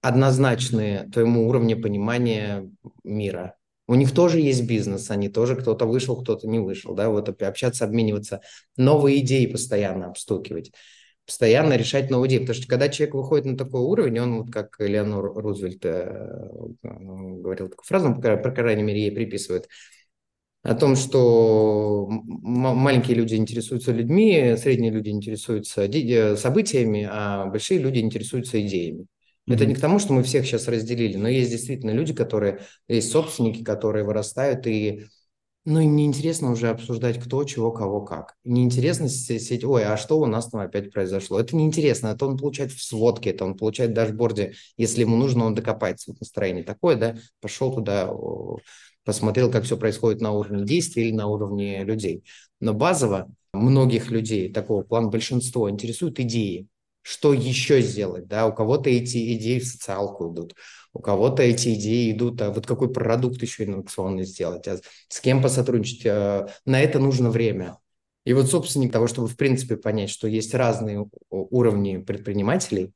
однозначные 0.00 1.08
твоему 1.12 1.48
уровню 1.48 1.80
понимания 1.80 2.70
мира. 3.04 3.56
У 3.86 3.96
них 3.96 4.12
тоже 4.12 4.40
есть 4.40 4.66
бизнес, 4.66 5.10
они 5.10 5.28
тоже 5.28 5.56
кто-то 5.56 5.84
вышел, 5.84 6.22
кто-то 6.22 6.46
не 6.46 6.60
вышел, 6.60 6.94
да, 6.94 7.08
вот 7.10 7.28
общаться, 7.28 7.84
обмениваться, 7.84 8.40
новые 8.76 9.18
идеи 9.18 9.46
постоянно 9.46 10.06
обстукивать, 10.06 10.70
постоянно 11.30 11.76
решать 11.76 12.10
новые 12.10 12.28
идеи, 12.28 12.38
потому 12.40 12.56
что 12.56 12.66
когда 12.66 12.88
человек 12.88 13.14
выходит 13.14 13.46
на 13.46 13.56
такой 13.56 13.82
уровень, 13.82 14.18
он 14.18 14.42
вот 14.42 14.52
как 14.52 14.74
Леонор 14.80 15.32
Рузвельт 15.36 15.84
э, 15.84 16.26
говорил 16.82 17.68
такую 17.68 17.84
фразу, 17.84 18.16
по, 18.20 18.50
крайней 18.50 18.82
мере, 18.82 19.02
ей 19.02 19.12
приписывают, 19.12 19.68
о 20.64 20.74
том, 20.74 20.96
что 20.96 22.08
маленькие 22.08 23.16
люди 23.16 23.36
интересуются 23.36 23.92
людьми, 23.92 24.56
средние 24.58 24.90
люди 24.90 25.10
интересуются 25.10 25.82
э, 25.84 26.36
событиями, 26.36 27.08
а 27.08 27.46
большие 27.46 27.78
люди 27.78 28.00
интересуются 28.00 28.60
идеями. 28.60 29.02
Mm-hmm. 29.02 29.54
Это 29.54 29.66
не 29.66 29.74
к 29.76 29.80
тому, 29.80 30.00
что 30.00 30.12
мы 30.12 30.24
всех 30.24 30.44
сейчас 30.44 30.66
разделили, 30.66 31.16
но 31.16 31.28
есть 31.28 31.52
действительно 31.52 31.92
люди, 31.92 32.12
которые, 32.12 32.58
есть 32.88 33.12
собственники, 33.12 33.62
которые 33.62 34.04
вырастают, 34.04 34.66
и 34.66 35.06
ну, 35.64 35.80
им 35.80 35.94
неинтересно 35.94 36.50
уже 36.50 36.68
обсуждать, 36.68 37.18
кто, 37.18 37.44
чего, 37.44 37.70
кого, 37.70 38.00
как. 38.00 38.34
Неинтересно 38.44 39.08
сидеть, 39.08 39.64
ой, 39.64 39.84
а 39.84 39.96
что 39.96 40.18
у 40.18 40.26
нас 40.26 40.48
там 40.48 40.60
опять 40.60 40.92
произошло? 40.92 41.38
Это 41.38 41.54
неинтересно, 41.54 42.08
это 42.08 42.26
он 42.26 42.38
получает 42.38 42.72
в 42.72 42.82
сводке, 42.82 43.30
это 43.30 43.44
он 43.44 43.56
получает 43.56 43.90
в 43.90 43.94
дашборде, 43.94 44.54
если 44.76 45.02
ему 45.02 45.16
нужно, 45.16 45.44
он 45.44 45.54
докопается. 45.54 46.10
Вот 46.10 46.20
настроение 46.20 46.64
такое, 46.64 46.96
да, 46.96 47.16
пошел 47.40 47.74
туда, 47.74 48.10
посмотрел, 49.04 49.50
как 49.50 49.64
все 49.64 49.76
происходит 49.76 50.20
на 50.20 50.32
уровне 50.32 50.64
действий 50.64 51.08
или 51.08 51.14
на 51.14 51.26
уровне 51.26 51.84
людей. 51.84 52.24
Но 52.60 52.72
базово 52.72 53.30
многих 53.52 54.10
людей, 54.10 54.52
такого 54.52 54.82
плана 54.82 55.08
большинство, 55.08 55.68
интересуют 55.68 56.18
идеи 56.20 56.68
что 57.02 57.32
еще 57.32 57.80
сделать, 57.80 58.26
да, 58.26 58.46
у 58.46 58.54
кого-то 58.54 58.90
эти 58.90 59.36
идеи 59.36 59.58
в 59.58 59.66
социалку 59.66 60.32
идут, 60.32 60.54
у 60.92 61.00
кого-то 61.00 61.42
эти 61.42 61.74
идеи 61.74 62.12
идут, 62.12 62.40
а 62.42 62.50
вот 62.50 62.66
какой 62.66 62.92
продукт 62.92 63.40
еще 63.42 63.64
инновационный 63.64 64.24
сделать, 64.24 64.66
а 64.68 64.78
с 65.08 65.20
кем 65.20 65.42
посотрудничать, 65.42 66.06
а, 66.06 66.48
на 66.64 66.80
это 66.80 66.98
нужно 66.98 67.30
время. 67.30 67.78
И 68.24 68.32
вот 68.32 68.50
собственник 68.50 68.92
того, 68.92 69.06
чтобы 69.06 69.28
в 69.28 69.36
принципе 69.36 69.76
понять, 69.76 70.10
что 70.10 70.28
есть 70.28 70.54
разные 70.54 71.08
уровни 71.30 71.98
предпринимателей, 71.98 72.92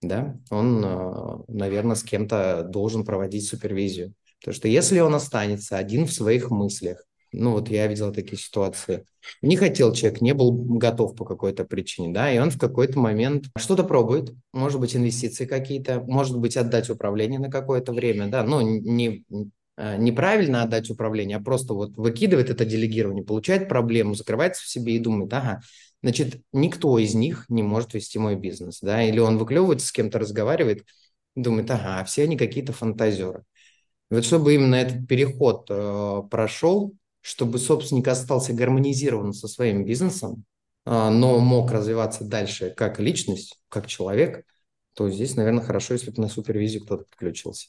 да, 0.00 0.38
он, 0.50 0.84
а, 0.84 1.44
наверное, 1.48 1.96
с 1.96 2.04
кем-то 2.04 2.62
должен 2.62 3.04
проводить 3.04 3.48
супервизию. 3.48 4.14
Потому 4.40 4.54
что 4.54 4.68
если 4.68 5.00
он 5.00 5.14
останется 5.14 5.76
один 5.76 6.06
в 6.06 6.12
своих 6.12 6.50
мыслях, 6.50 7.04
ну 7.32 7.52
вот 7.52 7.68
я 7.68 7.86
видел 7.86 8.12
такие 8.12 8.38
ситуации. 8.38 9.04
Не 9.42 9.56
хотел 9.56 9.92
человек, 9.92 10.20
не 10.20 10.32
был 10.34 10.52
готов 10.52 11.14
по 11.14 11.24
какой-то 11.24 11.64
причине, 11.64 12.12
да, 12.12 12.32
и 12.32 12.38
он 12.38 12.50
в 12.50 12.58
какой-то 12.58 12.98
момент 12.98 13.46
что-то 13.56 13.84
пробует, 13.84 14.32
может 14.52 14.80
быть, 14.80 14.96
инвестиции 14.96 15.44
какие-то, 15.44 16.00
может 16.00 16.38
быть, 16.38 16.56
отдать 16.56 16.88
управление 16.90 17.38
на 17.38 17.50
какое-то 17.50 17.92
время, 17.92 18.28
да, 18.28 18.42
но 18.42 18.62
не, 18.62 19.24
а, 19.76 19.96
неправильно 19.96 20.62
отдать 20.64 20.90
управление, 20.90 21.36
а 21.36 21.40
просто 21.40 21.72
вот 21.72 21.96
выкидывает 21.96 22.50
это 22.50 22.64
делегирование, 22.64 23.24
получает 23.24 23.68
проблему, 23.68 24.14
закрывается 24.14 24.64
в 24.64 24.68
себе 24.68 24.96
и 24.96 24.98
думает, 24.98 25.32
ага, 25.32 25.60
значит, 26.02 26.40
никто 26.52 26.98
из 26.98 27.14
них 27.14 27.44
не 27.48 27.62
может 27.62 27.94
вести 27.94 28.18
мой 28.18 28.34
бизнес, 28.34 28.80
да, 28.80 29.02
или 29.04 29.20
он 29.20 29.38
выклевывается, 29.38 29.86
с 29.86 29.92
кем-то 29.92 30.18
разговаривает, 30.18 30.84
думает, 31.36 31.70
ага, 31.70 32.04
все 32.04 32.24
они 32.24 32.36
какие-то 32.36 32.72
фантазеры. 32.72 33.44
вот 34.10 34.24
чтобы 34.24 34.54
именно 34.54 34.74
этот 34.76 35.06
переход 35.06 35.66
э, 35.70 36.22
прошел, 36.30 36.94
чтобы 37.28 37.58
собственник 37.58 38.08
остался 38.08 38.54
гармонизирован 38.54 39.34
со 39.34 39.48
своим 39.48 39.84
бизнесом, 39.84 40.44
а, 40.86 41.10
но 41.10 41.38
мог 41.40 41.70
развиваться 41.70 42.24
дальше 42.24 42.72
как 42.74 42.98
личность, 43.00 43.60
как 43.68 43.86
человек, 43.86 44.46
то 44.94 45.10
здесь, 45.10 45.36
наверное, 45.36 45.62
хорошо, 45.62 45.92
если 45.92 46.10
бы 46.10 46.22
на 46.22 46.28
супервизию 46.28 46.82
кто-то 46.82 47.04
подключился. 47.04 47.68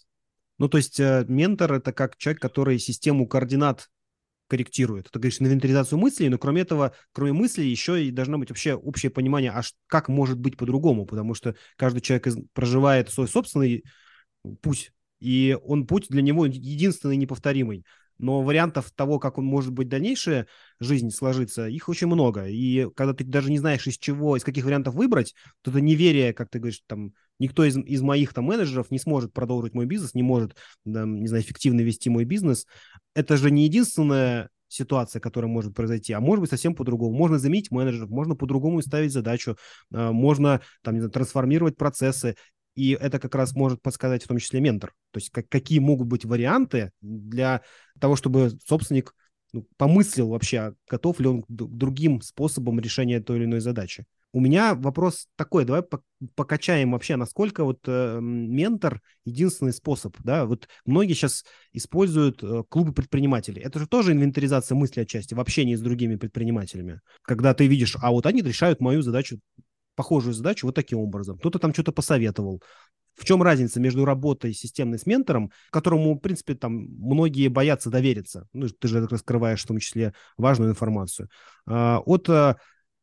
Ну, 0.59 0.69
то 0.69 0.77
есть 0.77 0.97
э, 1.01 1.25
ментор– 1.27 1.73
это 1.73 1.91
как 1.91 2.15
человек, 2.15 2.41
который 2.41 2.79
систему 2.79 3.27
координат 3.27 3.89
корректирует. 4.47 5.11
Ты 5.11 5.19
говоришь 5.19 5.41
инвентаризацию 5.41 5.99
мыслей, 5.99 6.29
но 6.29 6.37
кроме 6.37 6.61
этого, 6.61 6.93
кроме 7.11 7.33
мыслей, 7.33 7.69
еще 7.69 8.01
и 8.01 8.11
должно 8.11 8.37
быть 8.37 8.49
вообще 8.49 8.75
общее 8.75 9.09
понимание, 9.09 9.51
а 9.51 9.61
как 9.87 10.07
может 10.07 10.39
быть 10.39 10.55
по-другому, 10.55 11.05
потому 11.05 11.33
что 11.33 11.53
каждый 11.75 11.99
человек 11.99 12.27
из, 12.27 12.37
проживает 12.53 13.09
свой 13.09 13.27
собственный 13.27 13.83
путь, 14.61 14.93
и 15.19 15.57
он 15.65 15.85
путь 15.85 16.07
для 16.07 16.21
него 16.21 16.45
единственный 16.45 17.17
неповторимый. 17.17 17.83
Но 18.19 18.41
вариантов 18.41 18.91
того, 18.91 19.17
как 19.17 19.37
он 19.37 19.45
может 19.45 19.71
быть 19.71 19.87
дальнейшая 19.87 20.47
жизнь 20.79 21.09
сложиться, 21.09 21.67
их 21.67 21.89
очень 21.89 22.07
много. 22.07 22.47
И 22.47 22.87
когда 22.95 23.13
ты 23.13 23.23
даже 23.23 23.49
не 23.49 23.57
знаешь, 23.57 23.87
из 23.87 23.97
чего, 23.97 24.37
из 24.37 24.43
каких 24.43 24.65
вариантов 24.65 24.93
выбрать, 24.93 25.33
то 25.61 25.71
это 25.71 25.81
неверие, 25.81 26.33
как 26.33 26.49
ты 26.49 26.59
говоришь, 26.59 26.81
там, 26.85 27.13
никто 27.39 27.63
из, 27.63 27.77
из 27.77 28.01
моих 28.01 28.33
там 28.33 28.45
менеджеров 28.45 28.91
не 28.91 28.99
сможет 28.99 29.33
продолжить 29.33 29.73
мой 29.73 29.85
бизнес, 29.85 30.13
не 30.13 30.23
может, 30.23 30.55
там, 30.85 31.21
не 31.21 31.27
знаю, 31.27 31.43
эффективно 31.43 31.81
вести 31.81 32.09
мой 32.09 32.25
бизнес. 32.25 32.67
Это 33.15 33.37
же 33.37 33.49
не 33.49 33.63
единственная 33.63 34.49
ситуация, 34.69 35.19
которая 35.19 35.51
может 35.51 35.75
произойти, 35.75 36.13
а 36.13 36.19
может 36.19 36.41
быть 36.41 36.49
совсем 36.49 36.75
по-другому. 36.75 37.17
Можно 37.17 37.39
заменить 37.39 37.71
менеджеров, 37.71 38.09
можно 38.09 38.35
по-другому 38.35 38.81
ставить 38.81 39.11
задачу, 39.11 39.57
а, 39.93 40.11
можно 40.11 40.61
там, 40.83 40.93
не 40.93 41.01
знаю, 41.01 41.11
трансформировать 41.11 41.75
процессы. 41.75 42.35
И 42.75 42.91
это 42.91 43.19
как 43.19 43.35
раз 43.35 43.53
может 43.55 43.81
подсказать 43.81 44.23
в 44.23 44.27
том 44.27 44.37
числе 44.37 44.61
ментор. 44.61 44.93
То 45.11 45.17
есть 45.17 45.29
как, 45.31 45.49
какие 45.49 45.79
могут 45.79 46.07
быть 46.07 46.25
варианты 46.25 46.91
для 47.01 47.61
того, 47.99 48.15
чтобы 48.15 48.51
собственник 48.65 49.13
ну, 49.51 49.67
помыслил 49.77 50.29
вообще, 50.29 50.73
готов 50.87 51.19
ли 51.19 51.27
он 51.27 51.41
к 51.41 51.45
другим 51.47 52.21
способам 52.21 52.79
решения 52.79 53.19
той 53.19 53.37
или 53.37 53.45
иной 53.45 53.61
задачи. 53.61 54.05
У 54.31 54.39
меня 54.39 54.75
вопрос 54.75 55.27
такой, 55.35 55.65
давай 55.65 55.83
покачаем 56.35 56.91
вообще, 56.91 57.15
насколько 57.15 57.63
вот 57.63 57.79
э, 57.87 58.19
ментор 58.21 59.01
единственный 59.25 59.73
способ, 59.73 60.15
да, 60.19 60.45
вот 60.45 60.67
многие 60.85 61.13
сейчас 61.13 61.43
используют 61.73 62.43
э, 62.43 62.63
клубы 62.69 62.93
предпринимателей. 62.93 63.63
Это 63.63 63.79
же 63.79 63.87
тоже 63.87 64.11
инвентаризация 64.11 64.75
мысли 64.75 65.01
отчасти 65.01 65.33
в 65.33 65.39
общении 65.39 65.73
с 65.73 65.81
другими 65.81 66.15
предпринимателями. 66.15 67.01
Когда 67.23 67.55
ты 67.55 67.65
видишь, 67.65 67.97
а 67.99 68.11
вот 68.11 68.27
они 68.27 68.43
решают 68.43 68.81
мою 68.81 69.01
задачу, 69.01 69.39
похожую 69.99 70.33
задачу 70.33 70.65
вот 70.65 70.75
таким 70.75 70.99
образом. 70.99 71.37
Кто-то 71.37 71.59
там 71.59 71.73
что-то 71.73 71.91
посоветовал. 71.91 72.63
В 73.15 73.25
чем 73.25 73.43
разница 73.43 73.81
между 73.81 74.05
работой 74.05 74.53
системной 74.53 74.97
с 74.97 75.05
ментором, 75.05 75.51
которому, 75.71 76.13
в 76.13 76.19
принципе, 76.19 76.55
там 76.55 76.87
многие 76.97 77.49
боятся 77.49 77.89
довериться? 77.89 78.47
Ну, 78.53 78.69
ты 78.69 78.87
же 78.87 79.05
раскрываешь 79.05 79.61
в 79.61 79.67
том 79.67 79.79
числе 79.79 80.13
важную 80.37 80.71
информацию. 80.71 81.27
Э, 81.67 81.97
от 81.97 82.29
э, 82.29 82.55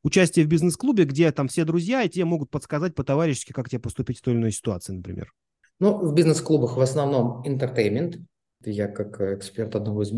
участие 0.02 0.46
в 0.46 0.48
бизнес-клубе, 0.48 1.04
где 1.04 1.30
там 1.32 1.48
все 1.48 1.66
друзья, 1.66 2.02
и 2.02 2.08
тебе 2.08 2.24
могут 2.24 2.50
подсказать 2.50 2.94
по-товарищески, 2.94 3.52
как 3.52 3.68
тебе 3.68 3.80
поступить 3.80 4.20
в 4.20 4.22
той 4.22 4.32
или 4.32 4.40
иной 4.40 4.52
ситуации, 4.52 4.94
например? 4.94 5.34
Ну, 5.80 5.98
в 5.98 6.14
бизнес-клубах 6.14 6.78
в 6.78 6.80
основном 6.80 7.42
entertainment. 7.46 8.24
Я 8.64 8.88
как 8.88 9.20
эксперт 9.20 9.76
одного 9.76 10.02
из 10.02 10.12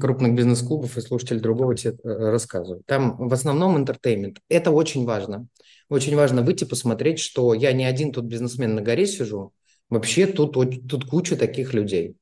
крупных 0.00 0.34
бизнес-клубов 0.34 0.96
и 0.96 1.00
слушатель 1.00 1.40
другого 1.40 1.74
тебе 1.74 1.92
э, 1.92 2.08
рассказываю. 2.30 2.82
Там 2.86 3.16
в 3.16 3.32
основном 3.32 3.82
entertainment. 3.82 4.38
Это 4.48 4.70
очень 4.70 5.04
важно. 5.04 5.46
Очень 5.88 6.16
важно 6.16 6.42
выйти 6.42 6.64
посмотреть, 6.64 7.20
что 7.20 7.54
я 7.54 7.72
не 7.72 7.84
один 7.84 8.12
тут 8.12 8.24
бизнесмен 8.24 8.74
на 8.74 8.82
горе 8.82 9.06
сижу. 9.06 9.52
Вообще 9.88 10.26
тут, 10.26 10.54
тут 10.88 11.06
куча 11.06 11.36
таких 11.36 11.72
людей. 11.72 12.16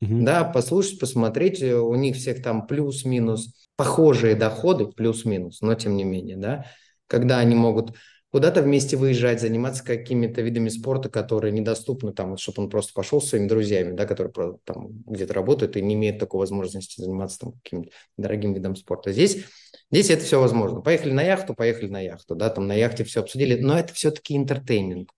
Угу. 0.00 0.22
Да, 0.22 0.44
послушать, 0.44 0.98
посмотреть, 0.98 1.62
э, 1.62 1.74
у 1.74 1.94
них 1.94 2.16
всех 2.16 2.42
там 2.42 2.66
плюс-минус 2.66 3.68
похожие 3.76 4.34
доходы, 4.34 4.86
плюс-минус, 4.86 5.60
но 5.60 5.74
тем 5.74 5.96
не 5.96 6.04
менее, 6.04 6.36
да, 6.36 6.66
когда 7.06 7.38
они 7.38 7.54
могут 7.54 7.94
куда-то 8.34 8.62
вместе 8.62 8.96
выезжать, 8.96 9.40
заниматься 9.40 9.84
какими-то 9.84 10.42
видами 10.42 10.68
спорта, 10.68 11.08
которые 11.08 11.52
недоступны, 11.52 12.12
там, 12.12 12.36
чтобы 12.36 12.64
он 12.64 12.68
просто 12.68 12.92
пошел 12.92 13.20
с 13.20 13.28
своими 13.28 13.46
друзьями, 13.46 13.94
да, 13.94 14.06
которые 14.06 14.32
там 14.64 14.88
где-то 15.06 15.32
работают 15.34 15.76
и 15.76 15.80
не 15.80 15.94
имеют 15.94 16.18
такой 16.18 16.40
возможности 16.40 17.00
заниматься 17.00 17.38
там 17.38 17.52
каким-то 17.52 17.90
дорогим 18.16 18.52
видом 18.52 18.74
спорта. 18.74 19.12
Здесь, 19.12 19.44
здесь 19.92 20.10
это 20.10 20.24
все 20.24 20.40
возможно. 20.40 20.80
Поехали 20.80 21.12
на 21.12 21.22
яхту, 21.22 21.54
поехали 21.54 21.86
на 21.86 22.00
яхту, 22.00 22.34
да, 22.34 22.50
там 22.50 22.66
на 22.66 22.74
яхте 22.74 23.04
все 23.04 23.20
обсудили, 23.20 23.54
но 23.60 23.78
это 23.78 23.94
все-таки 23.94 24.36
entertainment. 24.36 25.10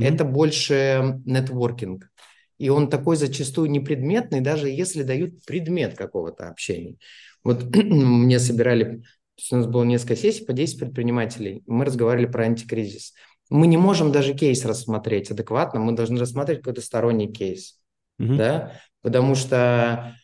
Mm-hmm. 0.00 0.04
Это 0.04 0.24
больше 0.24 1.20
нетворкинг. 1.26 2.10
И 2.58 2.70
он 2.70 2.90
такой 2.90 3.14
зачастую 3.14 3.70
непредметный, 3.70 4.40
даже 4.40 4.68
если 4.68 5.04
дают 5.04 5.44
предмет 5.44 5.96
какого-то 5.96 6.48
общения. 6.48 6.96
Вот 7.44 7.62
мне 7.76 8.40
собирали, 8.40 9.04
то 9.38 9.42
есть 9.42 9.52
у 9.52 9.56
нас 9.56 9.66
было 9.66 9.84
несколько 9.84 10.16
сессий 10.16 10.44
по 10.44 10.52
10 10.52 10.80
предпринимателей, 10.80 11.62
мы 11.68 11.84
разговаривали 11.84 12.26
про 12.26 12.42
антикризис. 12.42 13.14
Мы 13.50 13.68
не 13.68 13.76
можем 13.76 14.10
даже 14.10 14.34
кейс 14.34 14.64
рассмотреть 14.64 15.30
адекватно, 15.30 15.78
мы 15.78 15.92
должны 15.92 16.18
рассмотреть 16.18 16.58
какой-то 16.58 16.82
сторонний 16.82 17.32
кейс, 17.32 17.78
угу. 18.18 18.34
да, 18.34 18.72
потому 19.00 19.36
что, 19.36 20.16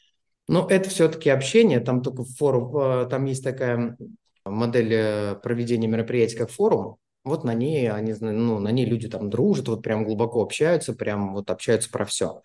ну, 0.49 0.67
это 0.67 0.91
все-таки 0.91 1.31
общение, 1.31 1.79
там 1.79 2.03
только 2.03 2.25
форум, 2.25 2.77
э, 2.77 3.07
там 3.09 3.25
есть 3.27 3.45
такая 3.45 3.97
модель 4.45 4.93
э, 4.93 5.35
проведения 5.37 5.87
мероприятий, 5.87 6.37
как 6.37 6.51
форум, 6.51 6.97
вот 7.23 7.45
на 7.45 7.55
ней 7.55 7.89
они, 7.89 8.15
ну, 8.21 8.59
на 8.59 8.73
ней 8.73 8.85
люди 8.85 9.09
там 9.09 9.31
дружат, 9.31 9.69
вот 9.69 9.83
прям 9.83 10.05
глубоко 10.05 10.43
общаются, 10.43 10.93
прям 10.93 11.35
вот 11.35 11.53
общаются 11.53 11.89
про 11.89 12.05
все 12.05 12.43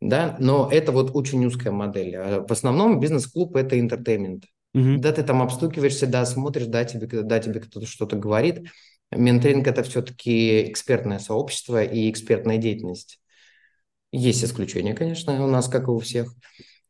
да, 0.00 0.36
но 0.38 0.68
это 0.70 0.92
вот 0.92 1.10
очень 1.14 1.44
узкая 1.44 1.72
модель. 1.72 2.16
А 2.16 2.46
в 2.46 2.52
основном 2.52 3.00
бизнес-клуб– 3.00 3.56
это 3.56 3.78
entertainment. 3.80 4.44
Угу. 4.74 4.98
Да, 4.98 5.12
ты 5.12 5.22
там 5.22 5.42
обстукиваешься, 5.42 6.06
да, 6.06 6.24
смотришь, 6.26 6.66
да, 6.66 6.84
тебе, 6.84 7.06
да, 7.22 7.38
тебе 7.38 7.60
кто-то 7.60 7.86
что-то 7.86 8.16
говорит. 8.16 8.68
Менторинг– 9.10 9.66
это 9.68 9.82
все-таки 9.82 10.70
экспертное 10.70 11.18
сообщество 11.18 11.82
и 11.82 12.10
экспертная 12.10 12.58
деятельность. 12.58 13.20
Есть 14.12 14.44
исключения, 14.44 14.94
конечно, 14.94 15.44
у 15.44 15.48
нас, 15.48 15.68
как 15.68 15.88
и 15.88 15.90
у 15.90 15.98
всех. 15.98 16.32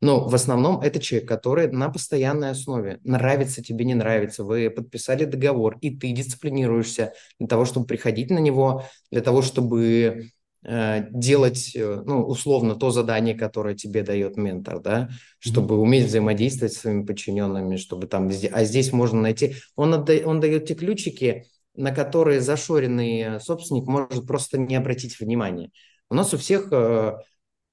Но 0.01 0.29
в 0.29 0.35
основном 0.35 0.81
это 0.81 1.01
человек, 1.01 1.29
который 1.29 1.71
на 1.71 1.89
постоянной 1.89 2.51
основе. 2.51 3.01
Нравится 3.03 3.63
тебе, 3.63 3.85
не 3.85 3.95
нравится. 3.95 4.45
Вы 4.45 4.71
подписали 4.71 5.25
договор, 5.25 5.77
и 5.81 5.97
ты 5.97 6.13
дисциплинируешься 6.13 7.13
для 7.39 7.49
того, 7.49 7.65
чтобы 7.65 7.87
приходить 7.87 8.31
на 8.31 8.39
него, 8.39 8.85
для 9.11 9.23
того, 9.23 9.43
чтобы 9.43 10.31
делать, 10.63 11.73
э, 11.77 12.03
ну, 12.05 12.23
условно, 12.25 12.75
то 12.75 12.91
задание, 12.91 13.35
которое 13.35 13.77
тебе 13.77 14.03
дает 14.03 14.37
ментор, 14.37 14.81
да, 14.81 15.09
чтобы 15.39 15.77
mm-hmm. 15.77 15.81
уметь 15.81 16.07
взаимодействовать 16.07 16.73
с 16.73 16.79
своими 16.79 17.05
подчиненными, 17.05 17.77
чтобы 17.77 18.09
там, 18.09 18.29
а 18.53 18.65
здесь 18.65 18.93
можно 18.93 19.21
найти, 19.21 19.55
он, 19.77 19.95
отда, 19.95 20.15
он 20.25 20.41
дает 20.41 20.67
те 20.67 20.75
ключики, 20.75 21.47
на 21.75 21.95
которые 21.95 22.41
зашоренный 22.41 23.41
собственник 23.41 23.87
может 23.87 24.27
просто 24.27 24.59
не 24.59 24.75
обратить 24.75 25.21
внимания. 25.21 25.71
У 26.11 26.15
нас 26.15 26.35
у 26.35 26.39
всех 26.39 26.73
э, 26.73 27.17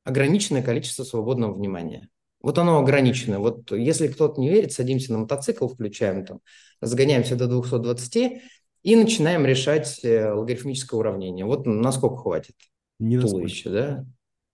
ограниченное 0.04 0.62
количество 0.62 1.04
свободного 1.04 1.56
внимания. 1.56 2.10
Вот 2.40 2.60
оно 2.60 2.78
ограничено. 2.78 3.40
Вот 3.40 3.72
если 3.72 4.08
кто-то 4.08 4.40
не 4.40 4.50
верит, 4.52 4.74
садимся 4.74 5.12
на 5.12 5.20
мотоцикл, 5.20 5.68
включаем 5.68 6.24
там, 6.24 6.40
сгоняемся 6.82 7.36
до 7.36 7.48
220 7.48 8.44
и 8.84 8.96
начинаем 8.96 9.44
решать 9.44 10.00
логарифмическое 10.04 11.00
уравнение. 11.00 11.46
Вот 11.46 11.66
насколько 11.66 12.18
хватит 12.18 12.54
не 13.00 13.20
туловище, 13.20 13.70
да? 13.70 14.06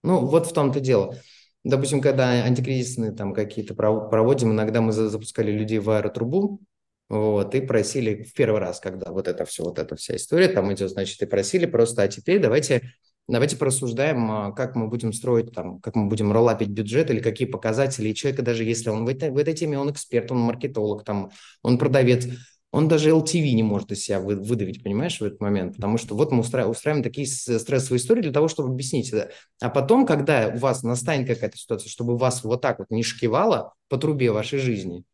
Ну, 0.02 0.26
вот 0.26 0.46
в 0.46 0.52
том-то 0.52 0.80
дело. 0.80 1.16
Допустим, 1.64 2.00
когда 2.00 2.30
антикризисные 2.44 3.12
там 3.12 3.32
какие-то 3.34 3.74
проводим, 3.74 4.52
иногда 4.52 4.80
мы 4.80 4.92
запускали 4.92 5.52
людей 5.52 5.78
в 5.78 5.90
аэротрубу, 5.90 6.60
вот, 7.08 7.54
и 7.54 7.60
просили 7.60 8.24
в 8.24 8.32
первый 8.32 8.58
раз, 8.58 8.80
когда 8.80 9.12
вот 9.12 9.28
это 9.28 9.44
все, 9.44 9.62
вот 9.64 9.78
эта 9.78 9.96
вся 9.96 10.16
история 10.16 10.48
там 10.48 10.72
идет, 10.72 10.90
значит, 10.90 11.20
и 11.22 11.26
просили 11.26 11.66
просто, 11.66 12.02
а 12.02 12.08
теперь 12.08 12.40
давайте, 12.40 12.94
давайте 13.28 13.56
порассуждаем, 13.56 14.30
а, 14.32 14.52
как 14.52 14.74
мы 14.76 14.88
будем 14.88 15.12
строить 15.12 15.52
там, 15.52 15.78
как 15.80 15.94
мы 15.94 16.08
будем 16.08 16.32
роллапить 16.32 16.70
бюджет 16.70 17.10
или 17.10 17.20
какие 17.20 17.46
показатели, 17.46 18.08
и 18.08 18.14
человека, 18.14 18.42
даже 18.42 18.64
если 18.64 18.88
он 18.88 19.04
в 19.04 19.08
этой, 19.08 19.30
в 19.30 19.36
этой 19.36 19.52
теме, 19.52 19.78
он 19.78 19.90
эксперт, 19.90 20.32
он 20.32 20.38
маркетолог, 20.38 21.04
там, 21.04 21.30
он 21.62 21.76
продавец, 21.76 22.26
он 22.72 22.88
даже 22.88 23.10
LTV 23.10 23.52
не 23.52 23.62
может 23.62 23.92
из 23.92 24.02
себя 24.02 24.18
выдавить, 24.18 24.82
понимаешь, 24.82 25.20
в 25.20 25.22
этот 25.22 25.40
момент, 25.40 25.76
потому 25.76 25.98
что 25.98 26.16
вот 26.16 26.32
мы 26.32 26.40
устраиваем 26.40 27.02
такие 27.02 27.26
стрессовые 27.26 27.98
истории 27.98 28.22
для 28.22 28.32
того, 28.32 28.48
чтобы 28.48 28.70
объяснить 28.70 29.10
это. 29.10 29.30
А 29.60 29.68
потом, 29.68 30.06
когда 30.06 30.48
у 30.48 30.56
вас 30.56 30.82
настанет 30.82 31.28
какая-то 31.28 31.58
ситуация, 31.58 31.90
чтобы 31.90 32.16
вас 32.16 32.42
вот 32.42 32.62
так 32.62 32.78
вот 32.78 32.88
не 32.90 33.02
шкивало 33.02 33.74
по 33.90 33.98
трубе 33.98 34.32
вашей 34.32 34.58
жизни, 34.58 35.04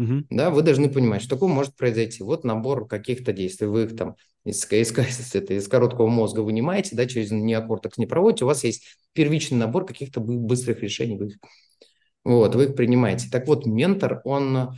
угу. 0.00 0.24
да, 0.30 0.50
вы 0.50 0.62
должны 0.62 0.90
понимать, 0.90 1.22
что 1.22 1.36
такое 1.36 1.48
может 1.48 1.76
произойти. 1.76 2.24
Вот 2.24 2.42
набор 2.42 2.88
каких-то 2.88 3.32
действий, 3.32 3.68
вы 3.68 3.84
их 3.84 3.96
там 3.96 4.16
из, 4.44 4.66
из, 4.72 4.90
из, 4.90 5.34
это, 5.36 5.54
из 5.54 5.68
короткого 5.68 6.08
мозга 6.08 6.40
вынимаете, 6.40 6.96
да, 6.96 7.06
через 7.06 7.30
неокортекс 7.30 7.98
не 7.98 8.06
проводите, 8.06 8.44
у 8.44 8.48
вас 8.48 8.64
есть 8.64 8.82
первичный 9.12 9.58
набор 9.58 9.86
каких-то 9.86 10.18
быстрых 10.20 10.82
решений, 10.82 11.16
вы 11.16 11.26
их, 11.28 11.36
вот, 12.24 12.56
вы 12.56 12.64
их 12.64 12.74
принимаете. 12.74 13.28
Так 13.30 13.46
вот, 13.46 13.64
ментор, 13.64 14.22
он 14.24 14.70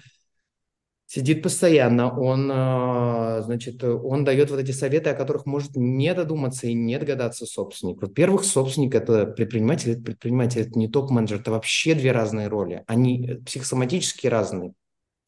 сидит 1.12 1.42
постоянно, 1.42 2.10
он, 2.10 2.50
а, 2.50 3.42
значит, 3.42 3.84
он 3.84 4.24
дает 4.24 4.50
вот 4.50 4.58
эти 4.58 4.70
советы, 4.70 5.10
о 5.10 5.14
которых 5.14 5.44
может 5.44 5.76
не 5.76 6.14
додуматься 6.14 6.66
и 6.66 6.72
не 6.72 6.98
догадаться 6.98 7.44
собственник. 7.44 8.00
Во-первых, 8.00 8.44
собственник– 8.44 8.94
это 8.94 9.26
предприниматель, 9.26 9.90
это 9.90 10.00
предприниматель, 10.00 10.62
это 10.62 10.78
не 10.78 10.88
топ-менеджер, 10.88 11.40
это 11.40 11.50
вообще 11.50 11.94
две 11.94 12.12
разные 12.12 12.48
роли. 12.48 12.82
Они 12.86 13.28
э, 13.28 13.36
психосоматически 13.40 14.26
разные, 14.26 14.72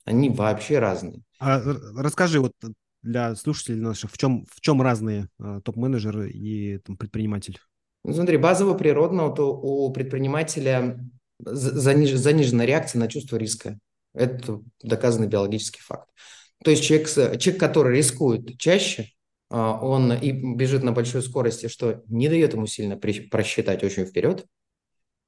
они 0.07 0.31
вообще 0.31 0.79
разные. 0.79 1.21
А 1.39 1.61
расскажи 1.99 2.41
вот 2.41 2.53
для 3.03 3.35
слушателей 3.35 3.79
наших, 3.79 4.11
в 4.11 4.17
чем, 4.17 4.47
в 4.51 4.63
чем 4.63 4.81
разные 4.81 5.29
а, 5.39 5.61
топ-менеджеры 5.61 6.31
и 6.31 6.79
там, 6.79 6.97
предприниматель? 6.97 7.59
Ну, 8.05 8.15
смотри, 8.15 8.39
базово 8.39 8.73
природно 8.73 9.25
вот 9.25 9.39
у, 9.39 9.51
у 9.51 9.93
предпринимателя 9.93 10.99
заниж, 11.41 12.13
заниженная 12.15 12.65
реакция 12.65 13.01
на 13.01 13.09
чувство 13.09 13.37
риска. 13.37 13.79
Это 14.15 14.61
доказанный 14.83 15.27
биологический 15.27 15.83
факт. 15.83 16.09
То 16.63 16.71
есть 16.71 16.85
человек, 16.85 17.09
человек 17.09 17.61
который 17.61 17.99
рискует 17.99 18.59
чаще, 18.59 19.11
а, 19.51 19.79
он 19.81 20.13
и 20.13 20.33
бежит 20.33 20.83
на 20.83 20.93
большой 20.93 21.23
скорости, 21.23 21.69
что 21.69 22.03
не 22.07 22.29
дает 22.29 22.55
ему 22.55 22.67
сильно 22.67 22.97
просчитать 22.97 23.85
очень 23.85 24.07
вперед. 24.07 24.47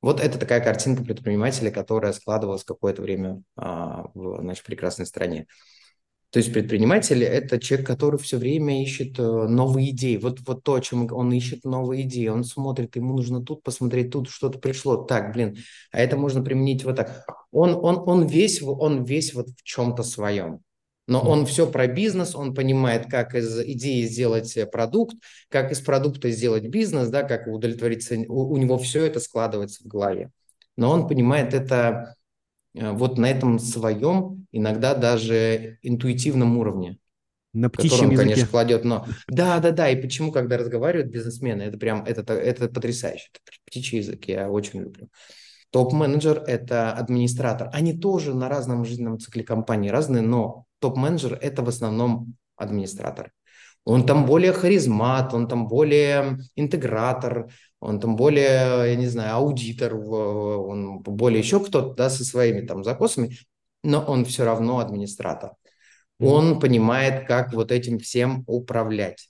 Вот 0.01 0.21
это 0.21 0.39
такая 0.39 0.61
картинка 0.61 1.03
предпринимателя, 1.05 1.71
которая 1.71 2.13
складывалась 2.13 2.65
какое-то 2.65 3.03
время 3.03 3.43
а, 3.57 4.11
в 4.15 4.43
нашей 4.43 4.65
прекрасной 4.65 5.07
стране. 5.07 5.47
То 6.31 6.39
есть 6.39 6.53
предприниматель– 6.53 7.23
это 7.25 7.59
человек, 7.59 7.87
который 7.87 8.19
все 8.19 8.37
время 8.37 8.83
ищет 8.83 9.19
э, 9.19 9.23
новые 9.23 9.91
идеи. 9.91 10.17
Вот, 10.17 10.41
вот 10.47 10.65
то, 10.65 10.75
о 10.75 10.81
чем 10.81 11.11
он 11.13 11.33
ищет 11.33 11.65
новые 11.65 12.03
идеи. 12.03 12.27
Он 12.27 12.45
смотрит, 12.45 12.97
ему 12.97 13.15
нужно 13.17 13.43
тут 13.43 13.63
посмотреть, 13.63 14.11
тут 14.11 14.29
что-то 14.29 14.59
пришло. 14.59 14.97
Так, 14.97 15.33
блин, 15.33 15.57
а 15.93 16.01
это 16.01 16.17
можно 16.17 16.43
применить 16.43 16.85
вот 16.85 16.97
так. 16.97 17.25
Он, 17.53 17.75
он, 17.75 18.03
он, 18.07 18.27
весь, 18.27 18.61
он 18.61 19.05
весь 19.05 19.35
вот 19.35 19.49
в 19.51 19.63
чем-то 19.63 20.03
своем. 20.03 20.61
Но 21.07 21.21
он 21.21 21.47
все 21.47 21.71
про 21.71 21.87
бизнес, 21.87 22.35
он 22.35 22.53
понимает, 22.53 23.07
как 23.09 23.37
из 23.37 23.61
идеи 23.61 24.03
сделать 24.03 24.57
э, 24.57 24.67
продукт, 24.67 25.15
как 25.49 25.71
из 25.71 25.81
продукта 25.81 26.31
сделать 26.31 26.67
бизнес, 26.67 27.09
да, 27.09 27.23
как 27.23 27.47
удовлетвориться. 27.47 28.17
У, 28.29 28.53
у 28.53 28.57
него 28.57 28.77
все 28.79 29.05
это 29.05 29.21
складывается 29.21 29.85
в 29.85 29.87
голове. 29.87 30.31
Но 30.77 30.91
он 30.91 31.07
понимает 31.07 31.55
это 31.55 32.17
вот 32.77 33.19
на 33.19 33.31
этом 33.31 33.59
своем, 33.59 34.47
иногда 34.53 34.95
даже 34.95 35.79
интуитивном 35.83 36.59
уровне. 36.59 36.99
На 37.53 37.71
птичьем 37.71 38.11
языке. 38.11 38.17
конечно, 38.17 38.47
кладет, 38.49 38.85
но... 38.85 39.07
Да, 39.29 39.59
да, 39.61 39.71
да, 39.71 39.89
и 39.89 40.01
почему, 40.01 40.31
когда 40.31 40.59
разговаривают 40.59 41.11
бизнесмены, 41.11 41.63
это 41.63 41.79
прям, 41.79 42.05
это, 42.05 42.35
это 42.35 42.69
потрясающе. 42.69 43.29
Это 43.33 43.57
птичий 43.65 43.99
язык, 43.99 44.27
я 44.27 44.51
очень 44.51 44.81
люблю. 44.81 45.09
Топ-менеджер– 45.71 46.45
это 46.47 46.93
администратор. 46.93 47.71
Они 47.73 47.99
тоже 47.99 48.35
на 48.35 48.49
разном 48.49 48.85
жизненном 48.85 49.19
цикле 49.19 49.43
компании 49.43 49.89
разные, 49.89 50.23
но 50.23 50.67
топ-менеджер– 50.81 51.39
это 51.43 51.63
в 51.63 51.69
основном 51.69 52.35
администратор. 52.57 53.33
Он 53.85 54.05
там 54.05 54.27
более 54.27 54.53
харизмат, 54.53 55.33
он 55.33 55.49
там 55.49 55.69
более 55.69 56.39
интегратор, 56.57 57.51
он 57.81 58.01
там 58.01 58.17
более, 58.17 58.91
я 58.91 58.97
не 58.97 59.07
знаю, 59.07 59.37
аудитор, 59.37 59.95
он 59.95 61.01
более 61.01 61.41
еще 61.41 61.61
кто-то, 61.61 61.95
да, 61.95 62.11
со 62.11 62.25
своими 62.25 62.67
там 62.67 62.85
закосами, 62.85 63.37
но 63.83 64.03
он 64.03 64.25
все 64.25 64.45
равно 64.45 64.79
администратор. 64.79 65.53
Он 66.19 66.59
понимает, 66.61 67.27
как 67.27 67.53
вот 67.53 67.71
этим 67.71 67.99
всем 67.99 68.43
управлять. 68.47 69.29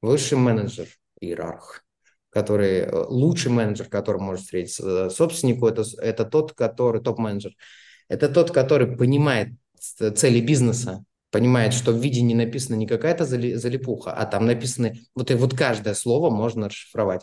Высший 0.00 0.38
менеджер, 0.38 0.88
иерарх, 1.20 1.84
который, 2.30 2.80
э, 2.80 3.04
лучший 3.08 3.50
менеджер, 3.50 3.88
который 3.88 4.20
может 4.20 4.44
встретиться 4.44 5.10
собственнику, 5.10 5.66
это, 5.66 5.84
это 5.98 6.24
тот, 6.24 6.54
который, 6.54 7.02
топ-менеджер, 7.02 7.52
это 8.08 8.28
тот, 8.28 8.50
который 8.50 8.96
понимает 8.96 9.48
цели 9.78 10.40
бизнеса, 10.40 11.04
понимает, 11.30 11.74
что 11.74 11.92
в 11.92 11.98
виде 11.98 12.22
не 12.22 12.34
написано 12.34 12.76
не 12.76 12.86
какая-то 12.86 13.24
залипуха, 13.24 14.12
а 14.12 14.24
там 14.26 14.46
написано, 14.46 14.92
вот 15.14 15.30
и 15.30 15.34
вот 15.34 15.54
каждое 15.54 15.94
слово 15.94 16.30
можно 16.30 16.68
расшифровать. 16.68 17.22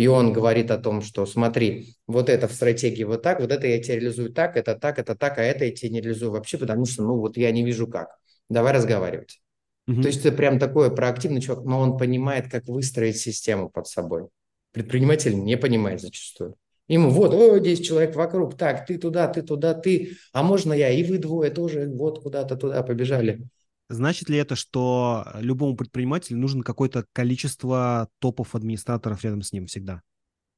И 0.00 0.06
он 0.06 0.32
говорит 0.32 0.70
о 0.70 0.78
том, 0.78 1.02
что 1.02 1.26
смотри, 1.26 1.94
вот 2.06 2.30
это 2.30 2.48
в 2.48 2.54
стратегии 2.54 3.04
вот 3.04 3.20
так, 3.20 3.38
вот 3.38 3.52
это 3.52 3.66
я 3.66 3.82
тебе 3.82 3.96
реализую 3.96 4.32
так, 4.32 4.56
это 4.56 4.74
так, 4.74 4.98
это 4.98 5.14
так, 5.14 5.36
а 5.36 5.42
это 5.42 5.66
я 5.66 5.72
тебе 5.72 5.90
не 5.90 6.00
реализую 6.00 6.30
вообще, 6.30 6.56
потому 6.56 6.86
что, 6.86 7.02
ну, 7.02 7.18
вот 7.18 7.36
я 7.36 7.50
не 7.50 7.62
вижу 7.62 7.86
как. 7.86 8.16
Давай 8.48 8.72
разговаривать. 8.72 9.42
Угу. 9.88 10.00
То 10.00 10.08
есть 10.08 10.24
это 10.24 10.34
прям 10.34 10.58
такой 10.58 10.90
проактивный 10.94 11.42
человек, 11.42 11.66
но 11.66 11.80
он 11.80 11.98
понимает, 11.98 12.50
как 12.50 12.64
выстроить 12.66 13.18
систему 13.18 13.68
под 13.68 13.88
собой. 13.88 14.28
Предприниматель 14.72 15.38
не 15.38 15.58
понимает 15.58 16.00
зачастую. 16.00 16.54
Ему 16.88 17.10
вот, 17.10 17.34
о, 17.34 17.58
10 17.58 17.86
человек 17.86 18.16
вокруг, 18.16 18.56
так, 18.56 18.86
ты 18.86 18.96
туда, 18.96 19.28
ты 19.28 19.42
туда, 19.42 19.74
ты, 19.74 20.16
а 20.32 20.42
можно 20.42 20.72
я, 20.72 20.88
и 20.88 21.04
вы 21.04 21.18
двое 21.18 21.50
тоже 21.50 21.86
вот 21.86 22.22
куда-то 22.22 22.56
туда 22.56 22.82
побежали. 22.82 23.42
Значит 23.90 24.28
ли 24.28 24.38
это, 24.38 24.54
что 24.54 25.26
любому 25.34 25.76
предпринимателю 25.76 26.38
нужно 26.38 26.62
какое-то 26.62 27.04
количество 27.12 28.08
топов 28.20 28.54
администраторов 28.54 29.24
рядом 29.24 29.42
с 29.42 29.52
ним 29.52 29.66
всегда? 29.66 30.00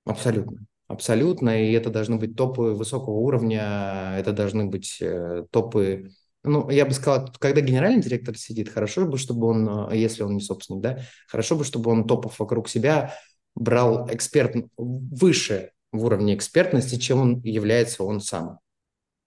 Абсолютно. 0.04 0.66
Абсолютно. 0.86 1.64
И 1.64 1.72
это 1.72 1.88
должны 1.88 2.16
быть 2.16 2.36
топы 2.36 2.74
высокого 2.74 3.14
уровня, 3.14 4.16
это 4.18 4.32
должны 4.32 4.66
быть 4.66 4.98
э, 5.00 5.46
топы 5.50 6.10
ну, 6.44 6.68
я 6.70 6.84
бы 6.84 6.92
сказал, 6.92 7.32
когда 7.38 7.60
генеральный 7.60 8.02
директор 8.02 8.36
сидит, 8.36 8.68
хорошо 8.68 9.06
бы, 9.06 9.16
чтобы 9.16 9.46
он, 9.46 9.90
э, 9.90 9.96
если 9.96 10.24
он 10.24 10.34
не 10.34 10.40
собственник, 10.40 10.82
да, 10.82 10.98
хорошо 11.28 11.56
бы, 11.56 11.64
чтобы 11.64 11.90
он 11.90 12.06
топов 12.06 12.38
вокруг 12.38 12.68
себя 12.68 13.14
брал 13.54 14.08
эксперт 14.10 14.56
выше 14.76 15.70
в 15.92 16.04
уровне 16.04 16.34
экспертности, 16.34 16.96
чем 16.96 17.20
он 17.20 17.40
является 17.42 18.02
он 18.02 18.20
сам. 18.20 18.58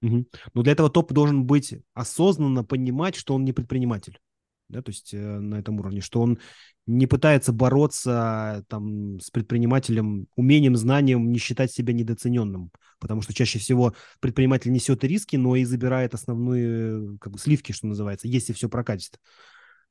Угу. 0.06 0.26
Но 0.54 0.62
для 0.62 0.74
этого 0.74 0.90
топ 0.90 1.12
должен 1.12 1.46
быть 1.46 1.76
осознанно 1.94 2.64
понимать, 2.64 3.16
что 3.16 3.34
он 3.34 3.44
не 3.44 3.54
предприниматель. 3.54 4.20
Да, 4.68 4.82
то 4.82 4.90
есть 4.90 5.14
э, 5.14 5.18
на 5.18 5.56
этом 5.56 5.80
уровне, 5.80 6.02
что 6.02 6.22
он 6.22 6.40
не 6.88 7.06
пытается 7.06 7.52
бороться 7.54 8.66
там, 8.68 9.20
с 9.20 9.30
предпринимателем 9.30 10.28
умением, 10.36 10.76
знанием, 10.76 11.32
не 11.32 11.38
считать 11.38 11.72
себя 11.72 11.94
недооцененным. 11.94 12.72
Потому 13.00 13.22
что 13.22 13.34
чаще 13.34 13.60
всего 13.60 13.94
предприниматель 14.20 14.72
несет 14.72 15.04
риски, 15.04 15.36
но 15.36 15.56
и 15.56 15.66
забирает 15.66 16.14
основные 16.14 17.18
как 17.20 17.34
бы, 17.34 17.40
сливки, 17.40 17.72
что 17.72 17.88
называется, 17.88 18.28
если 18.28 18.54
все 18.54 18.70
прокатит. 18.70 19.20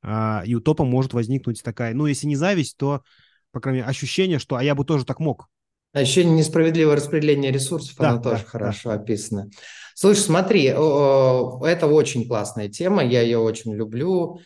А, 0.01 0.43
и 0.45 0.55
у 0.55 0.61
топа 0.61 0.83
может 0.83 1.13
возникнуть 1.13 1.61
такая, 1.63 1.93
ну, 1.93 2.05
если 2.05 2.27
не 2.27 2.35
зависть, 2.35 2.77
то, 2.77 3.03
по 3.51 3.61
крайней 3.61 3.79
мере, 3.79 3.89
ощущение, 3.89 4.39
что 4.39 4.55
«а 4.55 4.63
я 4.63 4.75
бы 4.75 4.83
тоже 4.83 5.05
так 5.05 5.19
мог». 5.19 5.47
А 5.95 6.01
еще 6.01 6.25
несправедливое 6.25 6.97
распределение 6.97 7.53
ресурсов, 7.53 7.95
да, 7.97 8.09
оно 8.09 8.17
да, 8.17 8.31
тоже 8.31 8.43
да. 8.43 8.49
хорошо 8.49 8.89
описано. 8.89 9.49
Слушай, 9.93 10.19
смотри, 10.19 10.63
это 10.65 11.87
очень 11.89 12.27
классная 12.27 12.67
тема, 12.67 13.01
я 13.01 13.21
ее 13.21 13.37
очень 13.37 13.73
люблю. 13.73 14.41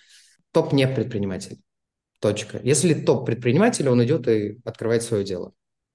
Топ 0.52 0.74
не 0.74 0.88
предприниматель. 0.88 1.58
Точка. 2.20 2.60
Если 2.64 2.94
топ 2.94 3.26
предприниматель, 3.26 3.90
он 3.90 4.04
идет 4.04 4.28
и 4.28 4.60
открывает 4.64 5.02
свое 5.02 5.24
дело. 5.24 5.54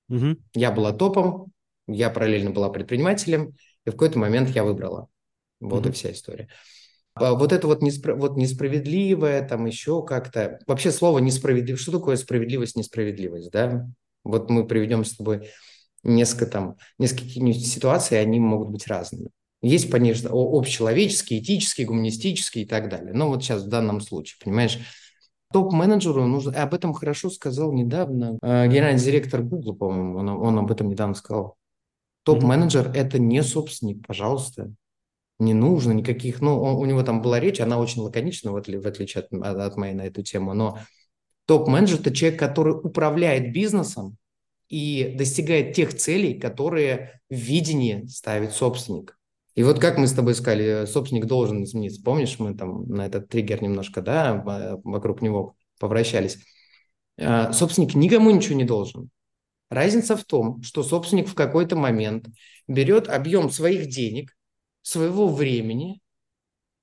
Угу. 0.09 0.39
Я 0.55 0.73
была 0.73 0.93
топом, 0.93 1.53
я 1.87 2.11
параллельно 2.11 2.51
была 2.51 2.69
предпринимателем, 2.69 3.55
и 3.87 3.91
в 3.91 3.93
какой-то 3.93 4.19
момент 4.19 4.51
я 4.51 4.65
выбрала. 4.65 5.07
Вот 5.61 5.83
угу. 5.83 5.91
и 5.91 5.93
вся 5.93 6.11
история. 6.11 6.49
А 7.15 7.35
вот 7.35 7.53
это 7.53 7.69
вот, 7.69 7.81
неспро... 7.81 8.17
вот 8.17 8.37
несправедливое, 8.37 9.47
там 9.47 9.67
еще 9.67 10.05
как-то... 10.05 10.59
Вообще 10.67 10.91
слово 10.91 11.21
несправедливость, 11.21 11.85
что 11.85 11.93
такое 11.93 12.17
справедливость, 12.17 12.75
несправедливость, 12.75 13.53
да? 13.53 13.87
Вот 14.25 14.51
мы 14.51 14.66
приведем 14.66 15.05
с 15.05 15.16
тобой 15.16 15.51
несколько 16.03 16.47
там, 16.47 16.77
несколько 16.99 17.29
ситуаций, 17.55 18.20
они 18.20 18.41
могут 18.41 18.70
быть 18.70 18.87
разными. 18.87 19.31
Есть, 19.62 19.91
конечно, 19.91 20.31
общечеловеческие, 20.33 21.41
этические, 21.41 21.87
гуманистические 21.87 22.64
и 22.64 22.68
так 22.68 22.91
далее. 22.91 23.14
Но 23.14 23.29
вот 23.29 23.43
сейчас 23.43 23.62
в 23.62 23.68
данном 23.68 24.01
случае, 24.01 24.37
понимаешь, 24.45 24.79
топ-менеджеру 25.53 26.27
нужно... 26.27 26.53
Об 26.62 26.75
этом 26.75 26.93
хорошо 26.93 27.31
сказал 27.31 27.72
недавно 27.72 28.39
э, 28.43 28.66
генеральный 28.68 29.01
директор 29.01 29.43
Google, 29.43 29.75
по-моему, 29.75 30.18
он, 30.18 30.29
он 30.29 30.59
об 30.59 30.70
этом 30.70 30.89
недавно 30.89 31.14
сказал. 31.14 31.57
Топ-менеджер 32.25 32.91
это 32.95 33.18
не 33.18 33.43
собственник, 33.43 34.07
пожалуйста. 34.07 34.70
Не 35.39 35.55
нужно 35.55 35.93
никаких... 35.93 36.43
Ну, 36.43 36.61
он, 36.61 36.77
у 36.77 36.85
него 36.85 37.03
там 37.03 37.22
была 37.22 37.41
речь, 37.41 37.61
она 37.61 37.79
очень 37.79 38.03
лаконична, 38.03 38.53
в, 38.53 38.57
отли, 38.57 38.77
в 38.77 38.87
отличие 38.87 39.25
от, 39.25 39.33
от 39.33 39.77
моей 39.77 39.95
на 39.95 40.03
эту 40.03 40.22
тему, 40.22 40.53
но 40.53 40.79
Топ-менеджер– 41.47 42.01
это 42.01 42.14
человек, 42.14 42.38
который 42.38 42.72
управляет 42.72 43.53
бизнесом 43.53 44.16
и 44.68 45.14
достигает 45.16 45.74
тех 45.74 45.95
целей, 45.95 46.38
которые 46.38 47.20
в 47.28 47.34
видении 47.34 48.07
ставит 48.07 48.53
собственник. 48.53 49.18
И 49.55 49.62
вот 49.62 49.78
как 49.78 49.99
мы 49.99 50.07
с 50.07 50.12
тобой 50.12 50.34
сказали, 50.34 50.84
собственник 50.86 51.26
должен 51.26 51.62
измениться. 51.62 52.03
Помнишь, 52.03 52.38
мы 52.38 52.55
там 52.55 52.88
на 52.88 53.07
этот 53.07 53.28
триггер 53.28 53.62
немножко, 53.62 54.03
да, 54.03 54.42
вокруг 54.84 55.22
него 55.22 55.55
повращались. 55.78 56.38
А, 57.18 57.53
собственник 57.53 57.95
никому 57.95 58.30
ничего 58.30 58.57
не 58.57 58.64
должен. 58.64 59.11
Разница 59.70 60.16
в 60.16 60.24
том, 60.24 60.62
что 60.62 60.82
собственник 60.82 61.28
в 61.28 61.34
какой-то 61.34 61.76
момент 61.76 62.26
берет 62.66 63.09
объем 63.09 63.51
своих 63.51 63.88
денег, 63.88 64.36
своего 64.82 65.28
времени 65.28 66.01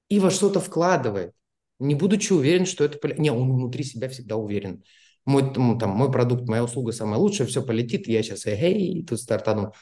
и 0.10 0.20
во 0.20 0.32
что-то 0.32 0.60
вкладывает 0.60 1.34
не 1.82 1.96
будучи 1.96 2.32
уверен, 2.34 2.66
что 2.66 2.84
это... 2.84 3.00
Не, 3.20 3.32
он 3.32 3.52
внутри 3.54 3.84
себя 3.84 4.08
всегда 4.10 4.38
уверен. 4.38 4.84
Мой, 5.26 5.54
там, 5.54 5.90
мой 5.90 6.12
продукт, 6.12 6.48
моя 6.48 6.64
услуга 6.64 6.92
самая 6.92 7.20
лучшая, 7.20 7.48
все 7.48 7.62
полетит, 7.62 8.08
я 8.08 8.24
сейчас, 8.24 8.46
эй, 8.46 9.06
тут 9.06 9.20
стартану. 9.20 9.74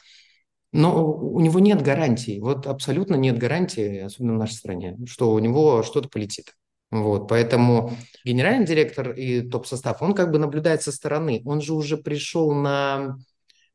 Но 0.72 1.12
у 1.12 1.40
него 1.40 1.58
нет 1.58 1.82
гарантии, 1.82 2.38
вот 2.38 2.66
абсолютно 2.66 3.16
нет 3.16 3.38
гарантии, 3.38 3.98
особенно 3.98 4.34
в 4.34 4.38
нашей 4.38 4.54
стране, 4.54 4.96
что 5.06 5.32
у 5.32 5.38
него 5.38 5.82
что-то 5.82 6.08
полетит. 6.08 6.54
Вот, 6.90 7.28
поэтому 7.28 7.92
генеральный 8.24 8.66
директор 8.66 9.12
и 9.12 9.42
топ-состав, 9.42 10.02
он 10.02 10.12
как 10.12 10.32
бы 10.32 10.38
наблюдает 10.38 10.82
со 10.82 10.92
стороны. 10.92 11.40
Он 11.44 11.60
же 11.60 11.72
уже 11.72 11.96
пришел 11.96 12.52
на, 12.52 13.16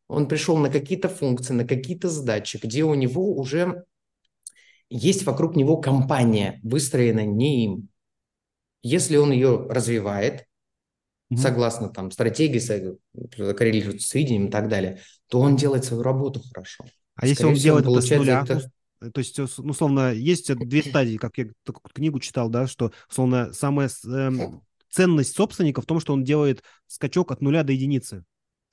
он 0.07 0.27
пришел 0.27 0.57
на 0.57 0.69
какие-то 0.69 1.09
функции, 1.09 1.53
на 1.53 1.65
какие-то 1.65 2.09
задачи, 2.09 2.59
где 2.61 2.83
у 2.83 2.93
него 2.93 3.35
уже 3.35 3.85
есть 4.89 5.25
вокруг 5.25 5.55
него 5.55 5.77
компания, 5.77 6.59
выстроенная 6.63 7.25
не 7.25 7.65
им. 7.65 7.89
Если 8.87 9.17
он 9.17 9.31
ее 9.31 9.65
развивает, 9.67 10.45
mm-hmm. 11.33 11.37
согласно 11.37 11.89
там 11.89 12.11
стратегии, 12.11 12.59
коррелирует 13.35 14.03
с 14.03 14.13
видением 14.13 14.45
и 14.45 14.51
так 14.51 14.69
далее, 14.69 15.01
то 15.27 15.39
он 15.39 15.55
делает 15.55 15.85
свою 15.85 16.03
работу 16.03 16.43
хорошо. 16.53 16.85
А 17.15 17.21
Скорее 17.21 17.31
если 17.31 17.45
он 17.45 17.53
делает 17.55 17.85
это 17.87 18.01
с 18.01 18.09
нуля? 18.11 18.45
Это... 18.47 18.69
То 19.11 19.19
есть, 19.19 19.39
ну, 19.39 19.71
условно, 19.71 20.13
есть 20.13 20.53
две 20.53 20.83
стадии, 20.83 21.17
как 21.17 21.35
я 21.39 21.47
такую 21.63 21.91
книгу 21.95 22.19
читал, 22.19 22.47
да, 22.49 22.67
что, 22.67 22.91
условно, 23.09 23.53
самая 23.53 23.89
э, 24.07 24.31
ценность 24.91 25.35
собственника 25.35 25.81
в 25.81 25.87
том, 25.87 25.99
что 25.99 26.13
он 26.13 26.23
делает 26.23 26.61
скачок 26.85 27.31
от 27.31 27.41
нуля 27.41 27.63
до 27.63 27.73
единицы. 27.73 28.23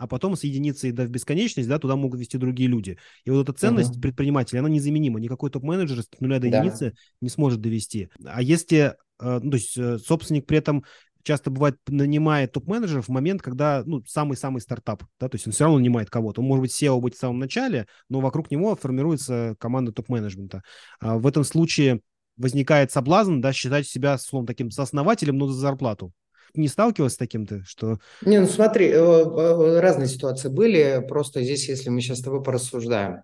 А 0.02 0.08
потом 0.08 0.34
с 0.34 0.42
единицы 0.42 0.90
да, 0.90 1.04
в 1.04 1.10
бесконечность, 1.10 1.68
да, 1.68 1.78
туда 1.78 1.94
могут 1.94 2.18
вести 2.18 2.36
другие 2.36 2.68
люди. 2.68 2.98
И 3.24 3.30
вот 3.30 3.48
эта 3.48 3.56
ценность 3.56 3.96
uh-huh. 3.96 4.00
предпринимателя, 4.00 4.58
она 4.58 4.68
незаменима. 4.68 5.20
Никакой 5.20 5.48
топ-менеджер 5.48 6.02
с 6.02 6.08
нуля 6.18 6.40
до 6.40 6.50
да. 6.50 6.58
единицы 6.58 6.94
не 7.20 7.28
сможет 7.28 7.60
довести. 7.60 8.08
А 8.24 8.42
если, 8.42 8.96
э, 9.20 9.38
ну, 9.40 9.52
то 9.52 9.56
есть 9.56 9.78
э, 9.78 9.98
собственник 9.98 10.46
при 10.46 10.58
этом 10.58 10.84
часто 11.22 11.52
бывает 11.52 11.76
нанимает 11.86 12.50
топ-менеджеров 12.50 13.06
в 13.06 13.10
момент, 13.12 13.42
когда, 13.42 13.84
ну, 13.86 14.02
самый-самый 14.04 14.60
стартап, 14.60 15.04
да, 15.20 15.28
то 15.28 15.36
есть 15.36 15.46
он 15.46 15.52
все 15.52 15.62
равно 15.62 15.78
нанимает 15.78 16.10
кого-то. 16.10 16.40
Он 16.40 16.48
может 16.48 16.62
быть 16.62 16.82
SEO 16.82 17.00
быть 17.00 17.14
в 17.14 17.20
самом 17.20 17.38
начале, 17.38 17.86
но 18.08 18.18
вокруг 18.18 18.50
него 18.50 18.74
формируется 18.74 19.54
команда 19.60 19.92
топ-менеджмента. 19.92 20.64
А 20.98 21.16
в 21.16 21.28
этом 21.28 21.44
случае 21.44 22.00
возникает 22.36 22.90
соблазн, 22.90 23.38
да, 23.40 23.52
считать 23.52 23.86
себя, 23.86 24.18
словом, 24.18 24.48
таким 24.48 24.72
сооснователем, 24.72 25.38
но 25.38 25.46
за 25.46 25.60
зарплату. 25.60 26.12
Не 26.54 26.68
сталкивалась 26.68 27.14
с 27.14 27.16
таким 27.16 27.46
то 27.46 27.62
что... 27.64 27.98
Не, 28.24 28.40
ну 28.40 28.46
смотри, 28.46 28.88
э, 28.88 28.92
э, 28.92 29.80
разные 29.80 30.08
ситуации 30.08 30.48
были, 30.48 31.04
просто 31.06 31.42
здесь, 31.42 31.68
если 31.68 31.88
мы 31.88 32.00
сейчас 32.00 32.18
с 32.18 32.22
тобой 32.22 32.42
порассуждаем. 32.42 33.22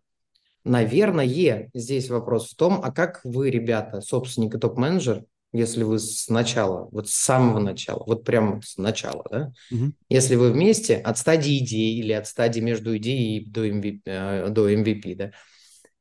Наверное, 0.64 1.70
здесь 1.74 2.10
вопрос 2.10 2.50
в 2.50 2.56
том, 2.56 2.80
а 2.82 2.92
как 2.92 3.20
вы, 3.24 3.50
ребята, 3.50 4.00
собственник 4.00 4.54
и 4.54 4.58
топ-менеджер, 4.58 5.24
если 5.52 5.82
вы 5.82 5.98
с 5.98 6.28
начала, 6.28 6.88
вот 6.90 7.08
с 7.08 7.14
самого 7.14 7.58
начала, 7.58 8.04
вот 8.06 8.24
прям 8.24 8.60
с 8.60 8.76
начала, 8.76 9.24
да, 9.30 9.52
угу. 9.70 9.92
если 10.10 10.34
вы 10.34 10.52
вместе 10.52 10.96
от 10.96 11.16
стадии 11.16 11.58
идеи 11.58 11.98
или 11.98 12.12
от 12.12 12.26
стадии 12.26 12.60
между 12.60 12.96
идеей 12.98 13.46
до 13.46 13.66
MVP, 13.66 14.00
э, 14.04 14.48
до 14.50 14.70
MVP 14.70 15.14
да, 15.14 15.30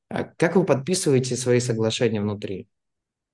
а 0.10 0.24
как 0.24 0.56
вы 0.56 0.66
подписываете 0.66 1.36
свои 1.36 1.60
соглашения 1.60 2.22
внутри? 2.22 2.68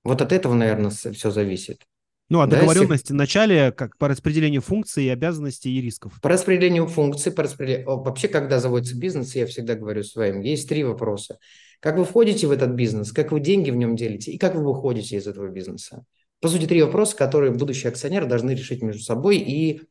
Вот 0.02 0.20
от 0.20 0.32
этого, 0.32 0.54
наверное, 0.54 0.90
все 0.90 1.30
зависит. 1.30 1.84
Ну, 2.30 2.40
а 2.40 2.46
договоренности 2.46 3.08
да, 3.08 3.14
в 3.14 3.18
начале 3.18 3.70
как 3.72 3.98
по 3.98 4.08
распределению 4.08 4.62
функций, 4.62 5.12
обязанностей 5.12 5.70
и 5.70 5.80
рисков? 5.80 6.18
По 6.22 6.30
распределению 6.30 6.86
функций, 6.86 7.30
по 7.30 7.42
распределению... 7.42 7.86
Вообще, 7.86 8.28
когда 8.28 8.60
заводится 8.60 8.96
бизнес, 8.96 9.34
я 9.34 9.46
всегда 9.46 9.74
говорю 9.74 10.02
своим, 10.02 10.40
есть 10.40 10.68
три 10.68 10.84
вопроса. 10.84 11.38
Как 11.80 11.98
вы 11.98 12.04
входите 12.04 12.46
в 12.46 12.50
этот 12.50 12.70
бизнес, 12.70 13.12
как 13.12 13.30
вы 13.30 13.40
деньги 13.40 13.70
в 13.70 13.76
нем 13.76 13.94
делите 13.94 14.32
и 14.32 14.38
как 14.38 14.54
вы 14.54 14.64
выходите 14.64 15.16
из 15.16 15.26
этого 15.26 15.48
бизнеса. 15.48 16.04
По 16.40 16.48
сути, 16.48 16.66
три 16.66 16.82
вопроса, 16.82 17.14
которые 17.16 17.52
будущие 17.52 17.90
акционеры 17.90 18.26
должны 18.26 18.52
решить 18.52 18.82
между 18.82 19.02
собой 19.02 19.36
и 19.36 19.82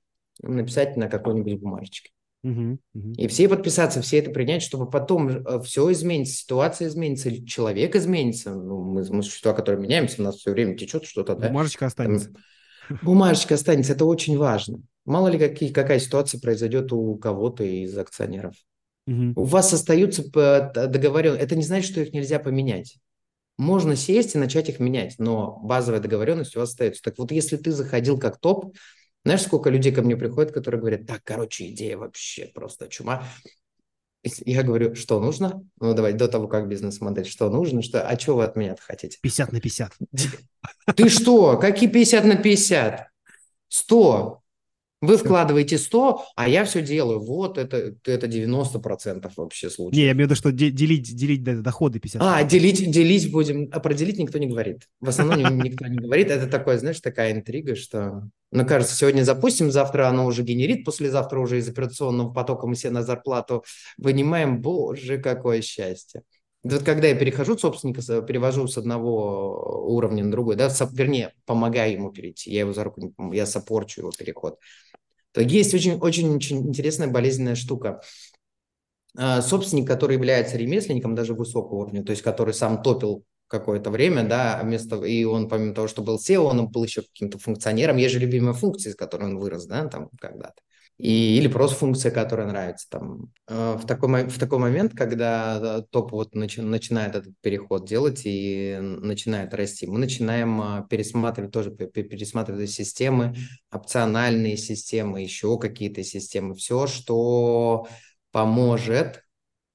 написать 0.42 0.98
на 0.98 1.08
какой-нибудь 1.08 1.62
бумажечке. 1.62 2.12
Угу, 2.44 2.78
угу. 2.94 3.14
И 3.18 3.28
все 3.28 3.48
подписаться, 3.48 4.02
все 4.02 4.20
это 4.20 4.30
принять, 4.30 4.62
чтобы 4.62 4.90
потом 4.90 5.30
э, 5.30 5.62
все 5.64 5.90
изменится, 5.94 6.36
ситуация 6.36 6.90
изменится, 6.90 7.46
человек 7.46 7.96
изменится. 7.96 8.54
Ну, 8.54 8.84
мы, 8.84 9.06
мы 9.10 9.24
существа, 9.24 9.54
которые 9.54 9.82
меняемся, 9.82 10.22
у 10.22 10.26
нас 10.26 10.36
все 10.36 10.52
время 10.52 10.76
течет 10.76 11.06
что-то. 11.06 11.36
Бумажечка 11.36 11.82
да? 11.82 11.88
останется. 11.88 12.34
Бумажечка 13.02 13.56
останется, 13.56 13.94
это 13.94 14.04
очень 14.04 14.38
важно. 14.38 14.82
Мало 15.06 15.30
ли 15.30 15.40
какие, 15.40 15.72
какая 15.72 16.00
ситуация 16.00 16.40
произойдет 16.42 16.92
у 16.92 17.16
кого-то 17.16 17.64
из 17.64 17.98
акционеров. 17.98 18.56
Угу. 19.08 19.34
У 19.36 19.44
вас 19.44 19.72
остаются 19.72 20.24
договоренности. 20.24 21.44
Это 21.44 21.56
не 21.56 21.64
значит, 21.64 21.92
что 21.92 22.02
их 22.02 22.14
нельзя 22.14 22.40
поменять. 22.40 22.98
Можно 23.58 23.96
сесть 23.96 24.36
и 24.36 24.40
начать 24.40 24.70
их 24.70 24.80
менять, 24.80 25.16
но 25.20 25.60
базовая 25.62 26.00
договоренность 26.00 26.56
у 26.56 26.60
вас 26.60 26.70
остается. 26.70 27.04
Так 27.04 27.18
вот, 27.20 27.32
если 27.32 27.56
ты 27.56 27.72
заходил 27.72 28.18
как 28.18 28.40
топ, 28.40 28.76
знаешь, 29.24 29.42
сколько 29.42 29.70
людей 29.70 29.92
ко 29.92 30.02
мне 30.02 30.18
приходят, 30.18 30.52
которые 30.52 30.80
говорят, 30.80 31.08
так, 31.08 31.22
короче, 31.24 31.70
идея 31.70 31.98
вообще 31.98 32.48
просто 32.54 32.88
чума. 32.88 33.24
Я 34.46 34.64
говорю, 34.64 34.96
что 34.96 35.20
нужно? 35.20 35.66
Ну, 35.82 35.94
давай, 35.94 36.14
до 36.14 36.28
того, 36.28 36.48
как 36.48 36.70
бизнес-модель, 36.70 37.26
что 37.26 37.50
нужно? 37.50 37.82
Что, 37.82 38.08
а 38.08 38.18
что 38.18 38.36
вы 38.36 38.46
от 38.46 38.56
меня 38.56 38.76
хотите? 38.80 39.18
50 39.22 39.52
на 39.52 39.60
50. 39.60 39.94
Ты 40.96 41.10
что? 41.10 41.58
Какие 41.58 41.90
50 41.90 42.26
на 42.26 42.36
50? 42.38 43.08
100. 43.68 44.43
Вы 45.04 45.18
вкладываете 45.18 45.78
100, 45.78 46.24
а 46.38 46.48
я 46.48 46.64
все 46.64 46.82
делаю. 46.82 47.20
Вот 47.20 47.58
это, 47.58 47.94
это 48.06 48.26
90% 48.26 49.30
вообще 49.36 49.70
случаев. 49.70 49.98
Не, 49.98 50.06
я 50.06 50.12
имею 50.14 50.30
в 50.30 50.32
виду, 50.32 50.36
что 50.36 50.54
делить, 50.54 51.14
делить 51.14 51.44
доходы 51.44 52.00
50%. 52.00 52.18
А, 52.22 52.42
делить, 52.46 52.90
делить 52.90 53.30
будем. 53.30 53.68
А 53.74 53.82
про 53.82 53.94
делить 53.94 54.18
никто 54.18 54.38
не 54.38 54.48
говорит. 54.48 54.88
В 55.02 55.10
основном 55.10 55.58
никто 55.62 55.88
не 55.88 55.98
говорит. 55.98 56.32
Это 56.32 56.48
такое, 56.48 56.78
знаешь, 56.78 57.02
такая 57.02 57.34
интрига, 57.34 57.76
что... 57.76 58.30
Ну, 58.52 58.66
кажется, 58.66 58.96
сегодня 58.96 59.24
запустим, 59.24 59.72
завтра 59.72 60.08
оно 60.08 60.26
уже 60.26 60.42
генерит, 60.42 60.86
послезавтра 60.86 61.42
уже 61.42 61.58
из 61.58 61.68
операционного 61.68 62.32
потока 62.32 62.66
мы 62.66 62.78
себе 62.78 62.92
на 62.92 63.04
зарплату 63.04 63.66
вынимаем. 63.98 64.62
Боже, 64.62 65.18
какое 65.18 65.62
счастье. 65.62 66.22
Вот 66.64 66.84
когда 66.84 67.10
я 67.10 67.16
перехожу 67.16 67.58
собственника, 67.58 68.02
перевожу 68.22 68.70
с 68.70 68.78
одного 68.78 69.86
уровня 69.86 70.24
на 70.24 70.32
другой, 70.32 70.56
да, 70.56 70.70
вернее, 70.94 71.34
помогаю 71.46 71.92
ему 71.92 72.10
перейти, 72.10 72.52
я 72.52 72.62
его 72.62 72.72
за 72.72 72.86
руку, 72.86 73.14
я 73.34 73.46
сопорчу 73.46 74.00
его 74.00 74.12
переход 74.18 74.60
есть 75.42 75.74
очень-очень 75.74 76.68
интересная 76.68 77.08
болезненная 77.08 77.56
штука. 77.56 78.02
А, 79.18 79.42
собственник, 79.42 79.88
который 79.88 80.16
является 80.16 80.58
ремесленником 80.58 81.16
даже 81.16 81.34
высокого 81.34 81.82
уровня, 81.82 82.04
то 82.04 82.12
есть 82.12 82.24
который 82.24 82.54
сам 82.54 82.82
топил 82.82 83.24
какое-то 83.48 83.92
время, 83.92 84.24
да, 84.24 84.60
вместо, 84.64 85.04
и 85.04 85.24
он 85.24 85.48
помимо 85.48 85.76
того, 85.76 85.88
что 85.88 86.02
был 86.02 86.18
SEO, 86.18 86.40
он 86.40 86.68
был 86.70 86.84
еще 86.84 87.04
каким-то 87.04 87.38
функционером, 87.38 87.98
есть 87.98 88.14
же 88.14 88.20
любимая 88.20 88.54
функция, 88.54 88.94
с 88.94 88.96
которой 88.96 89.26
он 89.26 89.38
вырос, 89.38 89.66
да, 89.66 89.88
там 89.88 90.10
когда-то 90.20 90.62
и, 90.98 91.38
или 91.38 91.48
просто 91.48 91.78
функция, 91.78 92.12
которая 92.12 92.48
нравится. 92.48 92.88
Там. 92.90 93.32
Э, 93.48 93.76
в, 93.76 93.86
такой, 93.86 94.28
в 94.28 94.38
такой 94.38 94.60
момент, 94.60 94.94
когда 94.94 95.82
топ 95.90 96.12
вот 96.12 96.36
начи, 96.36 96.62
начинает 96.62 97.16
этот 97.16 97.34
переход 97.42 97.88
делать 97.88 98.22
и 98.26 98.78
начинает 98.80 99.54
расти, 99.54 99.88
мы 99.88 100.00
начинаем 100.00 100.62
э, 100.62 100.88
пересматривать 100.88 101.52
тоже, 101.52 101.72
пересматривать 101.72 102.70
системы, 102.70 103.36
опциональные 103.72 104.56
системы, 104.58 105.22
еще 105.22 105.58
какие-то 105.58 106.04
системы, 106.04 106.54
все, 106.56 106.86
что 106.86 107.88
поможет 108.32 109.24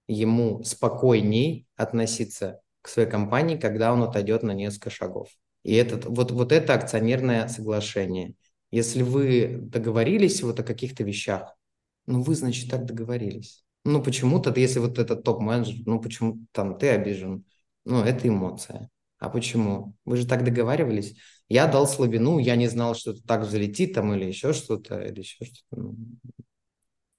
ему 0.06 0.62
спокойней 0.62 1.66
относиться 1.76 2.60
к 2.80 2.88
своей 2.88 3.08
компании, 3.08 3.56
когда 3.56 3.92
он 3.92 4.02
отойдет 4.02 4.42
на 4.42 4.52
несколько 4.52 4.90
шагов. 4.90 5.28
И 5.64 5.74
этот, 5.74 6.06
вот, 6.06 6.30
вот 6.30 6.52
это 6.52 6.74
акционерное 6.74 7.48
соглашение– 7.48 8.34
если 8.70 9.02
вы 9.02 9.58
договорились 9.60 10.42
вот 10.42 10.60
о 10.60 10.64
каких-то 10.64 11.04
вещах, 11.04 11.56
ну 12.06 12.22
вы, 12.22 12.34
значит, 12.34 12.70
так 12.70 12.86
договорились. 12.86 13.64
Ну 13.84 14.02
почему-то, 14.02 14.52
если 14.58 14.80
вот 14.80 14.98
этот 14.98 15.22
топ-менеджер, 15.24 15.82
ну 15.86 16.00
почему 16.00 16.46
там 16.52 16.78
ты 16.78 16.90
обижен, 16.90 17.44
ну 17.84 18.02
это 18.02 18.28
эмоция. 18.28 18.90
А 19.18 19.30
почему? 19.30 19.94
Вы 20.04 20.16
же 20.18 20.26
так 20.26 20.44
договаривались. 20.44 21.16
Я 21.48 21.66
дал 21.66 21.88
слабину, 21.88 22.38
я 22.38 22.56
не 22.56 22.68
знал, 22.68 22.94
что 22.94 23.12
это 23.12 23.22
так 23.22 23.42
взлетит 23.42 23.94
там 23.94 24.12
или 24.14 24.26
еще 24.26 24.52
что-то, 24.52 25.00
или 25.00 25.20
еще 25.20 25.44
что-то. 25.44 25.64
Ну, 25.72 25.96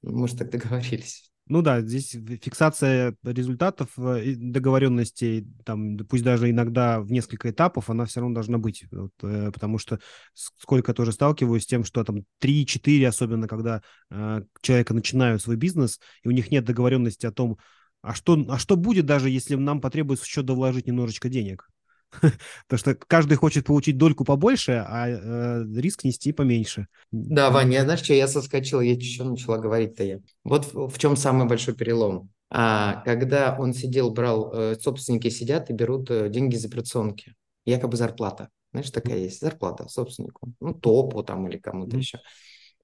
мы 0.01 0.27
же 0.27 0.37
так 0.37 0.49
договорились. 0.49 1.28
Ну 1.49 1.63
да, 1.63 1.81
здесь 1.81 2.11
фиксация 2.11 3.15
результатов, 3.23 3.89
э, 3.97 4.35
договоренностей, 4.35 5.47
там, 5.65 5.97
пусть 5.97 6.23
даже 6.23 6.47
иногда 6.51 7.01
в 7.01 7.11
несколько 7.11 7.49
этапов, 7.49 7.89
она 7.89 8.05
все 8.05 8.19
равно 8.19 8.35
должна 8.35 8.59
быть. 8.59 8.85
Вот, 8.91 9.11
э, 9.23 9.51
потому 9.51 9.79
что 9.79 9.99
сколько 10.35 10.93
тоже 10.93 11.11
сталкиваюсь 11.11 11.63
с 11.63 11.65
тем, 11.65 11.83
что 11.83 12.03
там 12.03 12.25
3-4, 12.37 13.07
особенно 13.07 13.47
когда 13.47 13.81
э, 14.11 14.43
человека 14.61 14.93
начинают 14.93 15.41
свой 15.41 15.55
бизнес, 15.55 15.99
и 16.23 16.27
у 16.27 16.31
них 16.31 16.51
нет 16.51 16.65
договоренности 16.65 17.25
о 17.25 17.31
том, 17.31 17.57
а 18.03 18.13
что, 18.13 18.45
а 18.47 18.59
что 18.59 18.75
будет 18.77 19.07
даже, 19.07 19.31
если 19.31 19.55
нам 19.55 19.81
потребуется 19.81 20.25
еще 20.25 20.43
довложить 20.43 20.85
немножечко 20.85 21.29
денег? 21.29 21.67
Потому 22.67 22.79
что 22.79 22.95
каждый 22.95 23.35
хочет 23.35 23.65
получить 23.65 23.97
дольку 23.97 24.25
побольше, 24.25 24.83
а 24.87 25.09
э, 25.09 25.63
риск 25.75 26.03
нести 26.03 26.31
поменьше. 26.31 26.87
Да, 27.11 27.51
Ваня, 27.51 27.83
знаешь 27.83 28.01
что, 28.01 28.13
я 28.13 28.27
соскочил, 28.27 28.81
я 28.81 28.93
еще 28.93 29.23
начала 29.23 29.57
говорить-то 29.57 30.03
я. 30.03 30.19
Вот 30.43 30.73
в, 30.73 30.97
чем 30.97 31.15
самый 31.15 31.47
большой 31.47 31.75
перелом. 31.75 32.29
А, 32.51 33.01
когда 33.05 33.55
он 33.57 33.73
сидел, 33.73 34.11
брал, 34.11 34.51
э, 34.53 34.75
собственники 34.79 35.29
сидят 35.29 35.69
и 35.69 35.73
берут 35.73 36.09
э, 36.09 36.29
деньги 36.29 36.55
из 36.55 36.65
операционки. 36.65 37.35
Якобы 37.65 37.95
зарплата. 37.95 38.49
Знаешь, 38.71 38.89
такая 38.89 39.17
есть 39.17 39.39
зарплата 39.39 39.87
собственнику. 39.87 40.53
Ну, 40.59 40.73
топу 40.73 41.23
там 41.23 41.47
или 41.47 41.57
кому-то 41.57 41.95
mm-hmm. 41.95 41.99
еще. 41.99 42.19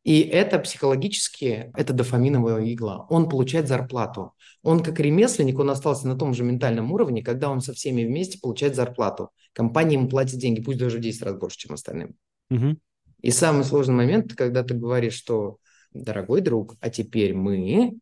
И 0.05 0.21
это 0.21 0.59
психологически, 0.59 1.71
это 1.75 1.91
дофаминовая 1.91 2.71
игла. 2.71 3.07
Он 3.09 3.27
получает 3.27 3.67
зарплату. 3.67 4.33
Он 4.61 4.83
как 4.83 4.99
ремесленник, 4.99 5.57
он 5.57 5.71
остался 5.71 6.07
на 6.07 6.15
том 6.15 6.35
же 6.35 6.43
ментальном 6.43 6.91
уровне, 6.91 7.23
когда 7.23 7.49
он 7.49 7.59
со 7.59 7.73
всеми 7.73 8.05
вместе 8.05 8.39
получает 8.39 8.75
зарплату. 8.75 9.31
Компания 9.51 9.95
ему 9.95 10.07
платит 10.07 10.37
деньги, 10.37 10.61
пусть 10.61 10.77
даже 10.77 10.99
в 10.99 11.01
10 11.01 11.23
раз 11.23 11.35
больше, 11.37 11.57
чем 11.57 11.73
остальным. 11.73 12.15
Угу. 12.51 12.77
И 13.21 13.31
самый 13.31 13.63
сложный 13.63 13.95
момент, 13.95 14.35
когда 14.35 14.61
ты 14.61 14.75
говоришь, 14.75 15.15
что, 15.15 15.57
дорогой 15.91 16.41
друг, 16.41 16.75
а 16.81 16.91
теперь 16.91 17.33
мы, 17.33 17.97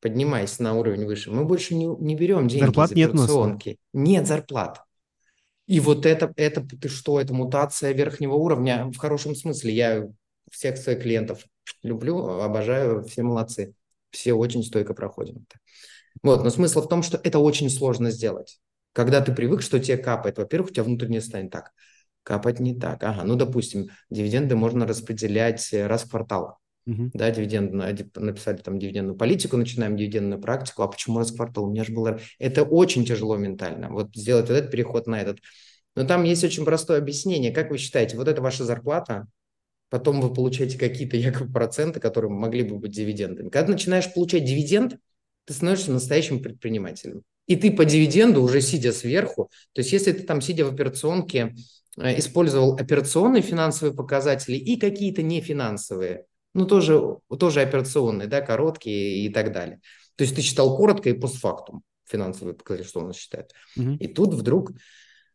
поднимаясь 0.00 0.58
на 0.58 0.72
уровень 0.72 1.04
выше, 1.04 1.30
мы 1.30 1.44
больше 1.44 1.74
не, 1.74 1.84
не 1.84 2.16
берем 2.16 2.48
деньги 2.48 2.64
Зарплат 2.64 2.92
из 2.92 3.08
операционки. 3.08 3.68
Нет, 3.92 4.08
нет 4.20 4.26
зарплат. 4.26 4.80
И 5.66 5.80
вот 5.80 6.06
это, 6.06 6.32
это, 6.36 6.66
ты 6.66 6.88
что, 6.88 7.20
это 7.20 7.34
мутация 7.34 7.92
верхнего 7.92 8.36
уровня 8.36 8.86
в 8.86 8.96
хорошем 8.96 9.34
смысле. 9.34 9.74
Я 9.74 10.08
всех 10.52 10.76
своих 10.76 11.02
клиентов 11.02 11.44
люблю, 11.82 12.18
обожаю, 12.40 13.02
все 13.04 13.22
молодцы. 13.22 13.74
Все 14.10 14.34
очень 14.34 14.62
стойко 14.62 14.94
проходим. 14.94 15.46
Вот, 16.22 16.44
но 16.44 16.50
смысл 16.50 16.82
в 16.82 16.88
том, 16.88 17.02
что 17.02 17.18
это 17.22 17.38
очень 17.38 17.70
сложно 17.70 18.10
сделать. 18.10 18.60
Когда 18.92 19.22
ты 19.22 19.34
привык, 19.34 19.62
что 19.62 19.80
тебе 19.80 19.96
капает, 19.96 20.36
во-первых, 20.36 20.70
у 20.70 20.74
тебя 20.74 20.84
внутренне 20.84 21.22
станет 21.22 21.50
так. 21.50 21.72
Капать 22.22 22.60
не 22.60 22.78
так. 22.78 23.02
Ага, 23.02 23.24
ну, 23.24 23.36
допустим, 23.36 23.88
дивиденды 24.10 24.54
можно 24.54 24.86
распределять 24.86 25.72
раз 25.72 26.04
в 26.04 26.10
квартал. 26.10 26.58
Угу. 26.86 27.12
Да, 27.14 27.30
дивиденд, 27.30 27.72
написали 27.72 28.58
там 28.58 28.78
дивидендную 28.78 29.16
политику, 29.16 29.56
начинаем 29.56 29.96
дивидендную 29.96 30.40
практику. 30.40 30.82
А 30.82 30.88
почему 30.88 31.18
раз 31.18 31.32
в 31.32 31.36
квартал? 31.36 31.64
У 31.64 31.70
меня 31.70 31.84
же 31.84 31.92
было... 31.92 32.20
Это 32.38 32.64
очень 32.64 33.06
тяжело 33.06 33.36
ментально. 33.36 33.88
Вот 33.88 34.14
сделать 34.14 34.48
вот 34.48 34.56
этот 34.56 34.70
переход 34.70 35.06
на 35.06 35.20
этот. 35.20 35.38
Но 35.96 36.04
там 36.04 36.24
есть 36.24 36.44
очень 36.44 36.64
простое 36.64 36.98
объяснение. 36.98 37.52
Как 37.52 37.70
вы 37.70 37.78
считаете, 37.78 38.16
вот 38.16 38.28
это 38.28 38.42
ваша 38.42 38.64
зарплата, 38.64 39.26
потом 39.92 40.22
вы 40.22 40.32
получаете 40.32 40.78
какие-то 40.78 41.18
якобы 41.18 41.52
проценты, 41.52 42.00
которые 42.00 42.30
могли 42.30 42.62
бы 42.62 42.78
быть 42.78 42.92
дивидендами. 42.92 43.50
Когда 43.50 43.72
начинаешь 43.72 44.10
получать 44.10 44.42
дивиденд, 44.42 44.96
ты 45.44 45.52
становишься 45.52 45.92
настоящим 45.92 46.42
предпринимателем. 46.42 47.24
И 47.46 47.56
ты 47.56 47.70
по 47.70 47.84
дивиденду 47.84 48.42
уже 48.42 48.62
сидя 48.62 48.90
сверху, 48.92 49.50
то 49.74 49.80
есть 49.80 49.92
если 49.92 50.12
ты 50.12 50.22
там 50.22 50.40
сидя 50.40 50.64
в 50.64 50.72
операционке 50.72 51.54
э, 51.98 52.18
использовал 52.18 52.76
операционные 52.76 53.42
финансовые 53.42 53.94
показатели 53.94 54.56
и 54.56 54.80
какие-то 54.80 55.22
нефинансовые, 55.22 56.24
ну 56.54 56.64
тоже, 56.64 57.18
тоже 57.38 57.60
операционные, 57.60 58.28
да, 58.28 58.40
короткие 58.40 59.26
и 59.26 59.28
так 59.28 59.52
далее. 59.52 59.82
То 60.16 60.24
есть 60.24 60.34
ты 60.34 60.40
читал 60.40 60.74
коротко 60.74 61.10
и 61.10 61.12
постфактум 61.12 61.82
финансовые 62.06 62.54
показатели, 62.54 62.88
что 62.88 63.00
у 63.00 63.06
нас 63.08 63.16
считает. 63.16 63.50
Угу. 63.76 63.96
И 64.00 64.06
тут 64.06 64.32
вдруг 64.32 64.72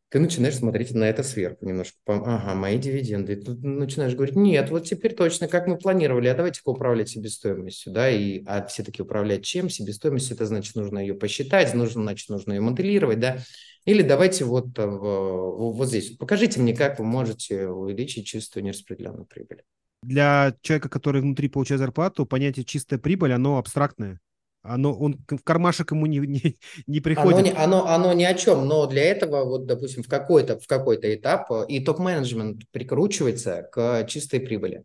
ты 0.09 0.19
начинаешь 0.19 0.55
смотреть 0.55 0.93
на 0.93 1.03
это 1.03 1.21
сверху 1.21 1.65
немножко. 1.65 1.97
Ага, 2.05 2.55
мои 2.55 2.77
дивиденды. 2.77 3.33
И 3.33 3.67
начинаешь 3.67 4.15
говорить, 4.15 4.35
нет, 4.35 4.69
вот 4.69 4.85
теперь 4.85 5.13
точно, 5.13 5.47
как 5.47 5.67
мы 5.67 5.77
планировали, 5.77 6.27
а 6.27 6.35
давайте-ка 6.35 6.69
управлять 6.69 7.09
себестоимостью, 7.09 7.91
да, 7.91 8.09
и, 8.09 8.43
а 8.45 8.65
все-таки 8.67 9.01
управлять 9.01 9.43
чем? 9.43 9.69
Себестоимостью, 9.69 10.35
это 10.35 10.45
значит, 10.45 10.75
нужно 10.75 10.99
ее 10.99 11.13
посчитать, 11.13 11.73
нужно, 11.73 12.03
значит, 12.03 12.29
нужно 12.29 12.53
ее 12.53 12.61
моделировать, 12.61 13.19
да, 13.19 13.39
или 13.83 14.01
давайте 14.01 14.45
вот, 14.45 14.77
э, 14.79 14.85
вот 14.85 15.87
здесь, 15.87 16.17
покажите 16.17 16.59
мне, 16.61 16.73
как 16.75 16.99
вы 16.99 17.05
можете 17.05 17.67
увеличить 17.67 18.27
чистую 18.27 18.63
нераспределенную 18.63 19.25
прибыль. 19.25 19.63
Для 20.03 20.53
человека, 20.61 20.89
который 20.89 21.21
внутри 21.21 21.49
получает 21.49 21.79
зарплату, 21.79 22.25
понятие 22.25 22.63
чистая 22.63 22.99
прибыль, 22.99 23.33
оно 23.33 23.57
абстрактное. 23.57 24.19
Оно, 24.67 24.93
он 24.93 25.19
в 25.27 25.43
кармашек 25.43 25.91
ему 25.91 26.05
не, 26.05 26.17
не, 26.27 26.57
не 26.87 26.99
приходит. 26.99 27.39
Оно, 27.39 27.41
не, 27.41 27.51
оно, 27.51 27.87
оно 27.87 28.13
ни 28.13 28.23
о 28.23 28.33
чем, 28.33 28.67
но 28.67 28.85
для 28.87 29.03
этого, 29.03 29.45
вот, 29.45 29.65
допустим, 29.65 30.03
в 30.03 30.07
какой-то, 30.07 30.59
в 30.59 30.67
какой-то 30.67 31.13
этап 31.13 31.51
э, 31.51 31.65
и 31.67 31.79
топ-менеджмент 31.79 32.63
прикручивается 32.71 33.67
к 33.71 34.05
чистой 34.07 34.39
прибыли. 34.39 34.83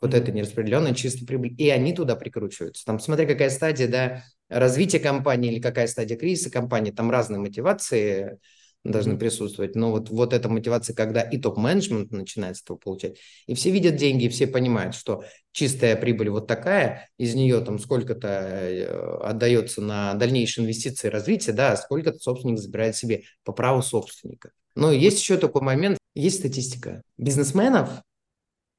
Вот 0.00 0.14
mm-hmm. 0.14 0.18
это 0.18 0.32
нераспределенная 0.32 0.94
чистая 0.94 1.26
прибыль. 1.26 1.54
И 1.58 1.68
они 1.70 1.92
туда 1.92 2.14
прикручиваются. 2.14 2.84
Там, 2.84 3.00
смотри, 3.00 3.26
какая 3.26 3.50
стадия 3.50 3.88
да, 3.88 4.24
развития 4.48 5.00
компании 5.00 5.52
или 5.52 5.60
какая 5.60 5.86
стадия 5.88 6.16
кризиса 6.16 6.50
компании, 6.50 6.92
там 6.92 7.10
разные 7.10 7.40
мотивации 7.40 8.38
должны 8.84 9.12
mm-hmm. 9.12 9.18
присутствовать. 9.18 9.74
Но 9.74 9.90
вот, 9.90 10.10
вот 10.10 10.32
эта 10.32 10.48
мотивация, 10.48 10.94
когда 10.94 11.20
и 11.20 11.38
топ-менеджмент 11.38 12.10
начинает 12.10 12.56
с 12.56 12.62
этого 12.62 12.76
получать, 12.76 13.18
и 13.46 13.54
все 13.54 13.70
видят 13.70 13.96
деньги, 13.96 14.24
и 14.24 14.28
все 14.28 14.46
понимают, 14.46 14.94
что 14.94 15.24
чистая 15.52 15.96
прибыль 15.96 16.30
вот 16.30 16.46
такая, 16.46 17.08
из 17.18 17.34
нее 17.34 17.60
там 17.60 17.78
сколько-то 17.78 18.28
э, 18.28 19.18
отдается 19.22 19.82
на 19.82 20.14
дальнейшие 20.14 20.64
инвестиции 20.64 21.08
и 21.08 21.10
развитие, 21.10 21.54
да, 21.54 21.72
а 21.72 21.76
сколько-то 21.76 22.18
собственник 22.18 22.58
забирает 22.58 22.96
себе 22.96 23.24
по 23.44 23.52
праву 23.52 23.82
собственника. 23.82 24.52
Но 24.74 24.92
есть 24.92 25.20
еще 25.20 25.36
такой 25.36 25.62
момент, 25.62 25.98
есть 26.14 26.38
статистика. 26.38 27.02
Бизнесменов, 27.16 27.90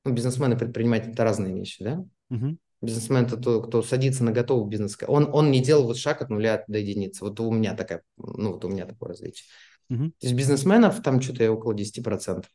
ну, 0.06 0.14
бизнесмены, 0.14 0.58
предприниматели– 0.58 1.12
это 1.14 1.24
разные 1.24 1.54
вещи, 1.54 1.84
да? 1.84 2.06
Mm-hmm. 2.32 2.58
Бизнесмен– 2.82 3.26
это 3.26 3.36
тот, 3.36 3.68
кто 3.68 3.84
садится 3.84 4.24
на 4.24 4.32
готовый 4.32 4.70
бизнес. 4.70 4.98
Он, 5.08 5.30
он 5.34 5.52
не 5.52 5.62
делал 5.62 5.84
вот 5.84 5.98
шаг 5.98 6.22
от 6.22 6.30
нуля 6.30 6.64
до 6.68 6.78
единицы. 6.78 7.26
Вот 7.26 7.38
у 7.42 7.52
меня 7.52 7.76
такая, 7.76 8.02
ну, 8.16 8.54
вот 8.54 8.64
у 8.64 8.70
меня 8.70 8.86
такое 8.86 9.10
развитие. 9.10 9.44
Угу. 9.90 10.06
То 10.06 10.28
есть 10.28 10.36
бизнесменов 10.36 11.02
там 11.02 11.22
что-то 11.22 11.52
около 11.52 11.74
10% 11.74 12.46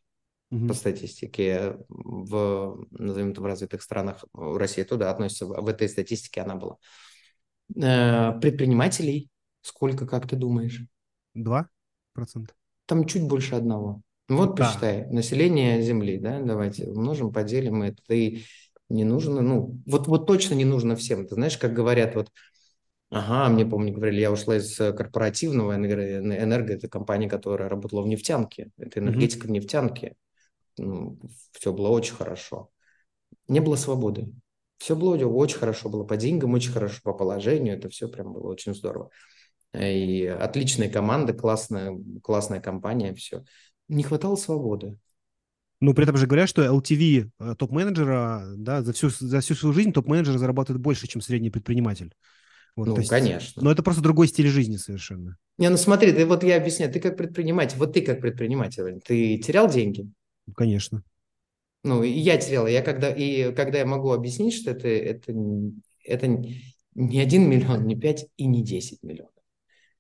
угу. 0.51 0.69
по 0.69 0.75
статистике. 0.75 1.77
В, 1.89 2.87
назовем 2.91 3.31
это, 3.31 3.41
в 3.41 3.47
развитых 3.47 3.83
странах, 3.83 4.25
в 4.33 4.57
России 4.57 4.83
туда 4.83 5.11
относится, 5.11 5.47
в 5.47 5.69
этой 5.69 5.89
статистике 5.89 6.43
она 6.43 6.57
была. 6.57 6.77
Э, 7.77 8.39
предпринимателей 8.41 9.31
сколько, 9.63 10.07
как 10.07 10.29
ты 10.29 10.37
думаешь? 10.37 10.83
Два 11.35 11.69
процента. 12.13 12.55
Там 12.87 13.07
чуть 13.07 13.27
больше 13.27 13.55
одного. 13.55 14.03
Вот 14.29 14.55
да. 14.55 14.67
посчитай, 14.67 15.07
население 15.11 15.83
Земли, 15.83 16.19
да, 16.19 16.41
давайте 16.41 16.87
умножим, 16.87 17.33
поделим 17.33 17.83
это. 17.83 18.03
И 18.15 18.45
не 18.89 19.05
нужно, 19.05 19.43
ну, 19.43 19.81
вот, 19.87 20.07
вот 20.07 20.27
точно 20.27 20.55
не 20.55 20.65
нужно 20.65 20.97
всем. 20.97 21.27
Ты 21.27 21.35
знаешь, 21.35 21.59
как 21.59 21.75
говорят, 21.75 22.15
вот 22.15 22.31
Ага, 23.15 23.49
мне, 23.49 23.65
помню, 23.65 23.93
говорили, 23.93 24.21
я 24.21 24.33
ушла 24.33 24.57
из 24.57 24.81
э, 24.81 24.93
корпоративного 24.93 25.77
энерго, 25.77 26.73
это 26.73 26.89
компания, 26.89 27.29
которая 27.29 27.69
работала 27.69 28.03
в 28.03 28.09
нефтянке, 28.09 28.71
это 28.77 28.99
энергетика 28.99 29.47
mm-hmm. 29.47 29.51
в 29.51 29.53
нефтянке. 29.53 30.17
Ну, 30.79 31.21
все 31.53 31.73
было 31.73 31.91
очень 31.91 32.17
хорошо. 32.17 32.71
Не 33.47 33.61
было 33.61 33.77
свободы. 33.77 34.33
Все 34.79 34.97
было 34.97 35.17
очень 35.17 35.59
хорошо, 35.59 35.89
было 35.89 36.03
по 36.03 36.17
деньгам, 36.17 36.55
очень 36.55 36.73
хорошо 36.73 36.99
по 37.05 37.13
положению, 37.13 37.77
это 37.77 37.89
все 37.89 38.09
прям 38.09 38.33
было 38.33 38.49
очень 38.49 38.75
здорово. 38.75 39.11
И 39.73 40.27
отличная 40.27 40.91
команда, 40.91 41.35
классная, 41.35 41.97
классная 42.21 42.61
компания, 42.61 43.15
все. 43.15 43.45
Не 43.87 44.03
хватало 44.03 44.35
свободы. 44.35 44.99
Ну, 45.79 45.95
при 45.95 46.03
этом 46.03 46.17
же 46.17 46.27
говорят, 46.27 46.49
что 46.49 46.65
LTV 46.65 47.31
э, 47.39 47.55
топ-менеджера, 47.57 48.45
да, 48.57 48.83
за 48.83 48.93
всю, 48.93 49.11
за 49.11 49.41
всю 49.41 49.55
свою 49.55 49.73
жизнь 49.73 49.93
топ-менеджер 49.93 50.37
зарабатывает 50.37 50.83
больше, 50.83 51.07
чем 51.07 51.21
средний 51.21 51.51
предприниматель. 51.51 52.13
Вот, 52.77 52.89
ну, 52.89 52.97
есть, 52.97 53.09
конечно. 53.09 53.63
Но 53.63 53.71
это 53.71 53.83
просто 53.83 54.03
другой 54.03 54.27
стиль 54.27 54.49
жизни 54.49 54.77
совершенно. 54.77 55.37
Не, 55.59 55.71
ну 55.71 55.77
смотри, 55.77 56.13
ты, 56.13 56.27
вот 56.27 56.43
я 56.43 56.57
объясняю, 56.57 56.93
ты 56.93 56.99
как 56.99 57.17
предприниматель, 57.17 57.79
вот 57.79 57.93
ты 57.93 58.03
как 58.03 58.21
предприниматель, 58.21 59.01
ты 59.07 59.39
терял 59.39 59.71
деньги? 59.71 60.09
Конечно. 60.57 61.03
Ну, 61.85 62.03
и 62.03 62.11
я 62.11 62.37
терял. 62.39 62.67
Я 62.67 62.83
когда, 62.83 63.11
и 63.11 63.53
когда 63.55 63.79
я 63.79 63.87
могу 63.87 64.11
объяснить, 64.13 64.55
что 64.55 64.71
это, 64.71 64.89
это, 64.89 65.33
это 66.03 66.27
не 66.95 67.21
один 67.21 67.49
миллион, 67.49 67.87
не 67.87 67.95
пять 67.95 68.27
и 68.37 68.47
не 68.47 68.65
десять 68.65 69.03
миллионов, 69.03 69.33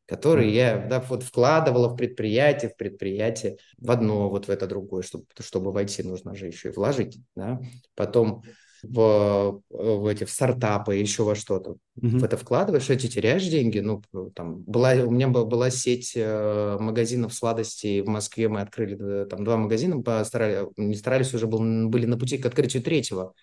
которые 0.07 0.51
mm. 0.51 0.55
я 0.55 0.87
да, 0.89 1.01
вот 1.01 1.23
вкладывала 1.23 1.89
в 1.89 1.97
предприятие, 1.97 2.71
в 2.71 2.77
предприятие, 2.77 3.59
в 3.79 3.91
одно, 3.91 4.31
вот 4.31 4.49
в 4.49 4.51
это 4.51 4.67
другое, 4.67 5.03
чтобы, 5.03 5.27
чтобы 5.39 5.73
войти, 5.73 6.03
нужно 6.03 6.35
же 6.35 6.47
еще 6.47 6.71
и 6.71 6.73
вложить. 6.73 7.19
Да? 7.37 7.61
Потом 7.95 8.43
в, 8.89 9.61
в 9.71 10.07
эти 10.07 10.25
в 10.25 10.31
стартапы, 10.31 10.97
еще 10.97 11.23
во 11.23 11.35
что-то. 11.35 11.77
Mm-hmm. 12.01 12.19
В 12.19 12.25
это 12.25 12.37
вкладываешь, 12.37 12.91
эти 12.91 13.07
теряешь 13.07 13.45
деньги. 13.45 13.79
Ну, 13.79 14.03
там 14.35 14.63
была, 14.63 14.95
у 14.95 15.11
меня 15.11 15.29
была, 15.29 15.45
была 15.45 15.71
сеть 15.71 16.13
э, 16.17 16.77
магазинов 16.79 17.35
сладостей 17.35 18.01
в 18.03 18.09
Москве, 18.09 18.49
мы 18.49 18.61
открыли 18.61 18.97
э, 19.01 19.27
там 19.27 19.45
два 19.45 19.57
магазина, 19.57 20.01
постарались, 20.03 20.69
не 20.77 20.95
старались 20.95 21.35
уже, 21.35 21.47
был, 21.47 21.89
были 21.89 22.07
на 22.07 22.19
пути 22.19 22.39
к 22.39 22.47
открытию 22.47 22.83
третьего. 22.83 23.35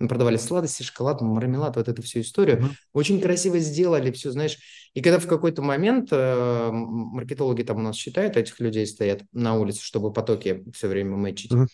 Мы 0.00 0.06
продавали 0.06 0.36
сладости, 0.36 0.84
шоколад, 0.84 1.20
мармелад, 1.20 1.74
вот 1.74 1.88
эту 1.88 2.02
всю 2.02 2.20
историю. 2.20 2.58
Mm-hmm. 2.58 2.72
Очень 2.92 3.20
красиво 3.20 3.58
сделали, 3.58 4.12
все, 4.12 4.30
знаешь. 4.30 4.58
И 4.94 5.02
когда 5.02 5.18
в 5.18 5.26
какой-то 5.26 5.62
момент 5.62 6.08
э, 6.12 6.70
маркетологи 6.72 7.62
там 7.62 7.78
у 7.78 7.82
нас 7.82 7.96
считают, 7.96 8.36
этих 8.36 8.60
людей 8.60 8.86
стоят 8.86 9.22
на 9.32 9.56
улице, 9.56 9.82
чтобы 9.82 10.12
потоки 10.12 10.64
все 10.72 10.88
время 10.88 11.16
мэчить. 11.16 11.52
Mm-hmm 11.52 11.66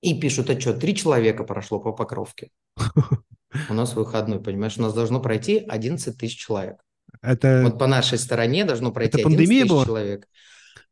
и 0.00 0.18
пишут 0.18 0.50
отчет. 0.50 0.80
Три 0.80 0.94
человека 0.94 1.44
прошло 1.44 1.80
по 1.80 1.92
покровке. 1.92 2.50
У 3.68 3.74
нас 3.74 3.94
выходной, 3.94 4.40
понимаешь? 4.40 4.78
У 4.78 4.82
нас 4.82 4.94
должно 4.94 5.20
пройти 5.20 5.58
11 5.58 6.16
тысяч 6.16 6.38
человек. 6.38 6.76
Это... 7.22 7.62
Вот 7.64 7.78
по 7.78 7.86
нашей 7.86 8.18
стороне 8.18 8.64
должно 8.64 8.92
пройти 8.92 9.18
Это 9.18 9.28
11 9.28 9.48
тысяч 9.48 9.68
была? 9.68 9.84
человек. 9.84 10.28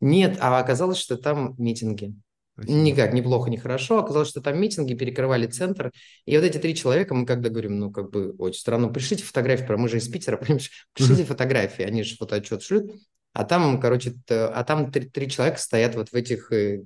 Нет, 0.00 0.36
а 0.40 0.58
оказалось, 0.58 0.98
что 0.98 1.16
там 1.16 1.54
митинги. 1.58 2.14
Никак, 2.56 3.12
неплохо, 3.12 3.50
не 3.50 3.56
хорошо. 3.56 3.98
Оказалось, 3.98 4.28
что 4.28 4.40
там 4.40 4.60
митинги 4.60 4.94
перекрывали 4.94 5.46
центр. 5.46 5.92
И 6.24 6.36
вот 6.36 6.44
эти 6.44 6.58
три 6.58 6.74
человека, 6.74 7.14
мы 7.14 7.24
когда 7.24 7.48
говорим, 7.48 7.78
ну, 7.78 7.92
как 7.92 8.10
бы 8.10 8.32
очень 8.38 8.60
странно, 8.60 8.88
пришлите 8.88 9.22
фотографии, 9.22 9.72
мы 9.74 9.88
же 9.88 9.98
из 9.98 10.08
Питера, 10.08 10.36
понимаешь, 10.38 10.86
пришлите 10.92 11.24
фотографии, 11.24 11.84
они 11.84 12.02
же 12.02 12.16
фотоотчет 12.16 12.62
шлют. 12.62 12.90
А 13.32 13.44
там, 13.44 13.78
короче, 13.80 14.14
а 14.28 14.64
там 14.64 14.90
три, 14.90 15.08
три 15.08 15.30
человека 15.30 15.60
стоят 15.60 15.94
вот 15.94 16.08
в 16.08 16.14
этих 16.14 16.50
э, 16.50 16.82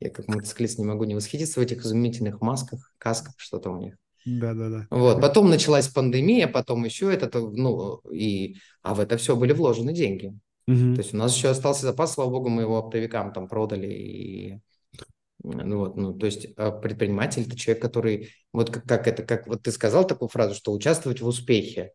я 0.00 0.10
как 0.10 0.28
мотоциклист 0.28 0.78
не 0.78 0.84
могу 0.84 1.04
не 1.04 1.14
восхититься 1.14 1.60
в 1.60 1.62
этих 1.62 1.84
изумительных 1.84 2.40
масках, 2.40 2.92
касках, 2.98 3.34
что-то 3.36 3.70
у 3.70 3.78
них. 3.78 3.96
Да, 4.24 4.54
да, 4.54 4.68
да. 4.68 4.86
Вот. 4.90 5.20
Потом 5.20 5.48
началась 5.48 5.88
пандемия, 5.88 6.46
потом 6.46 6.84
еще 6.84 7.12
это, 7.12 7.30
ну, 7.38 7.98
и, 8.10 8.56
а 8.82 8.94
в 8.94 9.00
это 9.00 9.16
все 9.16 9.36
были 9.36 9.52
вложены 9.52 9.92
деньги. 9.92 10.34
Угу. 10.66 10.94
То 10.94 11.00
есть 11.00 11.14
у 11.14 11.16
нас 11.16 11.34
еще 11.36 11.48
остался 11.48 11.82
запас, 11.82 12.14
слава 12.14 12.30
богу, 12.30 12.48
мы 12.48 12.62
его 12.62 12.78
оптовикам 12.78 13.32
там 13.32 13.48
продали. 13.48 13.86
И, 13.86 14.60
ну, 15.42 15.78
вот, 15.78 15.96
ну, 15.96 16.14
то 16.14 16.26
есть 16.26 16.48
а 16.56 16.70
предприниматель– 16.70 17.42
это 17.46 17.56
человек, 17.56 17.82
который, 17.82 18.30
вот 18.52 18.70
как, 18.70 18.84
как 18.84 19.06
это, 19.06 19.22
как 19.22 19.46
вот 19.46 19.62
ты 19.62 19.72
сказал 19.72 20.06
такую 20.06 20.28
фразу, 20.28 20.54
что 20.54 20.72
участвовать 20.72 21.20
в 21.20 21.26
успехе. 21.26 21.92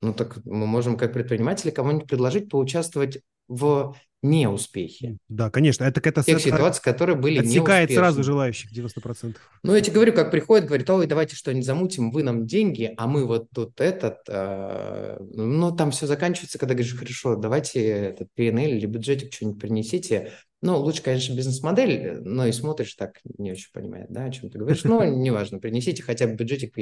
Ну 0.00 0.14
так 0.14 0.44
мы 0.44 0.66
можем 0.66 0.96
как 0.96 1.12
предприниматели 1.12 1.70
кому-нибудь 1.70 2.08
предложить 2.08 2.48
поучаствовать 2.48 3.20
в 3.48 3.96
неуспехе. 4.22 5.18
Да, 5.28 5.50
конечно. 5.50 5.84
Это 5.84 6.00
какая-то 6.00 6.24
Тех 6.24 6.40
ситуаций, 6.40 6.82
которые 6.82 7.16
были 7.16 7.38
Отсекает 7.38 7.90
сразу 7.90 8.22
желающих 8.22 8.72
90%. 8.72 9.36
Ну, 9.62 9.74
я 9.74 9.80
тебе 9.80 9.94
говорю, 9.94 10.12
как 10.12 10.30
приходит, 10.30 10.66
говорит, 10.66 10.88
ой, 10.90 11.06
давайте 11.06 11.36
что-нибудь 11.36 11.64
замутим, 11.64 12.10
вы 12.10 12.22
нам 12.22 12.46
деньги, 12.46 12.92
а 12.96 13.06
мы 13.06 13.26
вот 13.26 13.50
тут 13.50 13.80
этот... 13.80 14.18
Э, 14.28 15.18
ну, 15.20 15.74
там 15.74 15.90
все 15.90 16.06
заканчивается, 16.06 16.58
когда 16.58 16.74
говоришь, 16.74 16.96
хорошо, 16.96 17.36
давайте 17.36 17.86
этот 17.86 18.28
PNL 18.36 18.70
или 18.70 18.86
бюджетик 18.86 19.32
что-нибудь 19.32 19.60
принесите. 19.60 20.32
Ну, 20.60 20.76
лучше, 20.78 21.02
конечно, 21.02 21.34
бизнес-модель, 21.34 22.20
но 22.20 22.46
и 22.46 22.52
смотришь 22.52 22.94
так, 22.94 23.20
не 23.38 23.52
очень 23.52 23.70
понимает, 23.72 24.06
да, 24.10 24.24
о 24.24 24.30
чем 24.30 24.50
ты 24.50 24.58
говоришь. 24.58 24.82
Но 24.82 25.04
неважно, 25.06 25.60
принесите 25.60 26.02
хотя 26.02 26.26
бы 26.26 26.34
бюджетик, 26.34 26.72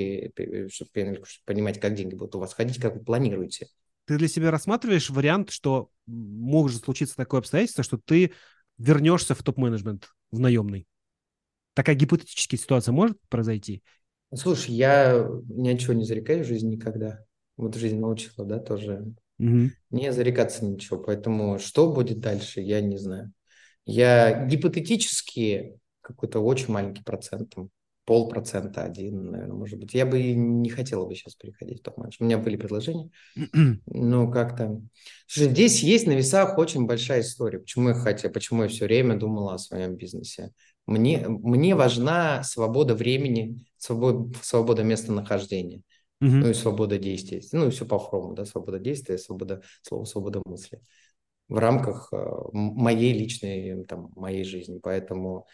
чтобы 0.73 0.91
понимать, 1.45 1.79
как 1.79 1.95
деньги 1.95 2.15
будут 2.15 2.37
у 2.37 2.39
вас 2.39 2.55
ходить, 2.55 2.81
как 2.81 2.95
вы 2.95 3.05
планируете 3.05 3.69
ты 4.07 4.19
для 4.19 4.29
себя 4.29 4.51
рассматриваешь 4.51 5.11
вариант, 5.11 5.51
что 5.51 5.91
может 6.07 6.85
случиться 6.85 7.17
такое 7.17 7.41
обстоятельство, 7.41 7.85
что 7.85 7.99
ты 7.99 8.33
вернешься 8.79 9.35
в 9.35 9.43
топ-менеджмент, 9.43 10.09
в 10.31 10.39
наемный? 10.39 10.87
Такая 11.75 11.97
гипотетическая 11.97 12.59
ситуация 12.59 12.93
может 12.93 13.19
произойти? 13.29 13.83
Слушай, 14.35 14.75
я 14.75 15.29
ни 15.49 15.69
о 15.69 15.77
чем 15.77 15.99
не 15.99 16.05
зарекаю 16.05 16.45
в 16.45 16.47
жизни 16.47 16.77
никогда. 16.77 17.25
Вот 17.57 17.75
жизнь 17.75 17.99
научила, 17.99 18.47
да, 18.47 18.59
тоже. 18.59 19.15
Угу. 19.39 19.71
Не 19.91 20.13
зарекаться 20.13 20.65
ничего. 20.65 20.99
Поэтому 20.99 21.59
что 21.59 21.93
будет 21.93 22.21
дальше, 22.21 22.61
я 22.61 22.81
не 22.81 22.99
знаю. 22.99 23.33
Я 23.85 24.47
гипотетически 24.47 25.79
какой-то 26.01 26.41
очень 26.41 26.73
маленький 26.73 27.03
процент, 27.03 27.55
там, 27.55 27.71
полпроцента, 28.07 28.85
один, 28.85 29.33
наверное, 29.33 29.57
может 29.57 29.79
быть. 29.79 29.93
Я 29.93 30.07
бы 30.07 30.23
не 30.33 30.71
хотела 30.71 31.05
бы 31.05 31.15
сейчас 31.15 31.35
переходить 31.35 31.81
в 31.81 31.83
топ-матч. 31.83 32.17
У 32.21 32.25
меня 32.25 32.39
были 32.39 32.57
предложения, 32.57 33.11
но 33.87 34.31
как-то... 34.31 34.81
Слушай, 35.27 35.51
здесь 35.51 35.83
есть 35.83 36.07
на 36.07 36.13
весах 36.13 36.57
очень 36.57 36.87
большая 36.87 37.21
история. 37.21 37.59
Почему 37.59 37.91
я 37.91 37.95
хотел, 37.95 38.31
почему 38.31 38.63
я 38.63 38.69
все 38.69 38.87
время 38.87 39.17
думала 39.17 39.55
о 39.55 39.59
своем 39.59 39.97
бизнесе. 39.97 40.53
Мне, 40.87 41.27
мне 41.29 41.75
важна 41.75 42.45
свобода 42.45 42.95
времени, 42.95 43.67
свобода, 43.77 44.33
свобода 44.41 44.85
местонахождения, 44.85 45.79
mm-hmm. 46.23 46.29
ну 46.29 46.51
и 46.51 46.55
свобода 46.55 46.99
действий. 46.99 47.43
Ну 47.51 47.67
и 47.67 47.71
все 47.71 47.85
по 47.85 47.99
фрому, 47.99 48.35
да, 48.35 48.45
свобода 48.45 48.79
действия, 48.79 49.19
свобода 49.19 49.63
слова, 49.83 50.05
свобода 50.05 50.41
мысли 50.47 50.81
в 51.49 51.59
рамках 51.59 52.09
э, 52.13 52.17
моей 52.53 53.13
личной, 53.13 53.85
там, 53.85 54.13
моей 54.17 54.45
жизни. 54.45 54.79
Поэтому 54.83 55.47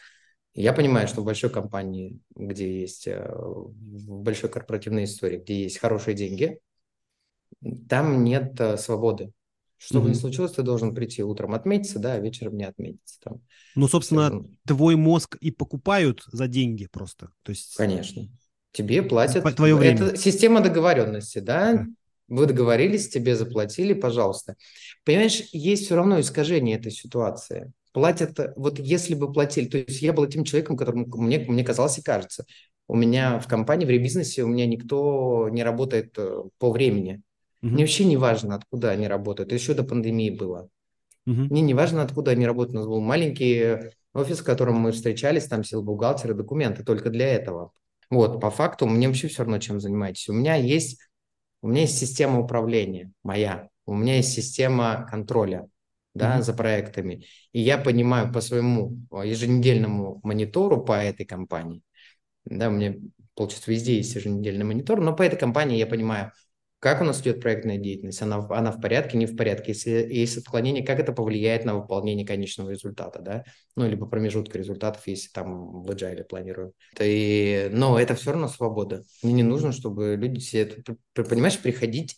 я 0.55 0.72
понимаю, 0.72 1.09
что 1.09 1.22
в 1.22 1.24
большой 1.24 1.50
компании, 1.50 2.20
где 2.34 2.80
есть, 2.80 3.07
э, 3.07 3.26
в 3.32 4.22
большой 4.22 4.50
корпоративной 4.50 5.05
истории, 5.05 5.38
где 5.38 5.62
есть 5.62 5.78
хорошие 5.78 6.14
деньги, 6.14 6.59
там 7.88 8.22
нет 8.24 8.61
э, 8.61 8.76
свободы. 8.76 9.32
Что 9.78 10.00
бы 10.00 10.07
mm-hmm. 10.07 10.11
ни 10.11 10.14
случилось, 10.14 10.53
ты 10.53 10.62
должен 10.62 10.94
прийти 10.94 11.24
утром 11.24 11.55
отметиться, 11.55 11.98
да, 11.98 12.14
а 12.14 12.18
вечером 12.20 12.57
не 12.57 12.64
отметиться. 12.64 13.18
Там. 13.20 13.40
Ну, 13.74 13.88
собственно, 13.88 14.30
Все... 14.30 14.44
твой 14.66 14.94
мозг 14.94 15.36
и 15.40 15.50
покупают 15.50 16.22
за 16.30 16.46
деньги 16.46 16.86
просто. 16.86 17.30
То 17.42 17.50
есть... 17.50 17.74
Конечно. 17.76 18.28
Тебе 18.70 19.03
платят. 19.03 19.57
Твое 19.57 19.74
время. 19.74 20.07
Это 20.07 20.16
система 20.16 20.61
договоренности, 20.61 21.40
да? 21.40 21.72
да? 21.72 21.86
Вы 22.28 22.46
договорились, 22.46 23.09
тебе 23.09 23.34
заплатили, 23.34 23.92
пожалуйста. 23.92 24.57
Понимаешь, 25.05 25.42
есть 25.53 25.86
все 25.86 25.96
равно 25.96 26.20
искажение 26.20 26.78
этой 26.78 26.92
ситуации 26.92 27.72
платят, 27.93 28.38
вот 28.57 28.78
если 28.78 29.14
бы 29.14 29.32
платили, 29.32 29.68
то 29.68 29.78
есть 29.78 30.03
я 30.03 30.12
был 30.12 30.26
тем 30.26 30.45
человеком, 30.45 30.76
которому 30.76 31.07
мне, 31.16 31.38
мне 31.38 31.64
казалось 31.64 31.99
и 31.99 32.03
кажется, 32.03 32.45
у 32.88 32.97
меня 32.97 33.38
в 33.38 33.47
компании, 33.47 33.86
в 33.86 33.90
ребизнесе 33.90 34.43
у 34.43 34.49
меня 34.49 34.66
никто 34.66 35.49
не 35.51 35.62
работает 35.62 36.14
э, 36.18 36.43
по 36.59 36.70
времени. 36.70 37.22
Uh-huh. 37.62 37.68
Мне 37.70 37.84
вообще 37.84 38.05
не 38.05 38.16
важно, 38.16 38.57
откуда 38.57 38.90
они 38.90 39.07
работают. 39.07 39.53
Еще 39.53 39.74
до 39.74 39.84
пандемии 39.84 40.30
было. 40.30 40.68
Uh-huh. 41.26 41.47
Мне 41.49 41.61
не 41.62 41.74
важно, 41.74 42.03
откуда 42.03 42.32
они 42.32 42.45
работают. 42.45 42.76
У 42.76 42.78
нас 42.80 42.88
был 42.88 43.01
маленький 43.01 43.93
офис, 44.12 44.40
в 44.40 44.45
котором 44.45 44.76
мы 44.76 44.93
встречались, 44.93 45.47
там 45.47 45.64
сел 45.64 45.82
бухгалтер 45.82 46.32
и 46.32 46.34
документы 46.34 46.84
только 46.84 47.11
для 47.11 47.28
этого. 47.28 47.72
Вот, 48.11 48.40
по 48.40 48.51
факту, 48.51 48.86
мне 48.86 49.07
вообще 49.07 49.28
все 49.28 49.43
равно, 49.43 49.59
чем 49.59 49.80
занимаетесь. 49.80 50.28
У 50.28 50.34
меня 50.34 50.55
есть, 50.57 50.99
у 51.62 51.68
меня 51.68 51.82
есть 51.82 51.99
система 51.99 52.40
управления 52.40 53.11
моя, 53.22 53.68
у 53.86 53.95
меня 53.95 54.16
есть 54.16 54.32
система 54.32 55.07
контроля 55.11 55.66
да, 56.15 56.39
mm-hmm. 56.39 56.43
за 56.43 56.55
проектами. 56.55 57.27
И 57.53 57.61
я 57.61 57.79
понимаю 57.79 58.33
по 58.33 58.41
своему 58.41 58.99
а, 59.11 59.25
еженедельному 59.25 60.21
монитору 60.23 60.85
по 60.85 60.93
этой 60.93 61.25
компании, 61.25 61.83
да, 62.45 62.69
у 62.69 62.73
меня, 62.73 62.97
получается, 63.35 63.71
везде 63.71 63.97
есть 63.97 64.15
еженедельный 64.15 64.65
монитор, 64.65 65.01
но 65.01 65.15
по 65.15 65.23
этой 65.23 65.39
компании 65.39 65.79
я 65.79 65.87
понимаю, 65.87 66.33
как 66.83 67.01
у 67.01 67.05
нас 67.05 67.21
идет 67.21 67.41
проектная 67.41 67.79
деятельность, 67.79 68.21
она, 68.23 68.45
она 68.51 68.73
в 68.73 68.81
порядке, 68.81 69.17
не 69.17 69.27
в 69.27 69.37
порядке, 69.37 69.71
если 69.71 69.91
есть 69.91 70.37
отклонение, 70.37 70.85
как 70.85 70.99
это 70.99 71.13
повлияет 71.13 71.65
на 71.65 71.77
выполнение 71.77 72.27
конечного 72.27 72.71
результата, 72.71 73.21
да, 73.21 73.45
ну, 73.77 73.89
либо 73.89 74.07
промежутка 74.07 74.59
результатов, 74.59 75.07
если 75.07 75.29
там 75.29 75.83
в 75.83 75.91
agile 75.93 76.25
планируем. 76.25 76.73
И, 77.01 77.69
но 77.71 78.01
это 78.01 78.17
все 78.17 78.33
равно 78.33 78.49
свобода. 78.49 79.05
Мне 79.23 79.33
не 79.33 79.43
нужно, 79.45 79.71
чтобы 79.71 80.17
люди 80.17 80.41
все, 80.41 80.83
понимаешь, 81.15 81.61
приходить, 81.61 82.17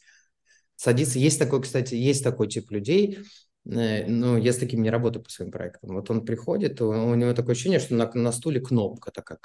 садиться. 0.76 1.18
Есть 1.18 1.38
такой, 1.38 1.60
кстати, 1.60 1.94
есть 1.94 2.24
такой 2.24 2.48
тип 2.48 2.70
людей, 2.70 3.18
ну, 3.64 4.36
я 4.36 4.52
с 4.52 4.58
таким 4.58 4.82
не 4.82 4.90
работаю 4.90 5.22
по 5.22 5.30
своим 5.30 5.50
проектам. 5.50 5.94
Вот 5.94 6.10
он 6.10 6.24
приходит, 6.24 6.80
у 6.80 7.14
него 7.14 7.32
такое 7.32 7.52
ощущение, 7.52 7.80
что 7.80 7.94
на, 7.94 8.10
на 8.12 8.32
стуле 8.32 8.60
кнопка 8.60 9.10
такая 9.10 9.38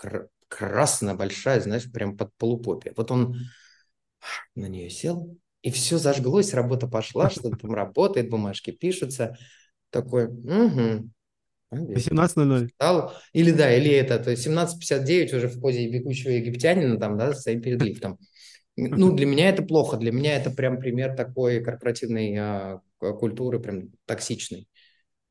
красная, 0.48 1.16
большая, 1.16 1.62
знаешь, 1.62 1.90
прям 1.92 2.18
под 2.18 2.34
полупопе. 2.36 2.94
Вот 2.98 3.12
он 3.12 3.38
на 4.56 4.68
нее 4.68 4.90
сел, 4.90 5.38
и 5.62 5.72
все 5.72 5.98
зажглось, 5.98 6.54
работа 6.54 6.88
пошла, 6.88 7.30
что-то 7.30 7.58
там 7.58 7.74
работает, 7.74 8.30
бумажки 8.30 8.72
пишутся. 8.72 9.38
Такой, 9.90 10.26
угу. 10.26 11.10
18.00. 11.72 13.12
Или 13.34 13.52
да, 13.52 13.76
или 13.76 13.92
это, 13.92 14.20
то 14.20 14.32
есть 14.32 14.46
17.59 14.48 15.36
уже 15.36 15.48
в 15.48 15.62
позе 15.62 15.88
бегущего 15.88 16.32
египтянина 16.32 17.00
там, 17.00 17.18
да, 17.18 17.34
стоим 17.34 17.62
перед 17.62 17.82
лифтом. 17.82 18.18
Ну, 18.88 19.14
для 19.14 19.26
меня 19.26 19.50
это 19.50 19.64
плохо, 19.64 19.98
для 19.98 20.12
меня 20.12 20.36
это 20.36 20.50
прям 20.52 20.80
пример 20.80 21.16
такой 21.16 21.62
корпоративной 21.62 22.36
а, 22.38 22.82
культуры, 23.00 23.60
прям 23.60 23.92
токсичной. 24.06 24.68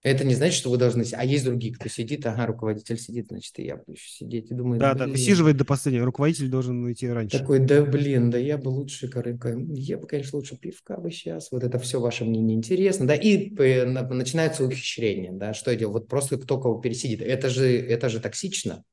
Это 0.03 0.25
не 0.25 0.37
значит, 0.37 0.55
что 0.55 0.71
вы 0.71 0.77
должны... 0.77 1.05
А 1.13 1.25
есть 1.25 1.45
другие, 1.45 1.75
кто 1.75 1.89
сидит, 1.89 2.25
ага, 2.25 2.47
руководитель 2.47 2.99
сидит, 2.99 3.27
значит, 3.31 3.59
и 3.59 3.65
я 3.65 3.77
буду 3.77 3.93
еще 3.93 4.09
сидеть 4.09 4.49
и 4.49 4.55
думаю... 4.55 4.79
Да, 4.79 4.95
да, 4.95 5.09
высиживает 5.09 5.57
до 5.57 5.65
последнего, 5.65 6.05
руководитель 6.05 6.49
должен 6.49 6.85
уйти 6.85 7.09
раньше. 7.09 7.37
Такой, 7.37 7.59
да 7.59 7.85
блин, 7.85 8.31
да 8.31 8.39
я 8.39 8.59
бы 8.59 8.69
лучше, 8.69 9.11
я 9.13 9.99
бы, 9.99 10.07
конечно, 10.07 10.39
лучше 10.39 10.57
пивка 10.57 10.99
бы 10.99 11.11
сейчас, 11.11 11.51
вот 11.51 11.65
это 11.65 11.81
все 11.81 12.01
ваше 12.01 12.25
мне 12.25 12.41
неинтересно, 12.41 13.09
да, 13.09 13.17
и 13.17 13.51
начинается 13.51 14.65
ухищрение, 14.65 15.33
да, 15.33 15.53
что 15.53 15.73
я 15.73 15.77
делаю, 15.77 15.95
вот 15.95 16.09
просто 16.09 16.39
кто 16.39 16.61
кого 16.61 16.81
пересидит, 16.81 17.21
это 17.21 17.51
же, 17.51 17.67
это 17.67 18.09
же 18.09 18.21
токсично, 18.21 18.85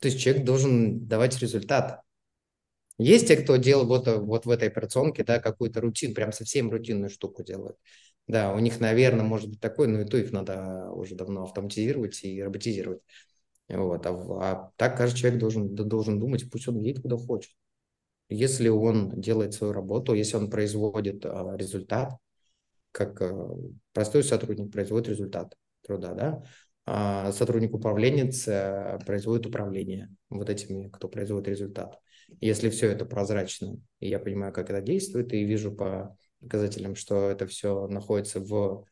то 0.00 0.06
есть 0.06 0.20
человек 0.20 0.44
должен 0.44 1.08
давать 1.08 1.36
результат, 1.40 2.02
есть 2.98 3.28
те, 3.28 3.36
кто 3.36 3.56
делал 3.56 3.86
вот, 3.86 4.06
вот 4.06 4.46
в 4.46 4.50
этой 4.50 4.68
операционке, 4.68 5.24
да, 5.24 5.38
какую-то 5.38 5.80
рутину, 5.80 6.14
прям 6.14 6.32
совсем 6.32 6.70
рутинную 6.70 7.10
штуку 7.10 7.44
делают. 7.44 7.76
Да, 8.26 8.52
у 8.52 8.58
них, 8.58 8.80
наверное, 8.80 9.24
может 9.24 9.48
быть 9.48 9.60
такой, 9.60 9.86
но 9.88 10.02
и 10.02 10.04
то 10.04 10.18
их 10.18 10.32
надо 10.32 10.90
уже 10.90 11.14
давно 11.14 11.44
автоматизировать 11.44 12.22
и 12.24 12.42
роботизировать. 12.42 13.00
Вот. 13.68 14.04
А, 14.06 14.10
а 14.10 14.70
так 14.76 14.96
каждый 14.96 15.18
человек 15.18 15.40
должен, 15.40 15.74
должен 15.74 16.18
думать, 16.18 16.50
пусть 16.50 16.68
он 16.68 16.78
едет 16.78 17.02
куда 17.02 17.16
хочет. 17.16 17.52
Если 18.28 18.68
он 18.68 19.20
делает 19.20 19.54
свою 19.54 19.72
работу, 19.72 20.14
если 20.14 20.36
он 20.36 20.50
производит 20.50 21.24
а, 21.24 21.56
результат, 21.56 22.14
как 22.92 23.22
а, 23.22 23.56
простой 23.92 24.24
сотрудник 24.24 24.72
производит 24.72 25.08
результат 25.08 25.54
труда, 25.86 26.14
да, 26.14 26.42
а 26.84 27.32
сотрудник 27.32 27.74
управленец 27.74 28.46
а, 28.48 28.98
производит 29.06 29.46
управление 29.46 30.10
вот 30.28 30.50
этими, 30.50 30.88
кто 30.88 31.08
производит 31.08 31.48
результат. 31.48 31.98
Если 32.40 32.70
все 32.70 32.90
это 32.90 33.04
прозрачно, 33.04 33.76
и 34.00 34.08
я 34.08 34.18
понимаю, 34.18 34.52
как 34.52 34.70
это 34.70 34.80
действует, 34.80 35.32
и 35.32 35.44
вижу 35.44 35.72
по 35.72 36.16
показателям, 36.40 36.94
что 36.94 37.30
это 37.30 37.46
все 37.46 37.86
находится 37.88 38.40
в 38.40 38.84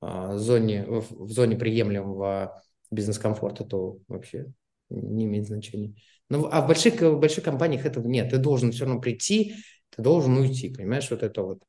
а, 0.00 0.36
зоне, 0.36 0.84
в, 0.86 1.28
зоне 1.30 1.56
приемлемого 1.56 2.62
бизнес-комфорта, 2.90 3.64
то 3.64 3.98
вообще 4.08 4.46
не 4.90 5.24
имеет 5.24 5.46
значения. 5.46 5.94
Ну, 6.28 6.48
а 6.50 6.60
в 6.60 6.66
больших, 6.66 7.00
в 7.00 7.18
больших 7.18 7.44
компаниях 7.44 7.86
этого 7.86 8.06
нет. 8.06 8.30
Ты 8.30 8.38
должен 8.38 8.72
все 8.72 8.84
равно 8.84 9.00
прийти, 9.00 9.54
ты 9.90 10.02
должен 10.02 10.36
уйти, 10.36 10.72
понимаешь, 10.74 11.10
вот 11.10 11.22
это 11.22 11.42
вот. 11.42 11.62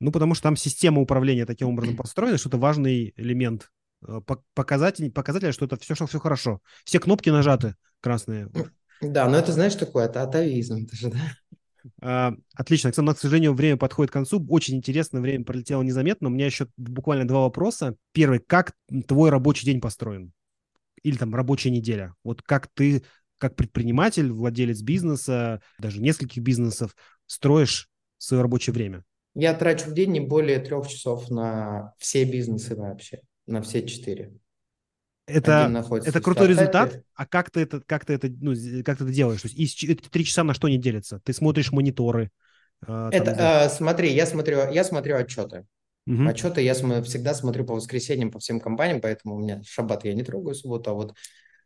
Ну, 0.00 0.12
потому 0.12 0.34
что 0.34 0.44
там 0.44 0.56
система 0.56 1.00
управления 1.00 1.46
таким 1.46 1.68
образом 1.68 1.96
построена, 1.96 2.38
что 2.38 2.48
это 2.48 2.58
важный 2.58 3.12
элемент 3.16 3.70
э, 4.06 4.20
показатель, 4.54 5.10
показателя, 5.10 5.52
что 5.52 5.66
это 5.66 5.76
все, 5.76 5.94
что 5.94 6.06
все 6.06 6.18
хорошо. 6.18 6.60
Все 6.84 6.98
кнопки 6.98 7.28
нажаты 7.28 7.74
красные. 8.00 8.48
Да, 9.00 9.28
но 9.28 9.38
это, 9.38 9.52
знаешь, 9.52 9.74
такое, 9.74 10.06
это 10.06 10.22
атовизм, 10.22 10.84
это 10.84 10.96
же, 10.96 11.10
да? 11.10 11.18
А, 12.02 12.34
отлично, 12.54 12.88
Александр, 12.88 13.14
к 13.14 13.18
сожалению, 13.18 13.54
время 13.54 13.76
подходит 13.76 14.10
к 14.10 14.14
концу. 14.14 14.44
Очень 14.48 14.76
интересно, 14.76 15.20
время 15.20 15.44
пролетело 15.44 15.82
незаметно. 15.82 16.28
У 16.28 16.30
меня 16.30 16.46
еще 16.46 16.66
буквально 16.76 17.26
два 17.26 17.40
вопроса. 17.40 17.96
Первый, 18.12 18.40
как 18.40 18.72
твой 19.06 19.30
рабочий 19.30 19.64
день 19.64 19.80
построен? 19.80 20.32
Или 21.02 21.16
там 21.16 21.34
рабочая 21.34 21.70
неделя? 21.70 22.14
Вот 22.24 22.42
как 22.42 22.68
ты, 22.74 23.02
как 23.38 23.56
предприниматель, 23.56 24.30
владелец 24.30 24.82
бизнеса, 24.82 25.62
даже 25.78 26.00
нескольких 26.00 26.42
бизнесов, 26.42 26.94
строишь 27.26 27.88
свое 28.18 28.42
рабочее 28.42 28.74
время? 28.74 29.04
Я 29.34 29.54
трачу 29.54 29.88
в 29.88 29.94
день 29.94 30.10
не 30.10 30.20
более 30.20 30.58
трех 30.58 30.88
часов 30.88 31.30
на 31.30 31.94
все 31.98 32.24
бизнесы 32.24 32.76
вообще, 32.76 33.20
на 33.46 33.62
все 33.62 33.86
четыре. 33.86 34.34
Это, 35.30 35.84
это 36.04 36.20
крутой 36.20 36.48
результат, 36.48 37.00
а 37.14 37.26
как 37.26 37.50
ты 37.50 37.60
это, 37.60 37.80
как 37.80 38.04
ты 38.04 38.14
это, 38.14 38.28
ну, 38.28 38.52
как 38.84 38.98
ты 38.98 39.04
это 39.04 39.12
делаешь? 39.12 39.42
То 39.42 39.48
есть 39.48 39.58
из, 39.58 39.90
эти 39.90 40.08
три 40.08 40.24
часа 40.24 40.44
на 40.44 40.54
что 40.54 40.68
не 40.68 40.78
делятся? 40.78 41.20
Ты 41.20 41.32
смотришь 41.32 41.72
мониторы? 41.72 42.30
Э, 42.86 43.10
это, 43.12 43.30
там, 43.30 43.38
э, 43.38 43.68
смотри, 43.68 44.12
я 44.12 44.26
смотрю, 44.26 44.70
я 44.70 44.84
смотрю 44.84 45.16
отчеты. 45.16 45.66
Угу. 46.06 46.28
Отчеты 46.28 46.62
я 46.62 46.74
см- 46.74 47.04
всегда 47.04 47.34
смотрю 47.34 47.64
по 47.64 47.74
воскресеньям 47.74 48.30
по 48.30 48.38
всем 48.38 48.60
компаниям, 48.60 49.00
поэтому 49.00 49.36
у 49.36 49.38
меня 49.38 49.62
шаббат 49.64 50.04
я 50.04 50.14
не 50.14 50.22
трогаю 50.22 50.54
субботу, 50.54 50.90
а 50.90 50.94
вот 50.94 51.14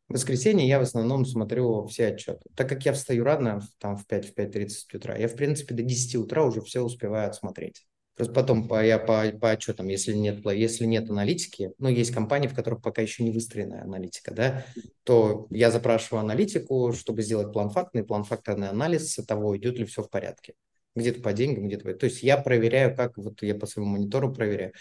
в 0.08 0.14
воскресенье 0.14 0.66
я 0.68 0.78
в 0.78 0.82
основном 0.82 1.24
смотрю 1.24 1.86
все 1.86 2.08
отчеты. 2.08 2.50
Так 2.56 2.68
как 2.68 2.84
я 2.84 2.92
встаю 2.92 3.24
рано, 3.24 3.62
там 3.78 3.96
в 3.96 4.06
5-5.30 4.06 4.94
утра, 4.94 5.16
я, 5.16 5.28
в 5.28 5.34
принципе, 5.34 5.74
до 5.74 5.82
10 5.82 6.16
утра 6.16 6.44
уже 6.44 6.60
все 6.60 6.80
успеваю 6.82 7.28
отсмотреть. 7.28 7.86
Просто 8.16 8.32
потом 8.32 8.68
по, 8.68 8.84
я 8.84 8.98
по, 8.98 9.24
по 9.40 9.50
отчетам, 9.50 9.88
если 9.88 10.12
нет, 10.12 10.44
если 10.46 10.84
нет 10.84 11.10
аналитики, 11.10 11.72
ну, 11.78 11.88
есть 11.88 12.12
компании, 12.12 12.46
в 12.46 12.54
которых 12.54 12.80
пока 12.80 13.02
еще 13.02 13.24
не 13.24 13.32
выстроена 13.32 13.82
аналитика, 13.82 14.32
да, 14.32 14.64
то 15.02 15.48
я 15.50 15.72
запрашиваю 15.72 16.20
аналитику, 16.20 16.92
чтобы 16.92 17.22
сделать 17.22 17.52
план 17.52 17.70
фактный, 17.70 18.04
план 18.04 18.22
факторный 18.22 18.68
анализ 18.68 19.16
того, 19.26 19.56
идет 19.56 19.78
ли 19.78 19.84
все 19.84 20.02
в 20.02 20.10
порядке. 20.10 20.54
Где-то 20.94 21.22
по 21.22 21.32
деньгам, 21.32 21.66
где-то... 21.66 21.92
То 21.94 22.06
есть 22.06 22.22
я 22.22 22.36
проверяю, 22.36 22.96
как 22.96 23.18
вот 23.18 23.42
я 23.42 23.56
по 23.56 23.66
своему 23.66 23.92
монитору 23.92 24.32
проверяю. 24.32 24.72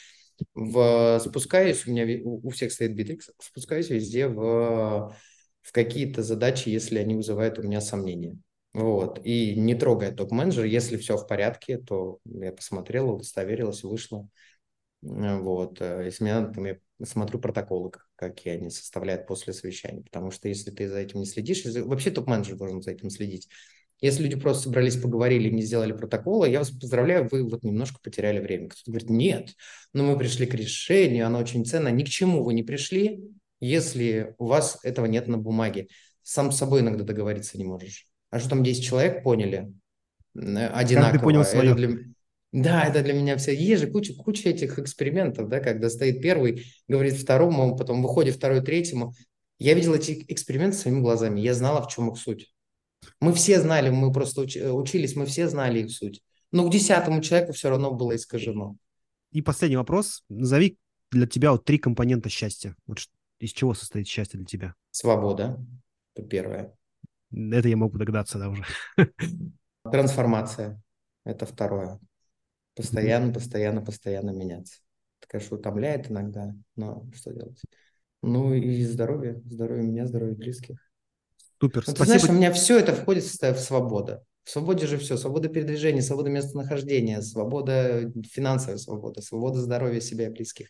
В, 0.53 1.19
спускаюсь, 1.25 1.87
у 1.87 1.91
меня 1.91 2.05
у 2.23 2.49
всех 2.49 2.71
стоит 2.71 2.91
Bittrex, 2.91 3.31
спускаюсь 3.39 3.89
везде 3.89 4.27
в, 4.27 5.15
в 5.61 5.71
какие-то 5.71 6.21
задачи, 6.21 6.69
если 6.69 6.99
они 6.99 7.15
вызывают 7.15 7.57
у 7.57 7.63
меня 7.63 7.81
сомнения. 7.81 8.37
Вот. 8.73 9.19
И 9.23 9.55
не 9.55 9.75
трогая 9.75 10.11
топ-менеджера, 10.11 10.65
если 10.65 10.97
все 10.97 11.15
в 11.15 11.27
порядке, 11.27 11.77
то 11.77 12.19
я 12.25 12.51
посмотрела, 12.51 13.11
удостоверилась, 13.11 13.83
вышла. 13.83 14.27
Вот. 15.01 15.79
Э, 15.79 16.01
если 16.05 16.23
мне 16.23 16.33
надо, 16.33 16.53
там 16.53 16.65
я 16.65 16.77
смотрю 17.05 17.39
протоколы, 17.39 17.91
какие 18.15 18.55
они 18.55 18.69
составляют 18.71 19.27
после 19.27 19.53
совещания. 19.53 20.01
Потому 20.01 20.31
что 20.31 20.47
если 20.47 20.71
ты 20.71 20.89
за 20.89 20.99
этим 20.99 21.19
не 21.19 21.25
следишь, 21.25 21.63
вообще 21.65 22.09
топ-менеджер 22.09 22.55
должен 22.55 22.81
за 22.81 22.91
этим 22.91 23.09
следить. 23.11 23.47
Если 24.01 24.23
люди 24.23 24.37
просто 24.37 24.63
собрались, 24.63 24.97
поговорили, 24.97 25.49
не 25.49 25.61
сделали 25.61 25.93
протокола, 25.93 26.45
я 26.45 26.59
вас 26.59 26.71
поздравляю, 26.71 27.29
вы 27.31 27.47
вот 27.47 27.63
немножко 27.63 27.99
потеряли 28.01 28.39
время. 28.39 28.69
Кто-то 28.69 28.91
говорит, 28.91 29.09
нет, 29.09 29.55
но 29.93 30.03
мы 30.03 30.17
пришли 30.17 30.47
к 30.47 30.55
решению, 30.55 31.27
оно 31.27 31.39
очень 31.39 31.63
ценно. 31.63 31.89
Ни 31.89 32.03
к 32.03 32.09
чему 32.09 32.43
вы 32.43 32.53
не 32.53 32.63
пришли, 32.63 33.23
если 33.59 34.35
у 34.39 34.47
вас 34.47 34.79
этого 34.83 35.05
нет 35.05 35.27
на 35.27 35.37
бумаге. 35.37 35.87
Сам 36.23 36.51
с 36.51 36.57
собой 36.57 36.81
иногда 36.81 37.03
договориться 37.03 37.57
не 37.57 37.65
можешь 37.65 38.07
а 38.33 38.39
что 38.39 38.49
там 38.49 38.63
10 38.63 38.83
человек 38.83 39.21
поняли 39.21 39.71
одинаково. 40.33 41.11
Каждый 41.11 41.19
понял 41.19 41.43
свое. 41.45 41.71
Это 41.71 41.75
для... 41.75 41.97
Да, 42.51 42.83
это 42.83 43.03
для 43.03 43.13
меня 43.13 43.37
все. 43.37 43.55
Есть 43.55 43.83
же 43.83 43.91
куча, 43.91 44.15
куча 44.15 44.49
этих 44.49 44.79
экспериментов, 44.79 45.49
да, 45.49 45.59
когда 45.59 45.87
стоит 45.87 46.19
первый, 46.19 46.65
говорит 46.87 47.13
второму, 47.13 47.77
потом 47.77 48.01
выходит 48.01 48.35
второй, 48.35 48.61
третьему. 48.61 49.13
Я 49.59 49.75
видел 49.75 49.93
эти 49.93 50.25
эксперименты 50.27 50.77
своими 50.77 51.01
глазами, 51.01 51.41
я 51.41 51.53
знала, 51.53 51.83
в 51.83 51.89
чем 51.89 52.11
их 52.11 52.17
суть. 52.17 52.51
Мы 53.19 53.33
все 53.33 53.61
знали, 53.61 53.91
мы 53.91 54.11
просто 54.11 54.41
уч- 54.41 54.71
учились, 54.71 55.15
мы 55.15 55.27
все 55.27 55.47
знали 55.47 55.81
их 55.81 55.91
суть. 55.91 56.23
Но 56.51 56.67
к 56.67 56.71
десятому 56.71 57.21
человеку 57.21 57.53
все 57.53 57.69
равно 57.69 57.91
было 57.91 58.15
искажено. 58.15 58.77
И 59.31 59.43
последний 59.43 59.77
вопрос. 59.77 60.23
Назови 60.29 60.79
для 61.11 61.27
тебя 61.27 61.51
вот 61.51 61.65
три 61.65 61.77
компонента 61.77 62.29
счастья. 62.29 62.75
Вот 62.87 62.97
из 63.39 63.51
чего 63.51 63.75
состоит 63.75 64.07
счастье 64.07 64.39
для 64.39 64.47
тебя? 64.47 64.75
Свобода, 64.89 65.63
это 66.15 66.27
первое. 66.27 66.75
Это 67.33 67.67
я 67.67 67.77
могу 67.77 67.97
догадаться, 67.97 68.37
да, 68.37 68.49
уже. 68.49 68.63
Трансформация– 69.91 70.81
это 71.25 71.45
второе. 71.45 71.99
Постоянно, 72.75 73.33
постоянно, 73.33 73.81
постоянно 73.81 74.31
меняться. 74.31 74.79
Это, 75.19 75.29
конечно, 75.29 75.57
утомляет 75.57 76.09
иногда, 76.09 76.55
но 76.75 77.05
что 77.13 77.33
делать? 77.33 77.61
Ну 78.21 78.53
и 78.53 78.83
здоровье, 78.85 79.41
здоровье 79.45 79.83
меня, 79.83 80.07
здоровье 80.07 80.35
близких. 80.35 80.77
Супер, 81.59 81.83
ну, 81.87 81.93
Ты 81.93 82.05
знаешь, 82.05 82.23
у 82.23 82.33
меня 82.33 82.51
все 82.51 82.79
это 82.79 82.93
входит 82.93 83.23
в 83.23 83.57
свобода. 83.59 84.23
В 84.43 84.49
свободе 84.49 84.87
же 84.87 84.97
все. 84.97 85.17
Свобода 85.17 85.49
передвижения, 85.49 86.01
свобода 86.01 86.29
местонахождения, 86.29 87.21
свобода, 87.21 88.11
финансовая 88.29 88.77
свобода, 88.77 89.21
свобода 89.21 89.61
здоровья 89.61 90.01
себя 90.01 90.27
и 90.27 90.29
близких. 90.29 90.67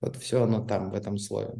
Вот 0.00 0.16
все 0.16 0.42
оно 0.42 0.64
там, 0.64 0.90
в 0.90 0.94
этом 0.94 1.18
слое. 1.18 1.54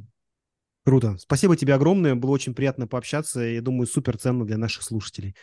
Круто. 0.84 1.16
Спасибо 1.18 1.56
тебе 1.56 1.74
огромное. 1.74 2.14
Было 2.14 2.32
очень 2.32 2.54
приятно 2.54 2.86
пообщаться. 2.86 3.40
Я 3.40 3.62
думаю, 3.62 3.86
супер 3.86 4.18
ценно 4.18 4.44
для 4.44 4.58
наших 4.58 4.82
слушателей. 4.82 5.36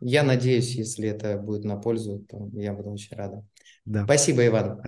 Я 0.00 0.22
надеюсь, 0.22 0.74
если 0.74 1.08
это 1.08 1.38
будет 1.38 1.64
на 1.64 1.76
пользу, 1.76 2.24
то 2.28 2.48
я 2.52 2.72
буду 2.72 2.90
очень 2.90 3.16
рада. 3.16 3.44
Да. 3.84 4.04
Спасибо, 4.04 4.46
Иван. 4.46 4.82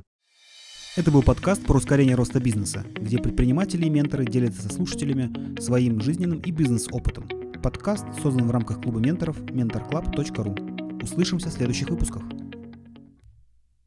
Это 0.97 1.11
был 1.11 1.23
подкаст 1.23 1.65
про 1.65 1.79
ускорение 1.79 2.17
роста 2.17 2.41
бизнеса, 2.41 2.85
где 2.95 3.19
предприниматели 3.19 3.87
и 3.87 3.91
менторы 3.91 4.27
делятся 4.27 4.63
со 4.63 4.75
слушателями 4.75 5.59
своим 5.61 6.01
жизненным 6.01 6.41
и 6.41 6.51
бизнес-опытом. 6.51 7.29
Подкаст 7.63 8.07
создан 8.23 8.49
в 8.49 8.51
рамках 8.51 8.83
клуба 8.83 9.01
менторов 9.01 9.41
mentorclub.ru. 9.41 11.03
Услышимся 11.03 11.49
в 11.49 11.53
следующих 11.53 11.91
выпусках. 11.91 12.23